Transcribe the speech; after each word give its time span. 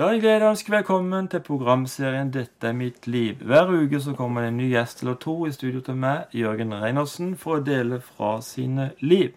Da 0.00 0.06
er 0.14 0.22
jeg 0.24 0.40
ønske 0.40 0.72
velkommen 0.72 1.26
til 1.28 1.42
programserien 1.44 2.30
'Dette 2.32 2.68
er 2.70 2.72
mitt 2.72 3.04
liv'. 3.04 3.42
Hver 3.44 3.68
uke 3.68 3.98
så 4.00 4.14
kommer 4.16 4.40
det 4.40 4.48
en 4.48 4.56
ny 4.56 4.70
gjest 4.70 5.02
eller 5.02 5.18
to 5.20 5.34
i 5.44 5.52
studio 5.52 5.80
til 5.80 5.94
meg, 5.94 6.32
Jørgen 6.32 6.72
Reinersen, 6.72 7.34
for 7.36 7.58
å 7.58 7.64
dele 7.64 7.98
fra 8.00 8.40
sine 8.40 8.92
liv. 9.00 9.34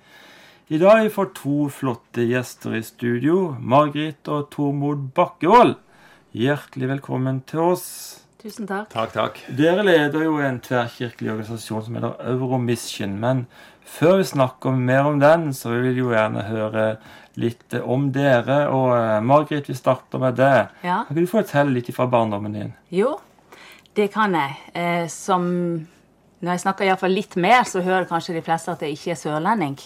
I 0.69 0.77
dag 0.77 0.89
har 0.89 1.01
jeg 1.03 1.11
fått 1.17 1.35
to 1.35 1.67
flotte 1.67 2.23
gjester 2.23 2.77
i 2.77 2.81
studio. 2.81 3.57
Margrit 3.59 4.23
og 4.31 4.47
Tormod 4.55 5.11
Bakkevold. 5.13 5.75
Hjertelig 6.31 6.93
velkommen 6.95 7.43
til 7.43 7.59
oss. 7.59 8.23
Tusen 8.39 8.65
takk. 8.65 8.87
Takk, 8.89 9.11
takk. 9.11 9.43
Dere 9.51 9.83
leder 9.83 10.23
jo 10.23 10.37
en 10.39 10.61
tverrkirkelig 10.63 11.31
organisasjon 11.31 11.83
som 11.83 11.95
heter 11.99 12.15
Euromission. 12.37 13.19
Men 13.19 13.47
før 13.85 14.17
vi 14.21 14.29
snakker 14.31 14.75
mer 14.77 15.09
om 15.09 15.19
den, 15.21 15.51
så 15.53 15.73
vil 15.73 15.89
vi 15.89 16.01
jo 16.01 16.13
gjerne 16.13 16.45
høre 16.47 16.85
litt 17.39 17.75
om 17.81 18.09
dere. 18.13 18.67
Og 18.73 18.91
eh, 18.97 19.19
Margrit, 19.25 19.69
vi 19.69 19.77
starter 19.77 20.21
med 20.21 20.37
deg. 20.39 20.73
Ja. 20.85 21.03
Kan 21.07 21.17
du 21.17 21.25
fortelle 21.29 21.73
litt 21.75 21.91
fra 21.95 22.07
barndommen 22.09 22.55
din? 22.57 22.73
Jo, 22.93 23.15
det 23.97 24.11
kan 24.13 24.35
jeg. 24.37 24.59
Eh, 24.73 25.07
som 25.11 25.49
Når 26.43 26.57
jeg 26.57 26.59
snakker 26.65 26.83
iallfall 26.83 27.13
litt 27.15 27.37
mer, 27.39 27.61
så 27.63 27.79
hører 27.79 28.03
kanskje 28.09 28.33
de 28.35 28.41
fleste 28.43 28.73
at 28.73 28.81
jeg 28.83 28.97
ikke 28.97 29.13
er 29.13 29.19
sørlending. 29.21 29.77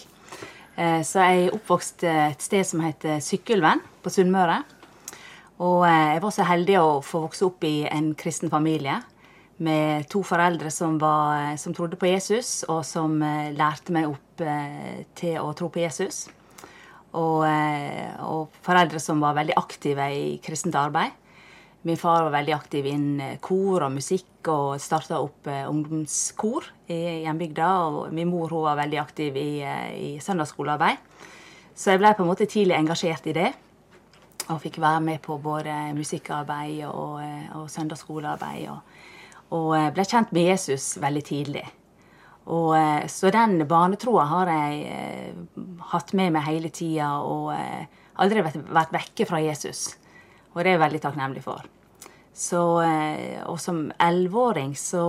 Eh, 0.74 1.04
så 1.06 1.22
jeg 1.22 1.44
er 1.44 1.54
oppvokst 1.54 2.02
et 2.10 2.42
sted 2.42 2.66
som 2.66 2.82
heter 2.82 3.22
Sykkylven 3.22 3.84
på 4.02 4.10
Sunnmøre. 4.10 4.64
Og 5.62 5.84
eh, 5.86 6.14
jeg 6.14 6.22
var 6.24 6.34
så 6.34 6.46
heldig 6.48 6.80
å 6.80 6.88
få 7.04 7.22
vokse 7.26 7.46
opp 7.46 7.64
i 7.66 7.76
en 7.90 8.12
kristen 8.18 8.50
familie 8.50 8.98
med 9.58 10.06
to 10.10 10.22
foreldre 10.26 10.70
som, 10.70 10.98
var, 10.98 11.56
som 11.58 11.74
trodde 11.74 11.98
på 11.98 12.08
Jesus, 12.10 12.62
og 12.70 12.84
som 12.86 13.18
eh, 13.22 13.50
lærte 13.56 13.94
meg 13.94 14.10
opp 14.10 14.42
eh, 14.44 15.04
til 15.18 15.38
å 15.42 15.52
tro 15.58 15.70
på 15.72 15.82
Jesus. 15.82 16.26
Og, 17.18 17.42
eh, 17.48 18.14
og 18.22 18.54
foreldre 18.62 19.02
som 19.02 19.22
var 19.22 19.36
veldig 19.38 19.56
aktive 19.58 20.06
i 20.14 20.28
kristent 20.44 20.78
arbeid. 20.78 21.16
Min 21.86 21.98
far 21.98 22.26
var 22.26 22.34
veldig 22.34 22.54
aktiv 22.54 22.86
innen 22.90 23.38
kor 23.42 23.86
og 23.86 23.94
musikk 23.94 24.50
og 24.50 24.80
starta 24.82 25.20
opp 25.22 25.46
ungdomskor 25.46 26.66
i 26.90 27.22
hjembygda. 27.22 27.68
Og 27.86 28.14
min 28.14 28.28
mor 28.28 28.50
var 28.66 28.80
veldig 28.80 28.98
aktiv 29.00 29.38
i, 29.38 29.62
i 29.94 30.10
søndagsskolearbeid. 30.22 30.98
Så 31.78 31.94
jeg 31.94 32.02
ble 32.02 32.10
på 32.18 32.26
en 32.26 32.30
måte 32.32 32.48
tidlig 32.50 32.74
engasjert 32.76 33.30
i 33.30 33.36
det. 33.38 33.52
Og 34.50 34.58
fikk 34.62 34.80
være 34.82 35.04
med 35.06 35.22
på 35.22 35.38
både 35.38 35.76
musikkarbeid 35.96 36.82
og, 36.90 37.22
og 37.60 37.70
søndagsskolearbeid. 37.70 38.66
Og, 38.74 38.97
og 39.54 39.74
eh, 39.76 39.90
ble 39.94 40.04
kjent 40.04 40.32
med 40.36 40.50
Jesus 40.50 40.96
veldig 41.00 41.24
tidlig. 41.24 41.64
Og, 42.48 42.72
eh, 42.76 43.06
så 43.12 43.32
den 43.32 43.60
barnetroa 43.68 44.26
har 44.28 44.52
jeg 44.52 44.82
eh, 44.92 45.62
hatt 45.92 46.14
med 46.16 46.34
meg 46.36 46.48
hele 46.48 46.72
tida 46.74 47.14
og 47.24 47.52
aldri 48.18 48.44
vært, 48.44 48.92
vekke 48.94 49.28
fra 49.28 49.40
Jesus. 49.44 49.90
Og 50.54 50.62
det 50.62 50.72
er 50.72 50.78
jeg 50.78 50.84
veldig 50.86 51.02
takknemlig 51.04 51.44
for. 51.44 51.64
Så, 52.38 52.60
og 53.50 53.56
som 53.58 53.88
elleveåring 53.98 54.70
så, 54.78 55.02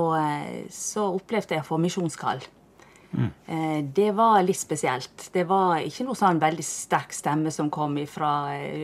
så 0.73 1.03
opplevde 1.13 1.53
jeg 1.53 1.61
å 1.61 1.67
få 1.67 1.77
misjonskall. 1.77 2.41
Mm. 3.13 3.27
Det 3.93 4.07
var 4.17 4.41
litt 4.41 4.57
spesielt. 4.57 5.27
Det 5.33 5.43
var 5.49 5.77
ikke 5.85 6.07
noe 6.07 6.17
sånn 6.17 6.41
veldig 6.41 6.65
sterk 6.65 7.13
stemme 7.13 7.53
som 7.53 7.69
kom 7.73 7.99
fra 8.09 8.31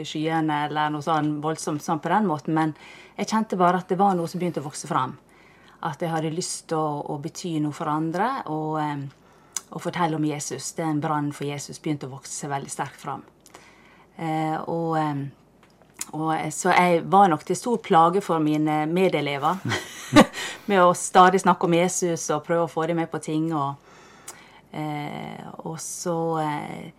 skyene, 0.05 0.59
eller 0.67 0.93
noe 0.93 1.05
sånn 1.05 1.39
voldsomt 1.41 1.81
sånn 1.85 2.03
på 2.03 2.13
den 2.13 2.29
måten, 2.29 2.53
men 2.53 2.75
jeg 3.17 3.31
kjente 3.33 3.57
bare 3.57 3.81
at 3.81 3.89
det 3.89 3.97
var 3.97 4.13
noe 4.17 4.29
som 4.29 4.41
begynte 4.41 4.61
å 4.61 4.67
vokse 4.69 4.89
fram. 4.89 5.17
At 5.85 6.01
jeg 6.01 6.09
hadde 6.09 6.33
lyst 6.33 6.67
til 6.71 6.81
å, 6.81 6.99
å 7.13 7.19
bety 7.21 7.57
noe 7.61 7.75
for 7.75 7.91
andre 7.91 8.29
og, 8.49 8.79
og 9.69 9.83
fortelle 9.83 10.17
om 10.17 10.25
Jesus. 10.25 10.71
Den 10.77 11.01
brannen 11.03 11.33
for 11.35 11.45
Jesus 11.45 11.81
begynte 11.81 12.09
å 12.09 12.15
vokse 12.15 12.33
seg 12.33 12.53
veldig 12.53 12.73
sterkt 12.73 13.01
fram. 13.01 13.21
Eh, 14.17 14.55
og, 14.71 14.95
og, 16.15 16.29
så 16.55 16.73
jeg 16.73 17.03
var 17.11 17.29
nok 17.29 17.45
til 17.45 17.59
stor 17.59 17.81
plage 17.85 18.23
for 18.25 18.41
mine 18.41 18.85
medelever 18.89 19.61
med 20.69 20.81
å 20.81 20.93
stadig 20.97 21.43
snakke 21.43 21.67
om 21.67 21.77
Jesus 21.77 22.29
og 22.33 22.45
prøve 22.47 22.65
å 22.65 22.71
få 22.71 22.87
dem 22.89 23.03
med 23.03 23.11
på 23.11 23.21
ting. 23.21 23.51
og 23.53 23.75
Eh, 24.75 25.47
og 25.63 25.79
så, 25.79 26.39
eh, 26.39 26.91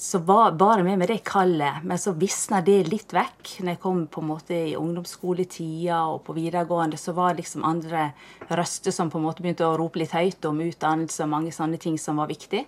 så 0.00 0.18
var 0.18 0.52
bare 0.52 0.84
med 0.86 0.98
med 0.98 1.08
det 1.08 1.24
kallet, 1.26 1.82
men 1.82 1.98
så 1.98 2.12
visna 2.14 2.60
det 2.62 2.84
litt 2.86 3.10
vekk. 3.10 3.56
Når 3.58 3.72
jeg 3.72 3.80
kom 3.82 4.04
på 4.06 4.22
en 4.22 4.28
måte 4.28 4.54
i 4.54 4.76
ungdomsskoletida 4.78 6.04
og 6.12 6.20
på 6.28 6.36
videregående, 6.36 6.94
så 6.96 7.16
var 7.16 7.34
det 7.34 7.42
liksom 7.42 7.64
andre 7.66 8.12
røster 8.46 8.94
som 8.94 9.10
på 9.10 9.18
en 9.18 9.26
måte 9.26 9.42
begynte 9.42 9.66
å 9.66 9.74
rope 9.80 9.98
litt 9.98 10.14
høyt 10.14 10.46
om 10.46 10.60
utdannelse 10.62 11.26
og 11.26 11.32
mange 11.32 11.50
sånne 11.50 11.82
ting 11.82 11.98
som 11.98 12.22
var 12.22 12.30
viktig. 12.30 12.62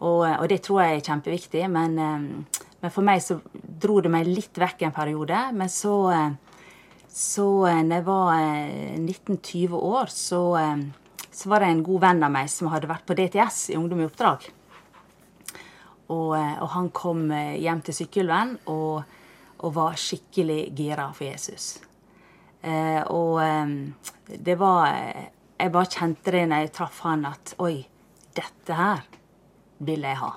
Og, 0.00 0.24
og 0.24 0.46
det 0.48 0.62
tror 0.64 0.80
jeg 0.86 0.96
er 0.96 1.04
kjempeviktig, 1.10 1.66
men, 1.68 1.98
eh, 2.00 2.64
men 2.80 2.96
for 2.96 3.04
meg 3.04 3.20
så 3.26 3.42
dro 3.52 4.00
det 4.00 4.14
meg 4.16 4.30
litt 4.32 4.56
vekk 4.56 4.86
en 4.88 4.96
periode. 4.96 5.42
Men 5.52 5.68
så, 5.68 5.96
eh, 6.16 6.30
så 7.12 7.48
eh, 7.68 7.82
når 7.82 7.98
jeg 7.98 8.06
var 8.08 8.32
eh, 8.38 8.96
19-20 9.04 9.76
år, 9.76 10.16
så 10.16 10.46
så 11.38 11.52
var 11.52 11.62
det 11.62 11.68
en 11.70 11.84
god 11.86 12.00
venn 12.02 12.24
av 12.26 12.32
meg 12.34 12.48
som 12.50 12.66
hadde 12.72 12.88
vært 12.90 13.04
på 13.06 13.14
DTS 13.14 13.68
i 13.70 13.76
Ungdom 13.78 14.00
i 14.02 14.06
oppdrag. 14.08 14.48
Og, 16.08 16.32
eh, 16.38 16.56
og 16.62 16.70
han 16.72 16.88
kom 16.96 17.28
eh, 17.34 17.58
hjem 17.60 17.82
til 17.84 17.96
Sykkylven 17.96 18.54
og, 18.72 19.02
og 19.60 19.74
var 19.76 19.98
skikkelig 20.00 20.62
gira 20.76 21.10
for 21.12 21.28
Jesus. 21.28 21.76
Eh, 22.62 23.02
og 23.12 23.38
eh, 23.44 24.34
det 24.38 24.56
var 24.58 24.88
Jeg 25.58 25.72
bare 25.74 25.90
kjente 25.90 26.32
det 26.34 26.44
når 26.46 26.60
jeg 26.62 26.74
traff 26.76 27.00
han, 27.02 27.24
at 27.26 27.56
oi, 27.58 27.82
dette 28.36 28.74
her 28.78 29.00
vil 29.82 30.04
jeg 30.06 30.20
ha. 30.20 30.36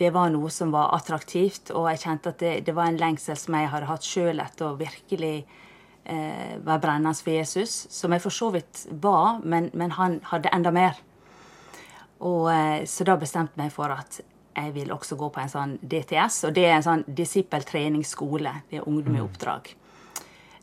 Det 0.00 0.08
var 0.14 0.30
noe 0.32 0.48
som 0.50 0.72
var 0.72 0.94
attraktivt, 0.96 1.70
og 1.76 1.90
jeg 1.90 2.00
kjente 2.00 2.32
at 2.32 2.40
det, 2.40 2.52
det 2.64 2.72
var 2.74 2.88
en 2.88 2.96
lengsel 2.96 3.36
som 3.36 3.54
jeg 3.54 3.68
hadde 3.68 3.90
hatt 3.90 4.06
sjøl 4.08 4.40
etter 4.40 4.70
å 4.70 4.78
virkelig 4.80 5.34
eh, 6.08 6.56
være 6.56 6.80
brennende 6.80 7.12
for 7.20 7.36
Jesus, 7.36 7.74
som 7.92 8.16
jeg 8.16 8.24
for 8.24 8.32
så 8.32 8.48
vidt 8.56 8.86
var, 9.04 9.44
men, 9.44 9.68
men 9.76 9.92
han 9.98 10.22
hadde 10.32 10.54
enda 10.56 10.72
mer. 10.72 10.96
Og, 12.24 12.48
så 12.88 13.04
da 13.04 13.18
bestemte 13.20 13.52
jeg 13.58 13.66
meg 13.66 13.76
for 13.76 13.92
at 13.92 14.22
jeg 14.52 14.74
vil 14.74 14.92
også 14.92 15.16
gå 15.20 15.28
på 15.32 15.40
en 15.42 15.52
sånn 15.52 15.76
DTS, 15.80 16.42
og 16.48 16.56
det 16.56 16.66
er 16.68 16.76
en 16.76 16.86
sånn 16.86 17.04
disippeltreningsskole. 17.08 18.52
Det 18.70 18.80
er 18.80 18.88
ungdom 18.88 19.16
i 19.16 19.24
oppdrag. 19.24 19.72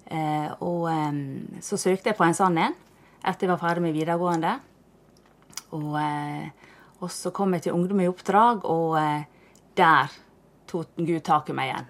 Eh, 0.10 0.50
og 0.66 0.86
eh, 0.92 1.20
så 1.66 1.78
søkte 1.78 2.12
jeg 2.12 2.18
på 2.18 2.26
en 2.26 2.38
sånn 2.38 2.58
en 2.62 2.78
etter 3.20 3.46
jeg 3.46 3.52
var 3.52 3.62
ferdig 3.62 3.84
med 3.84 3.96
videregående. 3.98 4.56
Og, 5.76 5.94
eh, 6.00 6.74
og 7.00 7.12
så 7.14 7.32
kom 7.36 7.54
jeg 7.56 7.68
til 7.68 7.78
Ungdom 7.78 8.02
i 8.02 8.10
oppdrag, 8.10 8.66
og 8.66 8.96
eh, 9.02 9.28
der 9.78 10.14
tok 10.70 10.98
Gud 10.98 11.22
tak 11.26 11.50
i 11.50 11.56
meg 11.58 11.72
igjen. 11.72 11.90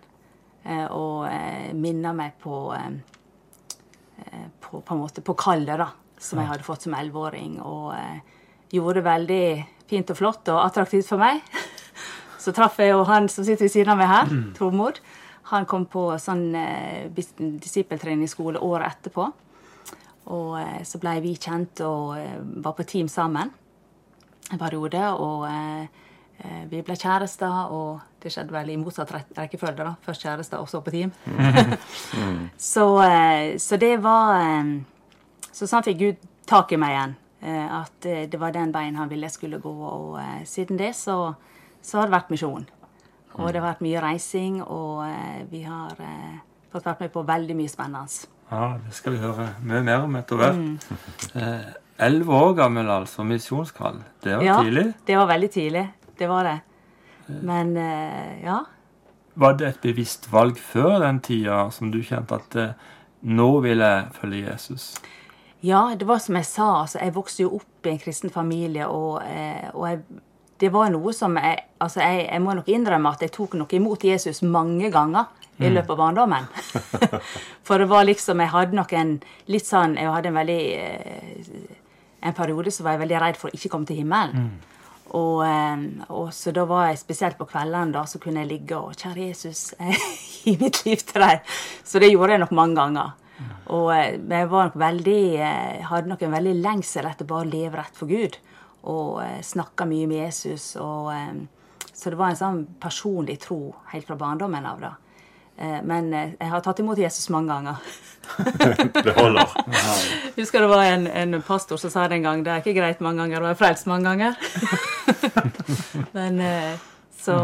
Eh, 0.70 0.86
og 0.92 1.26
eh, 1.30 1.72
minna 1.78 2.14
meg 2.16 2.36
på, 2.42 2.62
eh, 2.76 4.46
på 4.60 4.82
på 4.82 4.96
en 4.96 5.02
måte 5.02 5.24
på 5.26 5.36
kallet 5.40 5.80
da, 5.80 5.90
som 6.20 6.42
jeg 6.42 6.52
hadde 6.52 6.68
fått 6.68 6.88
som 6.88 6.96
elleveåring. 6.98 7.60
Og 7.64 7.94
gjorde 8.70 9.00
det 9.00 9.08
veldig 9.08 9.44
fint 9.90 10.12
og 10.14 10.20
flott 10.20 10.52
og 10.54 10.64
attraktivt 10.66 11.10
for 11.10 11.22
meg. 11.22 11.42
Så 12.40 12.54
traff 12.56 12.78
jeg 12.80 12.94
jo 12.94 13.04
han 13.04 13.28
som 13.30 13.44
sitter 13.44 13.66
ved 13.68 13.72
siden 13.74 13.92
av 13.92 13.98
meg 14.00 14.08
her, 14.08 14.30
Tormod. 14.56 15.00
Han 15.52 15.66
kom 15.68 15.86
på 15.92 16.06
sånn 16.22 16.46
eh, 16.56 17.10
disippeltreningsskole 17.16 18.60
året 18.64 18.94
etterpå. 18.96 19.26
Og 20.30 20.52
eh, 20.62 20.84
så 20.86 21.00
ble 21.02 21.16
vi 21.24 21.34
kjent 21.42 21.82
og 21.86 22.14
eh, 22.20 22.38
var 22.64 22.76
på 22.78 22.86
team 22.88 23.08
sammen 23.12 23.50
en 24.52 24.62
periode. 24.62 25.02
Og 25.20 25.48
eh, 25.50 25.88
eh, 26.44 26.64
vi 26.72 26.84
ble 26.86 26.96
kjærester, 26.96 27.74
og 27.74 28.00
det 28.24 28.32
skjedde 28.34 28.54
vel 28.54 28.70
i 28.74 28.78
motsatt 28.80 29.12
rek- 29.16 29.34
rekkefølge. 29.38 29.84
da. 29.90 29.96
Først 30.06 30.24
kjærester, 30.28 30.62
og 30.62 30.70
så 30.70 30.82
på 30.86 30.94
team. 30.96 31.12
så, 32.58 32.86
eh, 33.04 33.58
så 33.58 33.78
det 33.82 33.98
var 34.04 34.36
eh, 34.42 34.72
Så 35.52 35.68
sånn 35.68 35.84
fikk 35.84 35.98
Gud 36.00 36.22
tak 36.48 36.72
i 36.72 36.78
meg 36.80 36.94
igjen. 36.96 37.16
eh, 37.42 37.80
At 37.82 38.06
det 38.32 38.40
var 38.40 38.54
den 38.56 38.72
veien 38.72 38.96
han 38.96 39.10
ville 39.12 39.28
jeg 39.28 39.36
skulle 39.40 39.60
gå. 39.60 39.74
Og 39.74 40.20
siden 40.48 40.78
det 40.80 40.94
så, 40.96 41.34
så 41.82 42.00
har 42.00 42.08
det 42.10 42.16
vært 42.18 42.30
misjon. 42.34 42.66
Og 43.40 43.48
det 43.54 43.62
har 43.62 43.70
vært 43.70 43.84
mye 43.86 44.02
reising, 44.04 44.62
og 44.66 45.04
eh, 45.06 45.44
vi 45.52 45.62
har 45.64 45.94
eh, 46.04 46.40
fått 46.74 46.86
vært 46.90 47.00
med 47.06 47.12
på 47.14 47.24
veldig 47.28 47.56
mye 47.56 47.72
spennende. 47.72 48.28
Ja, 48.50 48.72
det 48.82 48.96
skal 48.98 49.14
vi 49.14 49.20
høre 49.22 49.46
mye 49.64 49.84
mer 49.86 50.08
om 50.08 50.16
etter 50.20 50.40
hvert. 50.42 50.90
Eh, 51.40 51.70
Elleve 52.00 52.32
år 52.32 52.54
gammel, 52.56 52.88
altså. 52.90 53.26
Misjonskall. 53.28 53.98
Det 54.24 54.38
var 54.38 54.44
Ja, 54.48 54.58
tidlig. 54.64 54.86
det 55.08 55.18
var 55.20 55.28
veldig 55.28 55.50
tidlig. 55.52 55.82
Det 56.20 56.30
var 56.32 56.44
det. 56.48 56.58
Men 57.44 57.74
eh, 57.78 58.40
ja. 58.46 58.62
Var 59.36 59.54
det 59.60 59.68
et 59.68 59.82
bevisst 59.84 60.30
valg 60.32 60.58
før 60.58 61.00
den 61.04 61.20
tida 61.24 61.70
som 61.76 61.92
du 61.92 62.00
kjente 62.04 62.36
at 62.40 62.58
nå 63.22 63.50
vil 63.64 63.84
jeg 63.84 64.08
følge 64.16 64.46
Jesus? 64.48 64.88
Ja, 65.62 65.94
det 66.00 66.08
var 66.08 66.18
som 66.24 66.36
jeg 66.40 66.48
sa. 66.48 66.70
altså 66.82 67.00
Jeg 67.04 67.14
vokste 67.16 67.44
jo 67.44 67.52
opp 67.60 67.86
i 67.86 67.92
en 67.94 68.00
kristen 68.00 68.32
familie, 68.32 68.88
og, 68.88 69.20
og 69.76 69.86
jeg, 69.90 70.02
det 70.60 70.70
var 70.74 70.90
noe 70.92 71.14
som 71.16 71.38
jeg, 71.40 71.60
altså 71.80 72.02
jeg 72.04 72.26
Jeg 72.30 72.42
må 72.44 72.54
nok 72.58 72.70
innrømme 72.70 73.14
at 73.14 73.22
jeg 73.24 73.32
tok 73.36 73.56
nok 73.60 73.74
imot 73.74 74.04
Jesus 74.04 74.42
mange 74.44 74.92
ganger 74.92 75.30
i 75.60 75.70
løpet 75.70 75.92
av 75.92 76.00
barndommen. 76.00 76.48
For 77.68 77.82
det 77.82 77.90
var 77.92 78.08
liksom 78.08 78.40
Jeg 78.44 78.54
hadde 78.54 78.80
nok 78.80 78.94
en 78.96 79.14
litt 79.52 79.68
sånn 79.68 79.98
Jeg 80.00 80.12
hadde 80.12 80.32
en 80.32 80.40
veldig 80.40 80.64
eh, 80.80 81.78
En 82.24 82.36
periode 82.36 82.72
så 82.76 82.86
var 82.86 82.96
jeg 82.96 83.04
veldig 83.06 83.22
redd 83.24 83.40
for 83.40 83.48
å 83.48 83.56
ikke 83.56 83.72
komme 83.72 83.88
til 83.88 84.02
himmelen. 84.02 84.50
Og, 85.16 85.38
eh, 85.46 85.86
og, 86.12 86.34
så 86.36 86.52
da 86.54 86.66
var 86.68 86.90
jeg 86.90 87.00
spesielt 87.00 87.38
på 87.40 87.48
kveldene 87.48 87.96
da, 87.96 88.02
så 88.04 88.20
kunne 88.20 88.44
jeg 88.44 88.50
ligge 88.50 88.76
og 88.76 88.92
'Kjære 88.92 89.30
Jesus, 89.30 89.62
gi 90.44 90.58
mitt 90.62 90.82
liv 90.84 91.00
til 91.00 91.24
deg'. 91.24 91.56
Så 91.88 92.04
det 92.04 92.12
gjorde 92.12 92.36
jeg 92.36 92.44
nok 92.44 92.52
mange 92.60 92.76
ganger. 92.76 93.16
Og 93.72 93.88
eh, 93.96 94.20
jeg 94.20 94.52
var 94.52 94.68
nok 94.68 94.76
veldig, 94.84 95.24
hadde 95.88 96.12
nok 96.12 96.28
en 96.28 96.36
veldig 96.36 96.58
lengsel 96.60 97.08
etter 97.08 97.30
bare 97.32 97.48
å 97.48 97.52
leve 97.56 97.80
rett 97.80 97.96
for 97.96 98.12
Gud. 98.12 98.36
Og 98.88 99.20
snakka 99.44 99.86
mye 99.90 100.08
med 100.08 100.24
Jesus. 100.24 100.76
Og, 100.80 101.12
så 101.94 102.12
det 102.12 102.20
var 102.20 102.32
en 102.32 102.40
sånn 102.40 102.66
personlig 102.80 103.40
tro 103.44 103.76
helt 103.92 104.08
fra 104.08 104.16
barndommen 104.20 104.66
av. 104.66 104.80
da. 104.80 104.94
Men 105.84 106.14
jeg 106.14 106.48
har 106.48 106.62
tatt 106.64 106.80
imot 106.80 106.98
Jesus 107.02 107.28
mange 107.36 107.52
ganger. 107.52 107.82
det 109.04 109.16
holder. 109.18 109.52
Jeg 109.68 110.38
husker 110.38 110.64
det 110.64 110.70
var 110.72 110.86
en, 110.88 111.08
en, 111.12 111.42
pastor 111.44 111.82
som 111.82 111.92
sa 111.92 112.08
det 112.08 112.22
en 112.22 112.28
gang. 112.30 112.44
Det 112.46 112.54
er 112.54 112.64
ikke 112.64 112.78
greit 112.78 113.04
mange 113.04 113.26
ganger 113.26 113.44
å 113.44 113.50
være 113.50 113.60
frelst 113.60 113.90
mange 113.92 114.08
ganger. 114.08 114.40
Men 116.16 116.40
så, 117.20 117.36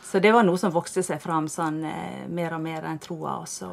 så, 0.00 0.22
det 0.24 0.32
var 0.32 0.48
noe 0.48 0.60
som 0.60 0.72
vokste 0.72 1.04
seg 1.04 1.20
fram 1.20 1.50
sånn 1.52 1.82
mer 2.32 2.56
og 2.56 2.64
mer 2.64 2.88
enn 2.88 3.02
troa. 3.02 3.36
Også, 3.42 3.68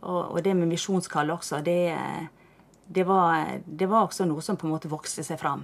og, 0.00 0.32
og, 0.32 0.40
det 0.44 0.56
med 0.56 0.70
misjonskall 0.72 1.34
også, 1.36 1.60
det, 1.64 1.92
det, 2.90 3.04
var, 3.06 3.60
det, 3.64 3.86
var, 3.86 4.08
også 4.08 4.26
noe 4.26 4.42
som 4.42 4.58
på 4.58 4.66
en 4.66 4.74
måte 4.74 4.90
vokste 4.90 5.22
seg 5.26 5.38
fram. 5.38 5.62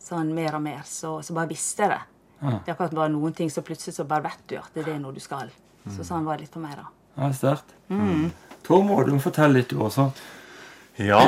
Sånn 0.00 0.32
mer 0.32 0.56
og 0.56 0.62
mer. 0.64 0.80
Så, 0.88 1.18
så 1.22 1.36
bare 1.36 1.50
visste 1.50 1.90
det. 1.90 2.00
Det 2.38 2.70
er 2.70 2.72
akkurat 2.72 2.94
bare 2.94 3.12
noen 3.12 3.34
ting 3.36 3.50
så 3.50 3.64
plutselig 3.66 3.96
så 3.96 4.06
bare 4.08 4.28
vet 4.28 4.44
du 4.48 4.56
at 4.60 4.76
det 4.78 4.86
er 4.88 5.00
noe 5.02 5.12
du 5.12 5.20
skal. 5.20 5.50
Så 5.90 6.04
sånn 6.06 6.26
var 6.26 6.38
det 6.38 6.46
litt 6.46 6.54
for 6.54 6.64
meg, 6.64 6.76
da. 6.78 6.88
Ja, 7.18 7.30
Sterkt. 7.34 7.72
Mm. 7.90 8.28
Tormod, 8.66 9.08
du 9.08 9.16
må 9.16 9.22
fortelle 9.22 9.58
litt, 9.58 9.72
du 9.72 9.80
også. 9.82 10.08
Ja. 11.02 11.20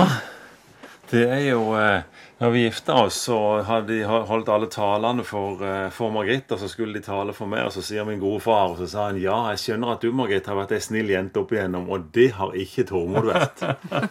Det 1.10 1.24
er 1.26 1.40
jo 1.48 1.72
eh, 1.74 2.02
Når 2.38 2.52
vi 2.54 2.62
gifta 2.62 2.94
oss, 3.02 3.16
så 3.26 3.36
hadde 3.66 3.90
de 3.90 4.04
holdt 4.06 4.50
alle 4.52 4.68
talene 4.70 5.24
for, 5.26 5.60
eh, 5.66 5.88
for 5.92 6.12
Margrit, 6.14 6.48
og 6.54 6.60
så 6.62 6.70
skulle 6.70 6.96
de 6.96 7.02
tale 7.04 7.34
for 7.36 7.50
meg, 7.50 7.66
og 7.66 7.74
så 7.74 7.82
sier 7.84 8.06
min 8.08 8.22
gode 8.22 8.40
far 8.44 8.70
og 8.70 8.78
så 8.78 8.86
sa 8.88 9.08
han, 9.08 9.18
ja, 9.20 9.34
jeg 9.52 9.62
skjønner 9.64 9.96
at 9.96 10.06
du, 10.06 10.12
Margrit, 10.16 10.46
har 10.48 10.56
vært 10.56 10.76
ei 10.76 10.80
snill 10.84 11.10
jente 11.10 11.42
opp 11.42 11.52
igjennom, 11.52 11.90
og 11.90 12.06
det 12.14 12.30
har 12.38 12.54
ikke 12.56 12.86
Tormod 12.88 13.28
vært. 13.28 13.64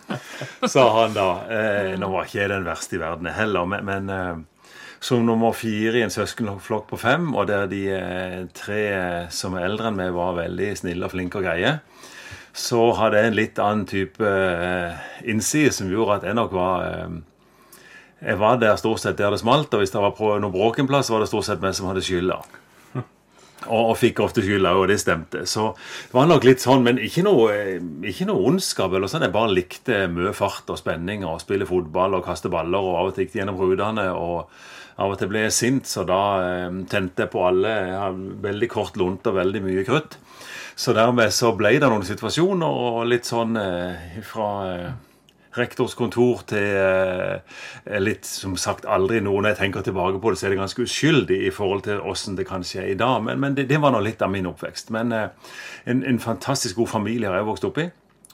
sa 0.75 0.85
han 0.99 1.15
da. 1.15 1.29
Eh, 1.47 1.95
nå 1.97 2.11
var 2.11 2.27
ikke 2.27 2.41
jeg 2.43 2.53
den 2.53 2.67
verste 2.67 2.99
i 2.99 3.01
verden 3.01 3.31
heller, 3.33 3.71
men, 3.71 3.89
men 3.89 4.45
som 4.99 5.23
nummer 5.25 5.55
fire 5.55 6.01
i 6.01 6.03
en 6.03 6.13
søskenflokk 6.13 6.89
på 6.91 6.99
fem, 6.99 7.31
og 7.31 7.47
der 7.49 7.65
de 7.71 7.83
tre 8.53 8.83
som 9.33 9.55
er 9.55 9.69
eldre 9.71 9.89
enn 9.89 9.99
meg, 10.03 10.13
var 10.13 10.37
veldig 10.43 10.73
snille 10.83 11.07
og 11.07 11.15
flinke 11.15 11.39
og 11.39 11.47
greie 11.47 11.77
så 12.53 12.81
hadde 12.97 13.19
jeg 13.19 13.29
en 13.29 13.37
litt 13.37 13.59
annen 13.61 13.85
type 13.89 14.25
eh, 14.25 14.95
innside 15.29 15.73
som 15.75 15.89
gjorde 15.91 16.19
at 16.19 16.29
jeg 16.29 16.37
nok 16.37 16.55
var 16.55 16.87
eh, 16.87 17.19
Jeg 18.19 18.39
var 18.41 18.57
der 18.59 18.79
stort 18.79 18.99
sett 18.99 19.19
der 19.19 19.31
det 19.31 19.39
smalt, 19.39 19.73
og 19.73 19.83
hvis 19.83 19.93
det 19.93 20.01
var 20.01 20.15
på 20.17 20.33
noe 20.41 20.51
bråk 20.51 20.81
en 20.81 20.89
plass, 20.89 21.11
var 21.11 21.23
det 21.23 21.29
stort 21.31 21.47
sett 21.47 21.61
meg 21.63 21.77
som 21.77 21.87
hadde 21.87 22.03
skylda. 22.03 22.41
Og, 23.67 23.89
og, 23.89 23.95
fikk 23.99 24.21
ofte 24.23 24.39
skylda, 24.39 24.71
og 24.79 24.85
det 24.87 24.95
stemte. 25.01 25.41
Så 25.43 25.65
det 25.75 26.15
var 26.15 26.27
nok 26.29 26.45
litt 26.47 26.61
sånn, 26.63 26.83
men 26.83 26.99
ikke 27.03 27.25
noe, 27.27 27.47
eh, 27.51 27.81
ikke 28.07 28.27
noe 28.29 28.45
ondskap. 28.47 28.93
eller 28.95 29.11
sånn, 29.11 29.25
Jeg 29.27 29.35
bare 29.35 29.51
likte 29.51 29.97
mye 30.07 30.31
fart 30.33 30.71
og 30.71 30.79
spenning 30.79 31.25
og 31.27 31.41
spille 31.43 31.67
fotball 31.67 32.15
og 32.15 32.23
kaste 32.23 32.51
baller, 32.51 32.79
og 32.79 32.95
av 32.95 33.09
og 33.09 33.15
til 33.15 33.25
gikk 33.25 33.33
det 33.33 33.41
gjennom 33.41 33.59
rutene. 33.59 34.07
og 34.15 34.47
av 34.99 35.13
og 35.13 35.19
til 35.19 35.29
ble 35.31 35.45
jeg 35.45 35.55
sint, 35.55 35.87
så 35.87 36.03
da 36.07 36.21
eh, 36.43 36.79
tente 36.91 37.23
jeg 37.23 37.31
på 37.31 37.43
alle. 37.47 37.71
Jeg 37.71 37.99
har 37.99 38.17
veldig 38.47 38.69
kort 38.71 38.97
lunt 38.99 39.27
og 39.27 39.37
veldig 39.37 39.61
mye 39.63 39.85
krutt. 39.87 40.17
Så 40.79 40.95
dermed 40.95 41.33
så 41.35 41.51
ble 41.59 41.73
det 41.75 41.87
noen 41.91 42.07
situasjoner 42.07 42.81
og 42.87 43.05
litt 43.09 43.27
sånn 43.27 43.57
eh, 43.59 44.19
fra 44.23 44.49
eh, 44.69 44.91
rektors 45.57 45.95
kontor 45.97 46.43
til 46.47 46.77
eh, 46.79 47.99
litt 47.99 48.27
som 48.27 48.55
sagt 48.59 48.87
aldri 48.87 49.19
noe 49.23 49.41
Når 49.41 49.53
jeg 49.53 49.59
tenker 49.59 49.85
tilbake 49.85 50.21
på 50.21 50.31
det, 50.31 50.39
så 50.39 50.47
er 50.47 50.53
det 50.53 50.61
ganske 50.61 50.85
uskyldig 50.85 51.39
i 51.47 51.53
forhold 51.53 51.83
til 51.87 51.99
åssen 51.99 52.37
det 52.39 52.47
kanskje 52.47 52.83
er 52.83 52.91
i 52.93 52.99
dag. 52.99 53.19
Men, 53.25 53.41
men 53.43 53.57
det, 53.57 53.67
det, 53.71 53.81
var 53.81 53.91
nå 53.91 54.01
litt 54.05 54.23
av 54.23 54.31
min 54.31 54.47
oppvekst. 54.49 54.93
Men 54.95 55.11
eh, 55.15 55.55
en, 55.89 56.03
en, 56.07 56.21
fantastisk 56.23 56.79
god 56.79 56.93
familie 56.95 57.31
har 57.31 57.41
jeg 57.41 57.49
vokst 57.49 57.67
opp 57.67 57.81
i. 57.81 57.89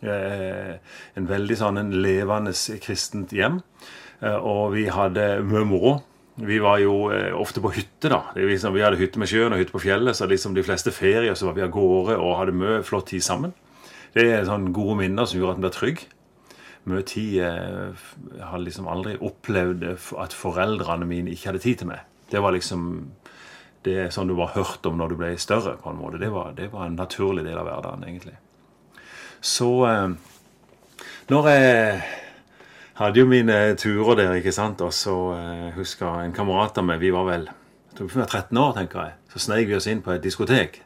Eh, 0.06 0.74
en 1.18 1.30
veldig 1.30 1.58
sånn 1.60 1.82
en 1.82 1.94
levende 2.04 2.54
kristent 2.84 3.34
hjem. 3.34 3.62
Eh, 4.22 4.38
og 4.38 4.76
vi 4.76 4.90
hadde 4.92 5.40
mye 5.48 5.66
moro. 5.66 5.96
Vi 6.36 6.58
var 6.60 6.82
jo 6.84 6.96
eh, 7.16 7.32
ofte 7.36 7.62
på 7.64 7.72
hytte, 7.72 8.10
da. 8.12 8.22
Liksom, 8.36 8.76
vi 8.76 8.84
hadde 8.84 9.00
hytte 9.00 9.22
med 9.22 9.32
sjøen 9.32 9.56
og 9.56 9.62
hytte 9.62 9.76
på 9.76 9.86
fjellet, 9.86 10.18
så 10.18 10.28
liksom 10.28 10.56
de 10.56 10.66
fleste 10.68 10.92
ferier 10.92 11.38
så 11.38 11.48
var 11.48 11.56
vi 11.56 11.64
av 11.64 11.72
gårde 11.72 12.18
og 12.20 12.36
hadde 12.42 12.58
mye 12.60 12.82
flott 12.84 13.08
tid 13.14 13.24
sammen. 13.24 13.54
Det 14.16 14.26
er 14.32 14.48
sånne 14.48 14.74
gode 14.76 14.98
minner 15.00 15.28
som 15.28 15.40
gjorde 15.40 15.56
at 15.56 15.62
en 15.62 15.66
blir 15.66 15.76
trygg. 15.76 16.04
Mye 16.86 17.06
tid 17.08 17.40
eh, 17.42 18.04
Jeg 18.36 18.50
har 18.50 18.62
liksom 18.62 18.90
aldri 18.92 19.16
opplevd 19.24 19.88
at 20.22 20.36
foreldrene 20.36 21.08
mine 21.08 21.32
ikke 21.32 21.54
hadde 21.54 21.64
tid 21.64 21.80
til 21.82 21.92
meg. 21.94 22.04
Det 22.32 22.44
var 22.44 22.56
liksom 22.56 22.90
det 23.86 23.96
er 24.02 24.14
sånn 24.14 24.28
du 24.28 24.34
bare 24.34 24.56
hørte 24.56 24.90
om 24.90 24.98
når 24.98 25.14
du 25.14 25.18
ble 25.20 25.32
større. 25.38 25.76
på 25.78 25.92
en 25.92 26.00
måte. 26.00 26.18
Det 26.18 26.32
var, 26.34 26.54
det 26.58 26.72
var 26.74 26.88
en 26.88 26.98
naturlig 26.98 27.46
del 27.46 27.58
av 27.62 27.68
hverdagen, 27.70 28.04
egentlig. 28.04 28.34
Så 29.46 29.70
eh, 29.86 30.16
når 31.30 31.50
jeg 31.54 32.00
hadde 33.00 33.22
jo 33.22 33.28
mine 33.30 33.60
turer 33.80 34.18
der, 34.20 34.34
ikke 34.40 34.54
sant. 34.56 34.82
Og 34.82 34.94
så 34.96 35.14
uh, 35.36 35.70
husker 35.76 36.24
en 36.24 36.36
kamerat 36.36 36.78
av 36.80 36.88
meg 36.88 37.04
Vi 37.04 37.14
var 37.14 37.30
vel 37.30 37.48
jeg 37.96 38.02
tror 38.02 38.10
vi 38.12 38.20
var 38.20 38.28
13 38.28 38.58
år, 38.60 38.72
tenker 38.76 39.00
jeg. 39.06 39.12
Så 39.32 39.40
sneik 39.46 39.70
vi 39.70 39.76
oss 39.78 39.86
inn 39.88 40.02
på 40.04 40.12
et 40.12 40.24
diskotek. 40.24 40.82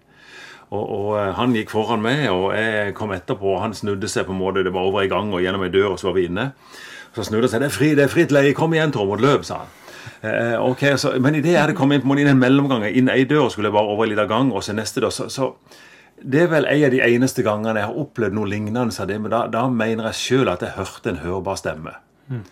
Og, 0.69 0.83
og 0.83 1.07
uh, 1.15 1.31
Han 1.39 1.56
gikk 1.57 1.71
foran 1.73 2.03
meg, 2.06 2.27
og 2.29 2.51
jeg 2.53 2.94
kom 2.97 3.15
etterpå. 3.15 3.56
og 3.56 3.63
Han 3.63 3.73
snudde 3.73 4.07
seg 4.11 4.27
på 4.27 4.35
en 4.35 4.41
måte, 4.41 4.61
det 4.63 4.73
var 4.75 4.85
over 4.85 5.01
i 5.01 5.09
gang, 5.09 5.33
og 5.33 5.41
gjennom 5.41 5.65
ei 5.65 5.71
dør, 5.73 5.95
og 5.95 6.00
så 6.00 6.11
var 6.11 6.19
vi 6.19 6.27
inne. 6.29 6.51
Så 7.15 7.25
snudde 7.25 7.47
han 7.47 7.56
seg. 7.56 7.61
'Det 7.61 7.71
er 7.71 7.77
fri, 7.77 7.89
det 7.97 8.03
er 8.06 8.13
fritt 8.13 8.31
leie. 8.31 8.53
Kom 8.53 8.73
igjen, 8.73 8.94
Tormod. 8.94 9.25
Løp', 9.25 9.44
sa 9.44 9.63
han. 9.63 9.75
Uh, 10.21 10.69
ok, 10.69 10.83
så, 10.97 11.15
Men 11.19 11.35
idet 11.35 11.53
jeg 11.53 11.62
hadde 11.62 11.73
kommet 11.73 12.03
inn 12.03 12.09
på 12.09 12.29
en 12.29 12.39
mellomgang, 12.39 12.85
inn 12.85 13.09
ei 13.09 13.23
dør, 13.23 13.50
skulle 13.50 13.67
jeg 13.67 13.73
bare 13.73 13.89
over 13.89 14.03
en 14.03 14.09
liten 14.09 14.27
gang, 14.27 14.53
og 14.53 14.63
så 14.63 14.73
neste 14.73 15.01
dør, 15.01 15.09
så, 15.09 15.29
så 15.29 15.53
det 16.24 16.42
er 16.42 16.48
vel 16.51 16.66
en 16.66 16.86
av 16.86 16.92
de 16.92 17.01
eneste 17.06 17.44
gangene 17.44 17.80
jeg 17.80 17.89
har 17.89 18.00
opplevd 18.01 18.33
noe 18.33 18.48
lignende. 18.50 19.01
av 19.01 19.07
det, 19.07 19.19
Men 19.21 19.31
da, 19.31 19.48
da 19.48 19.68
mener 19.69 20.10
jeg 20.10 20.13
sjøl 20.16 20.50
at 20.50 20.62
jeg 20.62 20.75
hørte 20.75 21.10
en 21.10 21.21
hørbar 21.24 21.56
stemme. 21.56 21.94
Mm. 22.27 22.44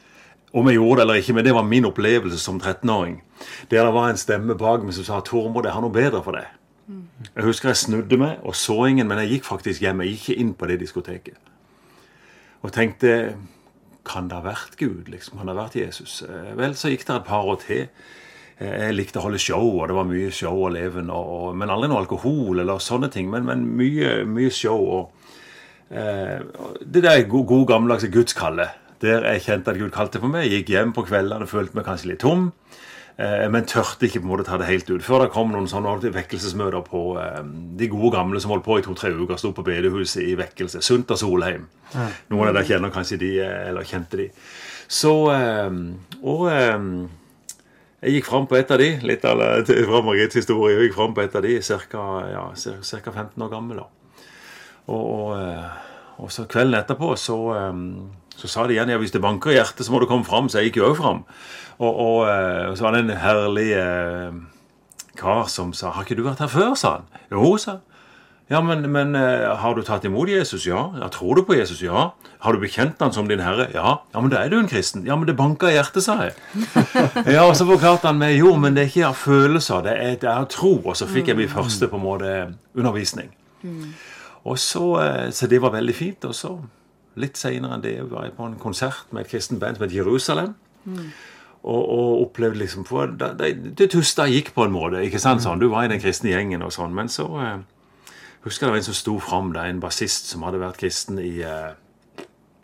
Om 0.53 0.67
jeg 0.67 0.75
gjorde 0.75 0.95
det 0.95 1.01
eller 1.01 1.21
ikke, 1.21 1.33
men 1.33 1.45
det 1.45 1.53
var 1.53 1.63
min 1.63 1.85
opplevelse 1.85 2.39
som 2.39 2.59
13-åring. 2.59 3.21
Der 3.69 3.83
det 3.85 3.93
var 3.93 4.09
en 4.09 4.17
stemme 4.17 4.55
bak 4.57 4.83
meg 4.83 4.93
som 4.93 5.03
sa 5.03 5.19
'Tormod, 5.19 5.65
jeg 5.65 5.73
har 5.73 5.81
noe 5.81 5.91
bedre 5.91 6.23
for 6.23 6.31
deg'. 6.31 6.47
Mm. 6.87 7.03
Jeg 7.35 7.43
husker 7.43 7.69
jeg 7.69 7.77
snudde 7.77 8.17
meg 8.17 8.39
og 8.43 8.55
så 8.55 8.85
ingen, 8.87 9.07
men 9.07 9.17
jeg 9.17 9.29
gikk 9.29 9.45
faktisk 9.45 9.81
hjem. 9.81 10.01
Jeg 10.01 10.09
gikk 10.09 10.29
ikke 10.29 10.39
inn 10.39 10.53
på 10.53 10.67
det 10.67 10.79
diskoteket. 10.79 11.35
Og 12.63 12.71
tenkte 12.71 13.35
Kan 14.07 14.29
det 14.29 14.37
ha 14.37 14.41
vært 14.41 14.77
Gud? 14.77 15.09
liksom? 15.11 15.37
Kan 15.37 15.47
det 15.47 15.55
ha 15.55 15.63
vært 15.63 15.75
Jesus? 15.75 16.21
Eh, 16.23 16.55
vel, 16.57 16.75
så 16.75 16.87
gikk 16.87 17.05
det 17.07 17.15
et 17.15 17.25
par 17.25 17.43
år 17.43 17.59
til. 17.59 17.87
Eh, 18.57 18.73
jeg 18.87 18.97
likte 18.97 19.21
å 19.21 19.27
holde 19.27 19.41
show, 19.41 19.69
og 19.77 19.87
det 19.89 19.97
var 19.97 20.09
mye 20.09 20.31
show 20.33 20.63
og 20.65 20.73
leven, 20.73 21.11
og, 21.13 21.29
og, 21.37 21.47
men 21.57 21.71
aldri 21.73 21.91
noe 21.91 22.01
alkohol 22.01 22.63
eller 22.63 22.81
sånne 22.83 23.11
ting. 23.13 23.29
Men, 23.33 23.45
men 23.49 23.67
mye, 23.77 24.19
mye, 24.25 24.51
show. 24.53 24.81
og 24.97 25.93
eh, 25.93 26.41
Det 26.81 27.03
der 27.03 27.23
gode, 27.29 27.47
god, 27.53 27.67
gammeldagse 27.73 28.11
gudskallet. 28.13 28.83
Der 29.03 29.27
jeg 29.29 29.43
kjente 29.45 29.69
at 29.69 29.77
Gud 29.77 29.93
kalte 29.93 30.21
på 30.21 30.29
meg. 30.31 30.49
Gikk 30.49 30.71
hjem 30.73 30.93
på 30.95 31.05
kveldene 31.05 31.45
og 31.45 31.51
følte 31.51 31.77
meg 31.77 31.85
kanskje 31.85 32.15
litt 32.15 32.23
tom. 32.25 32.47
Eh, 33.17 33.47
men 33.49 33.65
tørte 33.65 34.05
ikke 34.05 34.21
på 34.21 34.27
en 34.27 34.31
måte 34.31 34.45
ta 34.45 34.59
det 34.61 34.69
helt 34.69 34.89
ut. 34.89 35.05
Før 35.05 35.23
det 35.23 35.31
kom 35.33 35.49
noen 35.53 35.69
sånne 35.69 36.11
vekkelsesmøter 36.13 36.83
på 36.85 37.03
eh, 37.21 37.39
de 37.77 37.89
gode 37.89 38.11
gamle 38.13 38.41
som 38.41 38.53
holdt 38.53 38.65
på 38.65 38.77
i 38.77 38.85
to-tre 38.85 39.13
uker. 39.17 39.37
Sto 39.41 39.53
på 39.57 39.65
bedehuset 39.65 40.21
i 40.25 40.35
vekkelse. 40.37 40.83
Sunt 40.85 41.13
og 41.13 41.21
Solheim. 41.21 41.65
Ja. 41.93 42.09
Noen 42.33 42.51
av 42.51 42.57
dere 42.57 42.69
kjenner 42.69 42.93
kanskje 42.93 43.21
de, 43.21 43.31
eh, 43.45 43.69
eller 43.71 43.85
kjente 43.89 44.21
de. 44.21 44.27
Så 44.87 45.13
Og 46.23 46.45
jeg 48.01 48.17
gikk 48.17 48.29
fram 48.29 48.45
på 48.49 48.57
et 48.59 48.71
av 48.71 48.81
de, 48.81 48.91
litt 49.09 49.25
av, 49.25 49.41
Margrits 50.05 50.37
historie. 50.37 50.75
Jeg 50.75 50.89
gikk 50.89 50.97
fram 50.99 51.17
på 51.17 51.23
et 51.25 51.35
av 51.35 51.45
de, 51.45 51.57
ca. 51.89 52.05
Ja, 52.29 52.45
15 52.53 53.45
år 53.45 53.51
gammel. 53.51 53.81
Og, 53.81 54.93
og, 54.93 55.33
og, 56.17 56.31
så 56.31 56.45
kvelden 56.49 56.77
etterpå 56.77 57.15
så 57.17 57.39
så 58.37 58.49
sa 58.49 58.67
de 58.67 58.75
igjen 58.75 58.91
ja, 58.93 58.99
hvis 59.01 59.13
det 59.15 59.23
banker 59.23 59.49
i 59.49 59.57
hjertet, 59.57 59.81
så 59.85 59.93
må 59.93 59.99
du 60.01 60.05
komme 60.09 60.27
fram. 60.27 60.49
Så 60.49 60.61
jeg 60.61 60.69
gikk 60.69 60.81
jo 60.83 60.91
òg 60.91 60.99
fram. 60.99 61.23
Og, 61.81 62.27
eh, 62.29 62.67
og, 62.69 62.77
så 62.77 62.85
var 62.85 62.93
det 62.93 63.03
en 63.03 63.17
herlig 63.17 63.69
eh, 63.77 64.37
kar 65.17 65.47
som 65.49 65.73
sa 65.73 65.91
'Har 65.91 66.05
ikke 66.05 66.17
du 66.17 66.23
vært 66.23 66.45
her 66.45 66.47
før?' 66.53 66.75
sa 66.77 66.91
han. 67.01 67.05
'Jo', 67.31 67.57
sa 67.57 67.79
ja, 68.47 68.61
men, 68.63 68.85
men 68.91 69.15
uh, 69.15 69.57
har 69.59 69.75
du 69.75 69.81
tatt 69.83 70.05
imot 70.07 70.29
Jesus? 70.31 70.63
Ja. 70.69 70.85
ja. 70.95 71.09
Tror 71.11 71.35
du 71.35 71.43
på 71.43 71.57
Jesus? 71.57 71.81
Ja. 71.83 72.13
Har 72.39 72.55
du 72.55 72.61
bekjent 72.61 73.01
han 73.03 73.11
som 73.11 73.27
din 73.27 73.43
herre? 73.43 73.67
Ja. 73.73 73.97
Ja, 74.13 74.21
men 74.23 74.31
da 74.31 74.39
er 74.39 74.53
du 74.53 74.55
en 74.59 74.69
kristen. 74.71 75.03
Ja, 75.07 75.17
men 75.19 75.27
det 75.27 75.35
banker 75.35 75.67
i 75.67 75.75
hjertet, 75.75 76.05
sa 76.05 76.15
jeg. 76.29 76.37
ja, 77.35 77.43
Og 77.43 77.57
så 77.59 77.67
forklarte 77.67 78.07
han 78.07 78.21
meg 78.21 78.37
jo, 78.37 78.53
men 78.55 78.77
det 78.77 78.85
er 78.85 78.93
ikke 78.93 79.09
av 79.09 79.19
følelser, 79.19 79.83
det 79.83 79.97
er, 79.99 80.15
det 80.21 80.31
er 80.31 80.47
tro. 80.53 80.77
Og 80.79 80.95
så 80.95 81.09
fikk 81.11 81.33
jeg 81.33 81.41
min 81.41 81.51
første 81.51 81.91
på 81.91 81.99
en 81.99 82.05
måte 82.05 82.33
undervisning. 82.77 83.33
Mm. 83.67 83.91
Og 84.47 84.59
så, 84.63 84.85
Så 85.31 85.47
det 85.51 85.61
var 85.61 85.75
veldig 85.75 85.95
fint. 85.95 86.25
Og 86.25 86.35
så 86.35 86.55
Litt 87.17 87.39
seinere 87.39 87.73
enn 87.73 87.81
det 87.81 87.95
var 88.11 88.27
jeg 88.27 88.35
på 88.37 88.45
en 88.45 88.59
konsert 88.61 89.07
med 89.09 89.25
et 89.25 89.31
kristent 89.31 89.59
band 89.59 89.79
som 89.79 89.87
het 89.87 89.95
Jerusalem. 89.95 90.53
Mm. 90.85 91.07
Og, 91.63 91.81
og, 91.81 92.21
opplevde 92.27 92.61
liksom 92.61 92.85
for, 92.85 93.09
Det, 93.09 93.31
det, 93.39 93.49
det 93.79 93.89
tusta 93.91 94.27
gikk 94.29 94.53
på 94.55 94.67
en 94.67 94.75
måte. 94.75 95.01
ikke 95.03 95.19
sant 95.19 95.41
sånn, 95.43 95.59
Du 95.59 95.67
var 95.73 95.87
i 95.87 95.91
den 95.91 95.99
kristne 95.99 96.29
gjengen 96.29 96.61
og 96.61 96.71
sånn. 96.75 96.93
Men 96.93 97.09
så 97.09 97.25
eh, 97.41 97.57
husker 98.47 98.67
det 98.67 98.75
var 98.75 98.81
en 98.81 98.87
som 98.87 98.97
sto 98.97 99.17
fram, 99.23 99.51
en 99.55 99.83
bassist 99.83 100.31
som 100.31 100.45
hadde 100.47 100.61
vært 100.61 100.79
kristen 100.81 101.19
i 101.21 101.37
eh, 101.45 101.75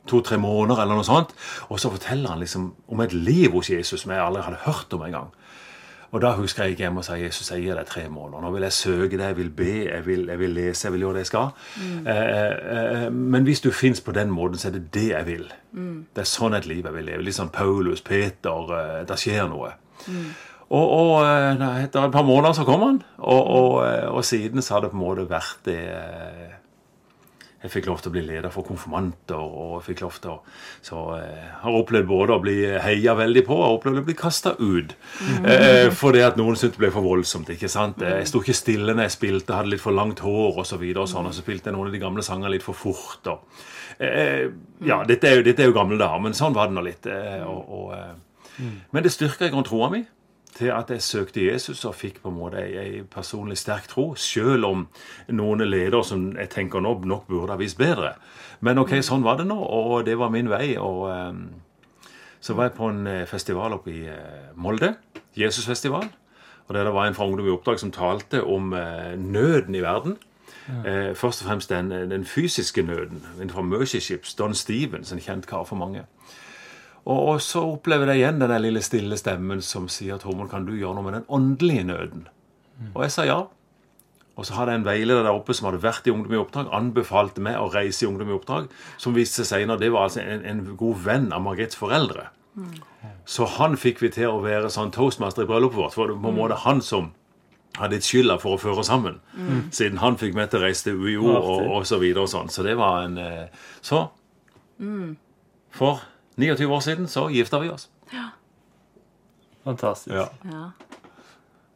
to-tre 0.10 0.40
måneder, 0.42 0.82
eller 0.84 1.00
noe 1.00 1.08
sånt. 1.08 1.32
Og 1.70 1.80
så 1.80 1.92
forteller 1.94 2.34
han 2.34 2.44
liksom 2.44 2.74
om 2.88 3.06
et 3.06 3.16
liv 3.16 3.54
hos 3.56 3.72
Jesus 3.72 4.04
som 4.04 4.12
jeg 4.12 4.24
aldri 4.24 4.44
hadde 4.48 4.66
hørt 4.66 4.94
om 4.96 5.06
engang. 5.08 5.32
Og 6.13 6.22
da 6.22 6.36
husker 6.38 6.68
jeg 6.68 6.75
gikk 6.75 6.84
hjem 6.84 7.00
og 7.02 7.06
sa 7.08 7.16
Jesus, 7.18 7.50
jeg 7.50 7.63
gir 7.63 7.78
deg 7.78 7.88
tre 7.90 8.04
måneder. 8.06 8.44
Nå 8.44 8.52
vil 8.54 8.66
jeg 8.68 8.75
søke 8.78 9.18
deg, 9.18 9.32
jeg 9.32 9.38
vil 9.40 9.50
be, 9.58 9.72
jeg 9.88 10.06
vil, 10.06 10.28
jeg 10.30 10.40
vil 10.44 10.52
lese, 10.54 10.86
jeg 10.86 10.94
vil 10.94 11.06
gjøre 11.08 11.18
det 11.18 11.24
jeg 11.24 11.30
skal. 11.32 11.48
Eh, 12.13 12.52
eh, 12.75 13.06
men 13.10 13.48
hvis 13.48 13.63
du 13.66 13.72
fins 13.74 14.02
på 14.06 14.13
den 14.13 14.30
måten, 14.30 14.62
så 14.62 14.70
er 14.70 14.75
det 14.78 14.84
det 14.94 15.08
jeg 15.10 15.25
vil. 15.25 15.48
Det 16.13 16.22
er 16.22 16.30
sånn 16.30 16.54
et 16.54 16.70
liv 16.70 16.86
jeg 16.86 16.94
vil 16.94 17.10
leve. 17.10 17.25
Litt 17.25 17.40
sånn 17.40 17.50
Paulus, 17.56 18.06
Peter. 18.06 18.75
Eh, 18.78 19.00
det 19.10 19.18
skjer 19.24 19.50
noe. 19.50 19.74
Og, 20.74 20.89
og 20.98 21.13
eh, 21.27 21.63
etter 21.86 22.08
et 22.08 22.13
par 22.15 22.25
måneder 22.25 22.56
så 22.58 22.65
kom 22.65 22.82
han, 22.82 23.00
og, 23.22 23.44
og, 23.60 23.74
eh, 23.86 24.08
og 24.10 24.24
siden 24.25 24.63
så 24.65 24.77
har 24.80 24.86
det 24.86 24.92
på 24.94 24.98
en 24.98 25.03
måte 25.06 25.30
vært 25.30 25.60
det 25.68 25.80
eh, 25.94 26.51
Jeg 27.63 27.72
fikk 27.72 27.86
lov 27.88 28.01
til 28.03 28.10
å 28.10 28.13
bli 28.15 28.22
leder 28.25 28.51
for 28.51 28.65
konfirmanter, 28.68 29.39
og 29.39 29.75
jeg 29.77 29.84
fikk 29.86 30.01
lov 30.03 30.18
til 30.20 30.32
å 30.34 30.39
Så 30.84 31.03
jeg 31.15 31.51
har 31.62 31.77
opplevd 31.77 32.10
både 32.10 32.36
å 32.36 32.42
bli 32.44 32.56
heia 32.84 33.13
veldig 33.15 33.44
på, 33.48 33.56
og 33.56 33.77
opplevd 33.77 34.01
å 34.01 34.06
bli 34.10 34.15
kasta 34.20 34.56
ut. 34.60 34.96
Eh, 35.46 35.88
fordi 35.96 36.24
at 36.25 36.36
noen 36.42 36.58
syntes 36.60 36.75
det 36.75 36.82
ble 36.82 36.89
for 36.92 37.06
voldsomt. 37.06 37.53
ikke 37.53 37.70
sant? 37.72 38.01
Jeg 38.03 38.27
sto 38.27 38.42
ikke 38.44 38.58
stille 38.58 38.92
når 38.98 39.08
jeg 39.08 39.15
spilte, 39.20 39.56
hadde 39.56 39.72
litt 39.75 39.84
for 39.86 39.96
langt 39.96 40.20
hår 40.25 40.58
og 40.60 40.68
så 40.68 40.80
videre, 40.82 41.06
og 41.06 41.12
sånn, 41.13 41.30
og 41.30 41.38
så 41.38 41.46
spilte 41.46 41.70
jeg 41.72 41.77
noen 41.77 41.88
av 41.92 41.96
de 41.96 42.01
gamle 42.03 42.25
sangene 42.25 42.51
litt 42.56 42.65
for 42.65 42.75
fort. 42.75 43.30
og 43.32 43.46
eh, 44.00 44.50
Ja, 44.84 45.03
dette 45.08 45.30
er, 45.30 45.38
jo, 45.39 45.46
dette 45.48 45.63
er 45.63 45.72
jo 45.72 45.77
gamle 45.77 46.01
dager, 46.01 46.20
men 46.25 46.36
sånn 46.36 46.58
var 46.58 46.68
det 46.68 46.75
nå 46.75 46.84
litt. 46.89 47.08
eh, 47.08 47.46
og, 47.48 47.63
og, 47.80 47.96
eh, 47.96 48.75
men 48.92 49.08
det 49.08 49.13
styrka 49.13 49.48
i 49.48 49.53
grunnen 49.53 49.70
troa 49.70 49.88
mi 49.94 50.03
til 50.57 50.69
at 50.74 50.89
jeg 50.93 51.01
søkte 51.01 51.45
Jesus 51.45 51.86
og 51.86 51.95
fikk 51.95 52.22
på 52.22 52.29
en 52.29 52.38
måte 52.38 52.62
ei, 52.62 52.74
ei 52.77 53.01
personlig 53.03 53.57
sterk 53.57 53.88
tro, 53.89 54.13
selv 54.15 54.65
om 54.69 54.88
noen 55.33 55.65
ledere 55.65 56.03
som 56.05 56.31
jeg 56.38 56.51
tenker 56.53 56.83
nå 56.83 56.95
nok 57.10 57.27
burde 57.27 57.55
ha 57.55 57.60
vist 57.60 57.77
bedre. 57.77 58.15
Men 58.62 58.81
ok, 58.81 59.00
sånn 59.03 59.25
var 59.25 59.41
det 59.41 59.48
nå, 59.50 59.57
og 59.57 60.05
det 60.05 60.17
var 60.17 60.33
min 60.33 60.51
vei. 60.51 60.75
og... 60.77 61.07
um, 61.10 61.45
så 62.43 62.53
var 62.53 62.67
jeg 62.67 62.74
på 62.75 62.89
en 62.91 63.05
eh, 63.07 63.22
festival 63.24 63.72
oppe 63.72 63.88
i 63.88 64.01
eh, 64.12 64.50
Molde, 64.60 64.89
Jesusfestival. 65.39 66.10
Og 66.67 66.75
der 66.75 66.83
det 66.83 66.93
var 66.93 67.07
en 67.07 67.15
fra 67.15 67.24
Ungdom 67.24 67.48
i 67.48 67.53
oppdrag 67.53 67.79
som 67.79 67.91
talte 67.91 68.41
om 68.43 68.74
uh, 68.75 69.15
nøden 69.15 69.75
i 69.75 69.83
verden. 69.83 70.17
Eh, 70.67 71.15
først 71.15 71.41
og 71.41 71.48
fremst 71.48 71.69
den, 71.69 71.91
den 71.91 72.25
fysiske 72.25 72.81
nøden. 72.81 73.24
En 73.41 73.50
fra 73.50 73.62
Mercy 73.62 74.00
Ships, 74.00 74.36
Don 74.36 74.53
Stevens, 74.53 75.12
en 75.12 75.19
kjent 75.19 75.48
kar 75.48 75.63
for 75.63 75.75
mange. 75.75 76.03
Og, 77.03 77.19
og 77.33 77.41
så 77.43 77.63
opplever 77.67 78.13
jeg 78.13 78.22
igjen 78.22 78.39
den 78.39 78.53
lille 78.63 78.83
stille 78.86 79.17
stemmen 79.19 79.63
som 79.65 79.89
sier 79.91 80.22
Tormod, 80.22 80.50
kan 80.51 80.67
du 80.67 80.75
gjøre 80.75 80.95
noe 80.98 81.07
med 81.07 81.17
den 81.19 81.27
åndelige 81.27 81.83
nøden? 81.89 82.27
Og 82.93 83.03
jeg 83.05 83.13
sa 83.15 83.25
ja. 83.27 83.41
Og 84.33 84.48
så 84.48 84.55
hadde 84.57 84.74
jeg 84.74 84.81
en 84.81 84.88
veileder 84.88 85.25
der 85.27 85.36
oppe 85.36 85.53
som 85.53 85.67
hadde 85.69 85.83
vært 85.83 86.07
i 86.10 86.13
Ungdom 86.13 86.33
i 86.33 86.39
oppdrag, 86.41 86.72
anbefalte 86.74 87.43
meg 87.43 87.60
å 87.62 87.67
reise 87.74 88.05
i 88.05 88.07
Ungdom 88.10 88.31
i 88.31 88.38
oppdrag, 88.38 88.72
som 88.98 89.13
viste 89.13 89.43
seg 89.43 89.65
senere 89.65 89.81
det 89.83 89.91
var 89.93 90.07
altså 90.07 90.24
en, 90.24 90.41
en 90.48 90.63
god 90.79 91.03
venn 91.05 91.27
av 91.36 91.43
Margrets 91.45 91.77
foreldre. 91.77 92.31
Så 93.25 93.45
han 93.57 93.75
fikk 93.77 94.01
vi 94.01 94.10
til 94.13 94.31
å 94.31 94.41
være 94.43 94.72
sånn 94.74 94.93
toastmaster 94.93 95.45
i 95.45 95.50
bryllupet 95.50 95.77
vårt. 95.77 95.93
For 95.95 96.10
det 96.10 96.17
var 96.17 96.25
på 96.25 96.31
en 96.33 96.39
måte 96.39 96.57
han 96.63 96.81
som 96.86 97.12
hadde 97.79 97.98
litt 97.98 98.05
skylda 98.07 98.38
for 98.41 98.55
å 98.55 98.62
føre 98.62 98.83
oss 98.83 98.89
sammen. 98.91 99.19
Siden 99.74 100.01
han 100.01 100.17
fikk 100.22 100.36
meg 100.38 100.50
til 100.51 100.62
å 100.62 100.65
reise 100.67 100.88
til 100.88 101.01
UiO 101.01 101.29
og, 101.33 101.62
og 101.77 101.88
så 101.89 101.98
videre 102.01 102.25
og 102.25 102.33
sånn. 102.33 102.51
Så 102.53 102.65
det 102.65 102.75
var 102.77 103.05
en 103.07 103.17
eh, 103.22 103.69
Så 103.81 104.03
For 105.74 106.01
29 106.36 106.66
år 106.72 106.80
siden 106.82 107.08
så 107.08 107.28
gifta 107.30 107.60
vi 107.60 107.70
oss. 107.70 107.90
Ja. 108.13 108.30
Fantastisk. 109.63 110.16
Ja. 110.16 110.28
Ja. 110.52 110.72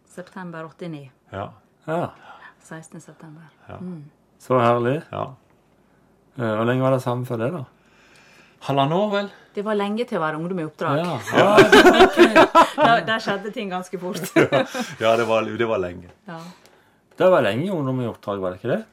September 0.09 0.63
89. 0.65 1.09
Ja. 1.31 1.49
Ja, 1.85 2.09
16. 2.63 3.01
september. 3.01 3.43
Ja. 3.69 3.77
Så 4.39 4.59
herlig. 4.59 5.01
ja. 5.11 5.25
Eh, 6.37 6.55
Hvor 6.55 6.65
lenge 6.65 6.81
var 6.83 6.91
det 6.91 7.01
sammen 7.01 7.25
før 7.25 7.37
det, 7.41 7.51
da? 7.53 7.63
Halvannet 8.67 8.97
år, 8.97 9.09
vel? 9.13 9.29
Det 9.55 9.63
var 9.65 9.77
lenge 9.77 10.05
til 10.05 10.17
å 10.19 10.21
være 10.21 10.37
ungdom 10.37 10.59
i 10.59 10.65
oppdrag. 10.67 10.97
Ja, 10.99 11.15
ja. 11.37 12.45
Der, 12.77 13.05
der 13.07 13.19
skjedde 13.23 13.51
ting 13.55 13.71
ganske 13.73 13.99
fort. 14.01 14.19
Ja, 15.03 15.15
det 15.17 15.25
var, 15.29 15.45
det 15.45 15.67
var 15.69 15.81
lenge. 15.81 16.09
ja. 16.27 16.39
Det 17.17 17.25
var 17.33 17.41
lenge 17.41 17.71
ungdom 17.73 18.01
i 18.03 18.05
oppdrag, 18.05 18.37
var 18.43 18.53
det 18.53 18.59
ikke 18.59 18.75
det? 18.75 18.83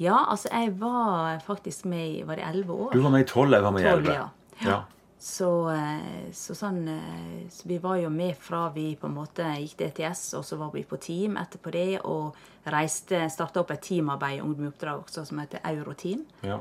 ja, 0.00 0.14
altså 0.30 0.48
jeg 0.52 0.70
var 0.80 1.40
faktisk 1.44 1.84
med 1.90 2.04
i 2.06 2.22
Var 2.24 2.38
det 2.38 2.44
elleve 2.48 2.72
år? 2.72 2.92
Du 2.94 3.00
var 3.02 3.10
med 3.10 3.20
i 3.20 3.26
tolv, 3.28 3.52
jeg 3.52 3.62
var 3.64 3.70
med 3.74 3.82
i 3.82 3.84
12, 3.90 3.98
elleve. 3.98 4.28
ja. 4.64 4.76
Så, 5.20 5.48
eh, 5.74 6.28
så 6.32 6.54
sånn 6.54 6.84
eh, 6.88 7.48
Så 7.50 7.66
vi 7.66 7.78
var 7.82 7.96
jo 7.98 8.08
med 8.10 8.36
fra 8.38 8.68
vi 8.70 8.92
på 8.96 9.08
en 9.08 9.14
måte 9.16 9.42
gikk 9.58 9.76
DTS, 9.80 10.34
og 10.38 10.44
så 10.46 10.56
var 10.60 10.70
vi 10.72 10.84
på 10.86 10.96
team 11.02 11.36
etterpå 11.36 11.72
det, 11.74 12.00
og 12.04 12.36
reiste 12.70 13.24
Starta 13.30 13.60
opp 13.64 13.70
et 13.74 13.82
teamarbeid 13.82 14.38
i 14.38 14.40
Ungdom 14.44 14.68
i 14.68 14.68
oppdrag 14.70 15.00
også, 15.02 15.24
som 15.26 15.38
heter 15.42 15.58
Euroteam. 15.64 16.24
ja. 16.42 16.60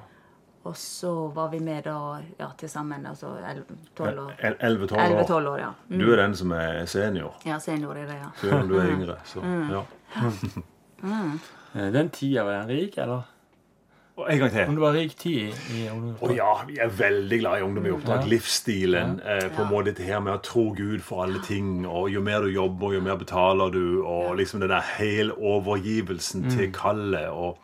Og 0.67 0.73
så 0.75 1.11
var 1.31 1.47
vi 1.53 1.59
med 1.63 1.85
da 1.85 2.19
ja, 2.39 2.47
til 2.59 2.67
sammen 2.67 3.05
altså 3.07 3.29
12 3.95 4.17
år. 4.19 4.33
Elleve-tolv 4.59 4.99
år. 4.99 5.21
11-12 5.23 5.47
år, 5.47 5.59
ja. 5.61 5.69
Mm. 5.87 5.99
Du 6.01 6.11
er 6.11 6.17
den 6.17 6.33
som 6.35 6.51
er 6.51 6.85
senior, 6.85 7.37
Ja, 7.45 7.59
senior 7.59 7.95
i 7.95 8.03
det, 8.09 8.17
ja. 8.19 8.31
selv 8.41 8.53
om 8.63 8.67
du 8.67 8.75
er 8.81 8.89
yngre. 8.97 9.15
Så, 9.23 9.39
Mm. 9.39 9.69
ja. 9.71 9.83
Mm. 11.03 11.39
Den 11.93 12.09
tida 12.09 12.43
var 12.43 12.51
den 12.53 12.67
rik, 12.67 12.97
eller? 12.97 13.21
Og 14.17 14.33
en 14.33 14.39
gang 14.39 14.51
til. 14.51 14.63
Om 14.65 14.77
det 14.77 14.81
var 14.81 14.95
rik 14.97 15.11
tid 15.19 15.35
i, 15.37 15.49
i 15.77 15.81
ungdom 15.93 16.15
Å 16.25 16.33
ja, 16.33 16.53
vi 16.65 16.79
er 16.81 16.93
veldig 16.99 17.37
glad 17.43 17.59
i 17.59 17.65
ungdom 17.67 17.85
i 17.85 17.91
oppdrag. 17.93 18.23
Ja. 18.23 18.29
Livsstilen. 18.31 19.19
Eh, 19.21 19.43
på 19.53 19.61
en 19.61 19.69
måte 19.69 19.93
det 19.93 20.07
her 20.07 20.23
med 20.25 20.33
å 20.33 20.41
tro 20.41 20.63
Gud 20.77 21.03
for 21.05 21.27
alle 21.27 21.41
ting. 21.45 21.85
Og 21.85 22.09
jo 22.09 22.23
mer 22.25 22.41
du 22.41 22.49
jobber, 22.49 22.95
jo 22.97 23.03
mer 23.05 23.19
betaler 23.21 23.69
du. 23.75 24.01
Og 24.01 24.33
liksom 24.39 24.63
den 24.63 24.73
der 24.73 24.89
helovergivelsen 24.97 26.49
til 26.49 26.73
kallet. 26.73 27.29
Og 27.29 27.61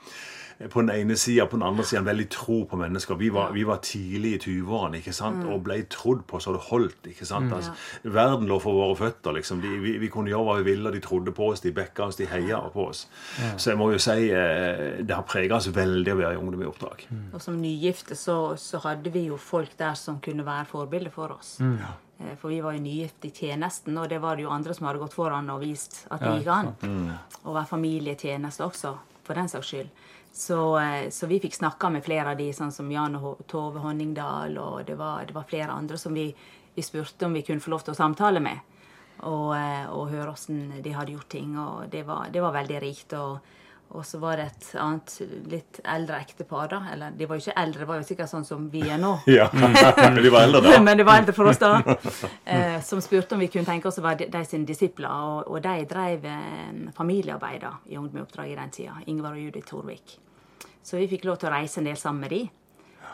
på 0.70 0.82
den 0.82 0.90
ene 0.94 1.16
sida, 1.20 1.46
på 1.50 1.58
den 1.58 1.66
andre 1.68 1.84
sida 1.88 2.02
veldig 2.06 2.26
tro 2.32 2.58
på 2.70 2.78
mennesker. 2.80 3.18
Vi 3.20 3.30
var, 3.34 3.52
vi 3.56 3.64
var 3.68 3.80
tidlig 3.84 4.34
i 4.36 4.40
20-årene 4.44 5.00
ikke 5.02 5.14
sant? 5.16 5.44
og 5.50 5.64
ble 5.66 5.80
trodd 5.92 6.24
på 6.30 6.40
så 6.44 6.54
det 6.56 6.62
holdt. 6.70 7.10
ikke 7.12 7.26
sant? 7.28 7.52
Altså, 7.54 7.74
verden 8.04 8.48
lå 8.50 8.60
for 8.64 8.78
våre 8.78 8.96
føtter. 9.00 9.36
liksom. 9.40 9.62
De, 9.64 9.74
vi, 9.84 9.96
vi 10.02 10.12
kunne 10.14 10.32
gjøre 10.32 10.48
hva 10.48 10.58
vi 10.62 10.68
ville, 10.72 10.88
og 10.90 10.96
de 10.96 11.02
trodde 11.04 11.34
på 11.36 11.50
oss, 11.52 11.64
de 11.66 11.74
backa 11.76 12.08
oss, 12.08 12.20
de 12.20 12.30
heia 12.30 12.62
på 12.74 12.88
oss. 12.92 13.06
Så 13.58 13.74
jeg 13.74 13.80
må 13.82 13.92
jo 13.94 14.00
si 14.02 14.30
eh, 14.30 15.02
det 15.04 15.16
har 15.18 15.28
prega 15.28 15.58
oss 15.60 15.68
veldig 15.74 16.14
å 16.16 16.20
være 16.22 16.38
i 16.38 16.42
Ungdom 16.44 16.64
i 16.64 16.70
oppdrag. 16.70 17.06
Og 17.34 17.42
som 17.44 17.60
nygifte 17.60 18.16
så, 18.20 18.38
så 18.60 18.82
hadde 18.86 19.12
vi 19.14 19.28
jo 19.30 19.38
folk 19.42 19.78
der 19.80 19.96
som 20.00 20.20
kunne 20.24 20.46
være 20.48 20.68
forbilder 20.72 21.14
for 21.14 21.36
oss. 21.38 21.58
Ja. 21.64 21.94
For 22.40 22.54
vi 22.54 22.62
var 22.64 22.76
jo 22.78 22.84
nygifte 22.84 23.28
i 23.28 23.34
tjenesten, 23.36 23.98
og 24.00 24.08
det 24.12 24.22
var 24.24 24.38
det 24.38 24.46
jo 24.46 24.52
andre 24.54 24.76
som 24.78 24.86
hadde 24.88 25.02
gått 25.02 25.16
foran 25.16 25.50
og 25.52 25.64
vist 25.66 26.06
at 26.14 26.22
det 26.22 26.30
Ja, 26.30 26.38
gikk 26.40 26.52
an. 26.54 27.18
Å 27.44 27.56
være 27.56 27.68
familietjeneste 27.74 28.64
også, 28.64 28.94
for 29.24 29.40
den 29.40 29.50
saks 29.52 29.72
skyld. 29.72 29.90
Så, 30.34 30.60
eh, 30.80 31.10
så 31.14 31.30
vi 31.30 31.40
fikk 31.40 31.56
snakka 31.56 31.90
med 31.94 32.06
flere 32.06 32.34
av 32.34 32.38
de, 32.38 32.50
sånn 32.54 32.72
som 32.74 32.92
Jan 32.92 33.16
og 33.20 33.46
Tove 33.48 33.84
Honningdal, 33.84 34.58
og 34.58 34.86
det 34.88 34.98
var, 34.98 35.26
det 35.30 35.36
var 35.36 35.50
flere 35.50 35.72
andre 35.72 35.98
som 36.02 36.14
vi, 36.14 36.32
vi 36.74 36.86
spurte 36.86 37.28
om 37.28 37.34
vi 37.38 37.44
kunne 37.46 37.62
få 37.62 37.74
lov 37.74 37.86
til 37.86 37.94
å 37.94 38.00
samtale 38.00 38.42
med. 38.44 38.60
Og, 39.24 39.52
eh, 39.56 39.86
og 39.94 40.10
høre 40.12 40.34
åssen 40.34 40.82
de 40.84 40.96
hadde 40.96 41.14
gjort 41.14 41.30
ting. 41.30 41.58
Og 41.60 41.90
det 41.92 42.02
var, 42.08 42.32
det 42.34 42.42
var 42.42 42.56
veldig 42.56 42.80
rikt. 42.82 43.14
Og, 43.20 43.54
og 43.94 44.06
så 44.06 44.18
var 44.18 44.40
det 44.40 44.46
et 44.50 44.68
annet 44.82 45.12
litt 45.52 45.80
eldre 45.86 46.18
ektepar, 46.24 46.70
da. 46.72 46.80
Eller 46.94 47.12
de 47.18 47.28
var 47.30 47.38
jo 47.38 47.44
ikke 47.46 47.60
eldre, 47.62 47.84
det 47.84 47.90
var 47.92 48.00
jo 48.00 48.08
sikkert 48.08 48.32
sånn 48.32 48.48
som 48.48 48.64
vi 48.74 48.82
er 48.88 48.98
nå. 49.02 49.12
Ja, 49.38 49.50
Men 49.54 50.18
de 50.18 50.32
var 50.34 50.48
eldre 50.48 50.64
da. 50.66 50.80
Men 50.88 50.98
de 50.98 51.06
var 51.06 51.22
eldre 51.22 51.36
for 51.38 51.52
oss 51.52 51.62
da. 51.62 51.76
Eh, 52.46 52.80
som 52.82 53.04
spurte 53.06 53.38
om 53.38 53.44
vi 53.44 53.52
kunne 53.54 53.70
tenke 53.70 53.92
oss 53.92 54.02
å 54.02 54.06
være 54.06 54.24
de, 54.24 54.32
de 54.34 54.44
sine 54.50 54.66
disipler. 54.66 55.12
Og, 55.12 55.54
og 55.54 55.62
de 55.62 55.86
drev 55.90 56.26
eh, 56.26 56.74
familiearbeid 56.98 57.62
da, 57.68 57.76
i 57.92 58.00
Ungdom 58.02 58.24
i 58.24 58.26
oppdrag 58.26 58.52
i 58.56 58.58
den 58.58 58.74
tida. 58.74 58.98
Ingvar 59.14 59.38
og 59.38 59.46
Judith 59.46 59.70
Torvik. 59.70 60.18
Så 60.84 60.98
vi 61.00 61.08
fikk 61.12 61.30
lov 61.30 61.40
til 61.40 61.52
å 61.52 61.54
reise 61.54 61.80
en 61.80 61.88
del 61.92 62.00
sammen 62.00 62.26
med 62.26 62.34
de. 62.34 62.44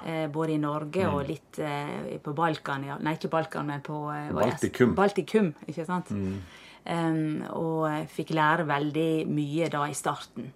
Eh, 0.05 0.27
både 0.31 0.55
i 0.55 0.57
Norge 0.61 1.07
og 1.11 1.27
litt 1.27 1.59
eh, 1.59 2.15
på 2.23 2.33
Balkan. 2.35 2.85
Ja. 2.87 2.95
Nei, 3.03 3.17
ikke 3.19 3.31
Balkan, 3.33 3.67
men 3.67 3.83
på 3.83 3.99
eh, 4.13 4.31
Baltikum. 4.35 4.95
Baltikum, 4.95 5.51
ikke 5.67 5.85
sant? 5.87 6.11
Em, 6.15 6.39
og 6.89 8.09
fikk 8.09 8.33
lære 8.33 8.65
veldig 8.69 9.09
mye 9.29 9.69
da 9.69 9.83
i 9.89 9.97
starten, 9.97 10.51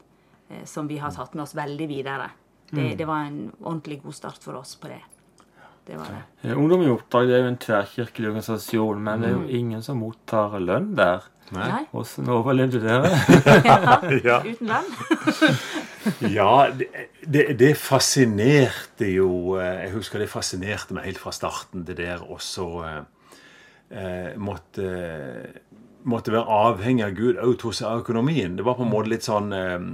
eh, 0.50 0.64
som 0.66 0.88
vi 0.90 0.98
har 0.98 1.14
tatt 1.14 1.36
med 1.36 1.46
oss 1.46 1.56
veldig 1.58 1.90
videre. 1.90 2.30
Det, 2.74 2.96
det 2.98 3.06
var 3.06 3.28
en 3.28 3.52
ordentlig 3.62 4.00
god 4.02 4.16
start 4.18 4.42
for 4.42 4.58
oss 4.58 4.74
på 4.82 4.90
det. 4.90 5.02
Det 5.86 5.98
var 6.00 6.10
det. 6.10 6.22
Eh, 6.50 6.58
Ungdom 6.58 6.82
i 6.86 6.90
oppdrag 6.90 7.28
det 7.28 7.36
er 7.38 7.44
jo 7.44 7.52
en 7.52 7.60
tverrkirkelig 7.62 8.32
organisasjon, 8.32 9.04
men 9.04 9.24
det 9.24 9.30
er 9.30 9.36
jo 9.36 9.62
ingen 9.62 9.84
som 9.86 10.00
mottar 10.02 10.56
lønn 10.64 10.94
der. 10.98 11.28
Nei. 11.54 11.84
Hvordan 11.92 12.30
overlevde 12.34 12.80
dere? 12.82 13.10
Ja, 14.24 14.40
Uten 14.42 14.70
lønn? 14.72 14.88
ja 16.38 16.54
det, 16.74 16.88
det, 17.22 17.44
det 17.60 17.74
fascinerte 17.78 19.10
jo 19.12 19.58
eh, 19.60 19.84
Jeg 19.84 19.94
husker 19.98 20.24
det 20.24 20.32
fascinerte 20.32 20.96
meg 20.96 21.12
helt 21.12 21.22
fra 21.22 21.36
starten, 21.36 21.84
det 21.86 22.00
der 22.00 22.24
også 22.24 22.70
eh, 22.88 24.32
måtte, 24.40 24.88
måtte 26.10 26.34
være 26.34 26.50
avhengig 26.52 27.06
av 27.06 27.18
Gud 27.18 27.42
òg 27.42 27.66
hos 27.68 27.82
økonomien. 27.88 28.58
Det 28.58 28.66
var 28.66 28.78
på 28.80 28.86
en 28.86 28.92
måte 28.94 29.12
litt 29.12 29.28
sånn 29.28 29.54
eh, 29.56 29.86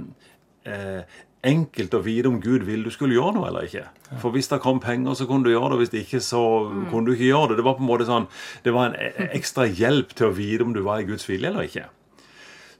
eh, 0.68 1.18
enkelt 1.46 1.94
å 1.96 2.02
vite 2.04 2.28
om 2.28 2.40
Gud 2.42 2.66
ville 2.68 2.84
du 2.84 2.92
skulle 2.92 3.16
gjøre 3.16 3.38
noe 3.38 3.48
eller 3.48 3.68
ikke. 3.68 3.86
For 4.20 4.34
hvis 4.34 4.50
det 4.50 4.60
kom 4.64 4.80
penger, 4.82 5.16
så 5.16 5.26
kunne 5.28 5.46
du 5.46 5.54
gjøre 5.54 5.72
det. 5.74 5.80
Hvis 5.84 5.94
det 5.94 6.02
ikke, 6.04 6.20
så 6.24 6.42
kunne 6.90 7.06
du 7.08 7.14
ikke 7.14 7.30
gjøre 7.30 7.52
det. 7.52 7.60
Det 7.60 7.68
var 7.68 7.78
på 7.78 7.84
en 7.84 7.90
måte 7.90 8.08
sånn, 8.08 8.28
det 8.64 8.74
var 8.76 8.90
en 8.90 8.98
e- 9.00 9.30
ekstra 9.38 9.68
hjelp 9.68 10.12
til 10.16 10.28
å 10.28 10.36
vite 10.36 10.66
om 10.66 10.76
du 10.76 10.82
var 10.84 11.00
i 11.00 11.08
Guds 11.08 11.28
vilje 11.30 11.48
eller 11.48 11.68
ikke. 11.70 11.86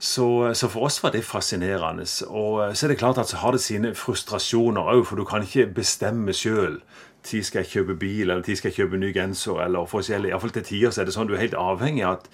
Så, 0.01 0.25
så 0.57 0.65
for 0.65 0.87
oss 0.87 0.97
var 1.03 1.13
det 1.13 1.21
fascinerende. 1.25 2.07
Og 2.29 2.73
så 2.73 2.87
er 2.87 2.93
det 2.93 3.01
klart 3.01 3.21
at 3.21 3.29
så 3.29 3.41
har 3.43 3.53
det 3.53 3.61
sine 3.61 3.93
frustrasjoner 3.97 4.93
òg, 4.95 5.05
for 5.05 5.21
du 5.21 5.27
kan 5.29 5.45
ikke 5.45 5.69
bestemme 5.77 6.33
sjøl 6.33 6.81
tid 7.23 7.45
skal 7.45 7.61
jeg 7.61 7.71
kjøpe 7.75 7.95
bil, 8.01 8.29
eller 8.29 8.41
tid 8.45 8.57
skal 8.57 8.71
jeg 8.71 8.81
kjøpe 8.81 8.97
ny 8.97 9.11
genser, 9.13 9.61
eller 9.61 9.85
forskjellig. 9.89 10.31
Iallfall 10.31 10.53
til 10.55 10.65
tider 10.65 10.93
så 10.93 11.03
er 11.03 11.09
det 11.09 11.15
sånn 11.15 11.29
du 11.29 11.35
er 11.35 11.43
helt 11.43 11.57
avhengig 11.57 12.05
av 12.07 12.19
at 12.19 12.29